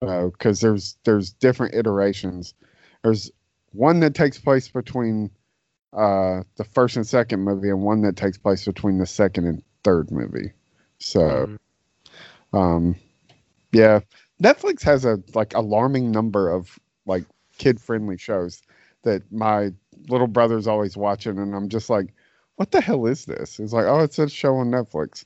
[0.00, 2.54] because there's there's different iterations.
[3.04, 3.30] There's
[3.70, 5.30] one that takes place between
[5.92, 9.62] uh, the first and second movie, and one that takes place between the second and
[9.84, 10.52] third movie.
[10.98, 11.58] So Mhm.
[12.52, 12.96] um
[13.72, 14.00] yeah
[14.42, 17.24] netflix has a like alarming number of like
[17.58, 18.60] kid friendly shows
[19.04, 19.72] that my
[20.08, 22.12] little brother's always watching and i'm just like
[22.60, 23.58] what the hell is this?
[23.58, 25.24] It's like oh it's a show on netflix.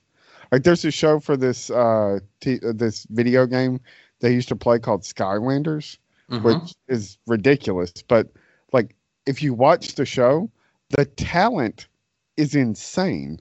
[0.53, 3.81] Like there's a show for this uh t- uh, this video game
[4.21, 5.99] they used to play called skylanders
[6.31, 6.43] Mhm.
[6.45, 7.91] which is ridiculous.
[8.07, 8.29] But
[8.73, 8.95] like
[9.27, 10.49] if you watch the show
[10.91, 11.89] the talent
[12.37, 13.41] is insane.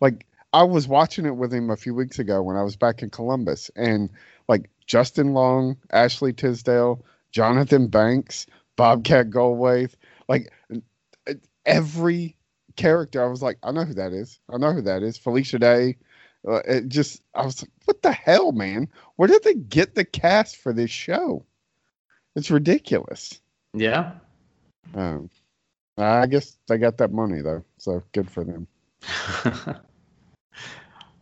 [0.00, 3.02] Like I was watching it with him a few weeks ago when I was back
[3.02, 4.10] in Columbus, and
[4.46, 8.46] like Justin Long, Ashley Tisdale, Jonathan Banks,
[8.76, 9.94] Bobcat Goldthwait,
[10.28, 10.52] like
[11.66, 12.36] every
[12.76, 14.40] character, I was like, I know who that is.
[14.52, 15.16] I know who that is.
[15.16, 15.96] Felicia Day.
[16.46, 18.88] Uh, it just, I was like, what the hell, man?
[19.16, 21.44] Where did they get the cast for this show?
[22.36, 23.40] It's ridiculous.
[23.72, 24.12] Yeah.
[24.94, 25.30] Um,
[25.96, 28.66] I guess they got that money though, so good for them.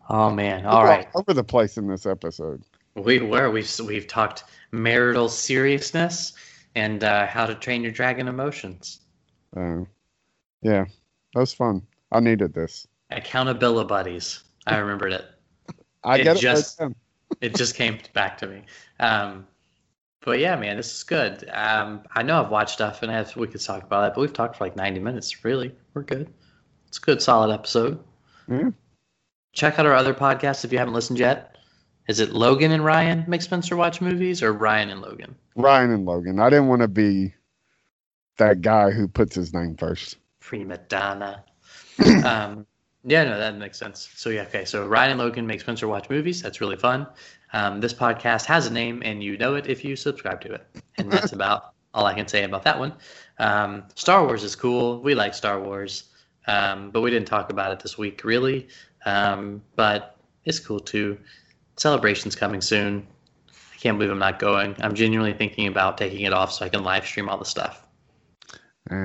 [0.09, 0.67] oh man.
[0.67, 1.09] All right.
[1.15, 2.63] All over the place in this episode.
[2.95, 3.51] We were.
[3.51, 6.35] We've we've talked marital seriousness
[6.75, 9.01] and uh, how to train your dragon emotions.
[9.57, 9.85] Uh,
[10.63, 10.87] yeah,
[11.35, 11.83] that was fun.
[12.11, 12.87] I needed this.
[13.11, 14.43] Accountability buddies.
[14.67, 15.25] I remembered it.
[16.05, 16.93] I It get just- it.
[17.41, 18.63] It just came back to me.
[19.01, 19.47] Um,
[20.23, 21.49] but yeah, man, this is good.
[21.51, 24.15] Um, I know I've watched stuff, and I have, we could talk about that.
[24.15, 25.43] But we've talked for like ninety minutes.
[25.43, 26.31] Really, we're good.
[26.89, 27.99] It's a good, solid episode.
[28.49, 28.71] Yeah.
[29.55, 31.57] Check out our other podcasts if you haven't listened yet.
[32.07, 35.35] Is it Logan and Ryan make Spencer watch movies, or Ryan and Logan?
[35.57, 36.39] Ryan and Logan.
[36.39, 37.33] I didn't want to be
[38.37, 40.19] that guy who puts his name first.
[40.43, 41.45] Prima donna.
[42.25, 42.67] um,
[43.05, 44.11] Yeah, no, that makes sense.
[44.17, 44.65] So yeah, okay.
[44.65, 46.43] So Ryan and Logan make Spencer watch movies.
[46.43, 47.07] That's really fun.
[47.53, 50.67] Um, this podcast has a name, and you know it if you subscribe to it.
[50.99, 52.95] And that's about all I can say about that one.
[53.39, 55.01] Um, Star Wars is cool.
[55.01, 56.11] We like Star Wars,
[56.47, 58.69] um, but we didn't talk about it this week, really.
[59.05, 61.19] Um, but it's cool too.
[61.77, 63.07] Celebration's coming soon.
[63.49, 64.77] I can't believe I'm not going.
[64.81, 67.87] I'm genuinely thinking about taking it off so I can live stream all the stuff.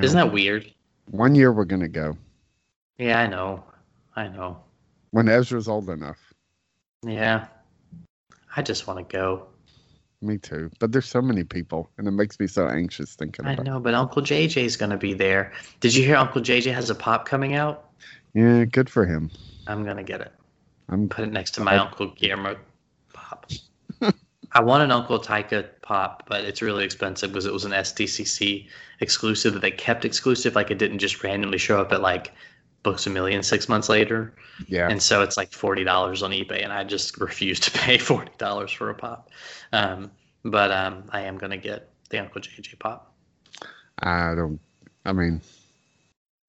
[0.04, 0.72] Isn't that weird?
[1.08, 2.18] One year we're gonna go
[2.98, 3.64] Yeah, I know.
[4.16, 4.58] I know.
[5.12, 6.18] when Ezra's old enough.
[7.04, 7.46] Yeah.
[8.56, 9.48] I just want to go.
[10.22, 10.72] Me too.
[10.80, 13.66] But there's so many people, and it makes me so anxious thinking I about.
[13.68, 15.52] know, but Uncle JJ's going to be there.
[15.80, 17.92] Did you hear Uncle JJ has a pop coming out?
[18.34, 19.30] Yeah, good for him.
[19.68, 20.34] I'm going to get it.
[20.90, 22.58] I'm Put it next to my Uncle Guillermo
[23.14, 23.46] pop.
[24.58, 28.68] I want an Uncle Taika pop, but it's really expensive because it was an SDCC
[29.02, 30.56] exclusive that they kept exclusive.
[30.56, 32.34] Like it didn't just randomly show up at like
[32.82, 34.34] Books a Million six months later.
[34.68, 34.90] yeah.
[34.90, 38.32] And so it's like forty dollars on eBay, and I just refuse to pay forty
[38.40, 39.30] dollars for a pop.
[39.74, 40.10] Um,
[40.44, 43.14] but um, I am gonna get the Uncle JJ pop.
[44.00, 44.60] I don't.
[45.06, 45.40] I mean,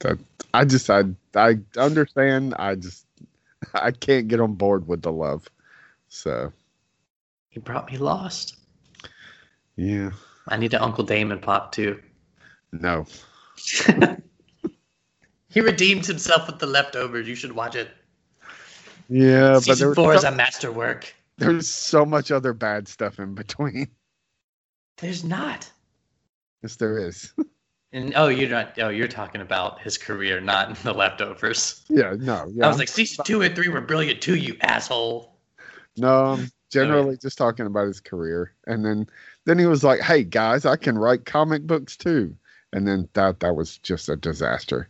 [0.01, 0.19] that
[0.55, 1.05] I just I
[1.35, 2.55] I understand.
[2.59, 3.05] I just
[3.75, 5.47] I can't get on board with the love.
[6.09, 6.55] So
[7.59, 8.57] Brought me Lost.
[9.77, 10.11] yeah,
[10.49, 12.01] I need an Uncle Damon pop too.
[12.73, 13.07] no.
[15.51, 17.27] He redeemed himself with the leftovers.
[17.27, 17.89] You should watch it.
[19.09, 21.13] Yeah, but Season there's four is a masterwork.
[21.39, 23.89] there's so much other bad stuff in between.
[24.99, 25.71] There's not.
[26.63, 27.33] Yes, there is.
[27.93, 28.79] And oh, you're not.
[28.79, 31.83] Oh, you're talking about his career, not the leftovers.
[31.89, 32.47] yeah, no.
[32.53, 35.39] Yeah, I was I'm- like, season two and three were brilliant too, you asshole.
[35.97, 36.25] no.
[36.35, 39.09] I'm generally oh, just talking about his career, and then
[39.45, 42.35] then he was like, "Hey guys, I can write comic books too,"
[42.73, 44.89] and then that that was just a disaster.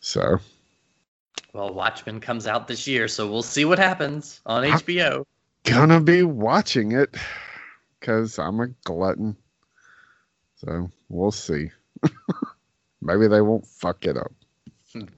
[0.00, 0.38] So
[1.52, 4.78] Well, Watchmen comes out this year, so we'll see what happens on Huh?
[4.78, 5.24] HBO.
[5.64, 7.14] gonna be watching it
[7.98, 9.36] because I'm a glutton.
[10.56, 11.70] So we'll see.
[13.02, 14.32] Maybe they won't fuck it up.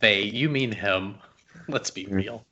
[0.00, 1.16] They, you mean him?
[1.68, 2.44] Let's be real.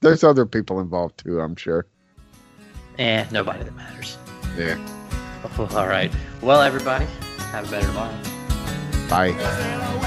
[0.00, 1.86] There's other people involved too, I'm sure.
[2.98, 4.18] Eh, nobody that matters.
[4.56, 4.76] Yeah.
[5.76, 6.12] All right.
[6.42, 7.06] Well, everybody,
[7.52, 8.14] have a better tomorrow.
[9.08, 9.97] Bye.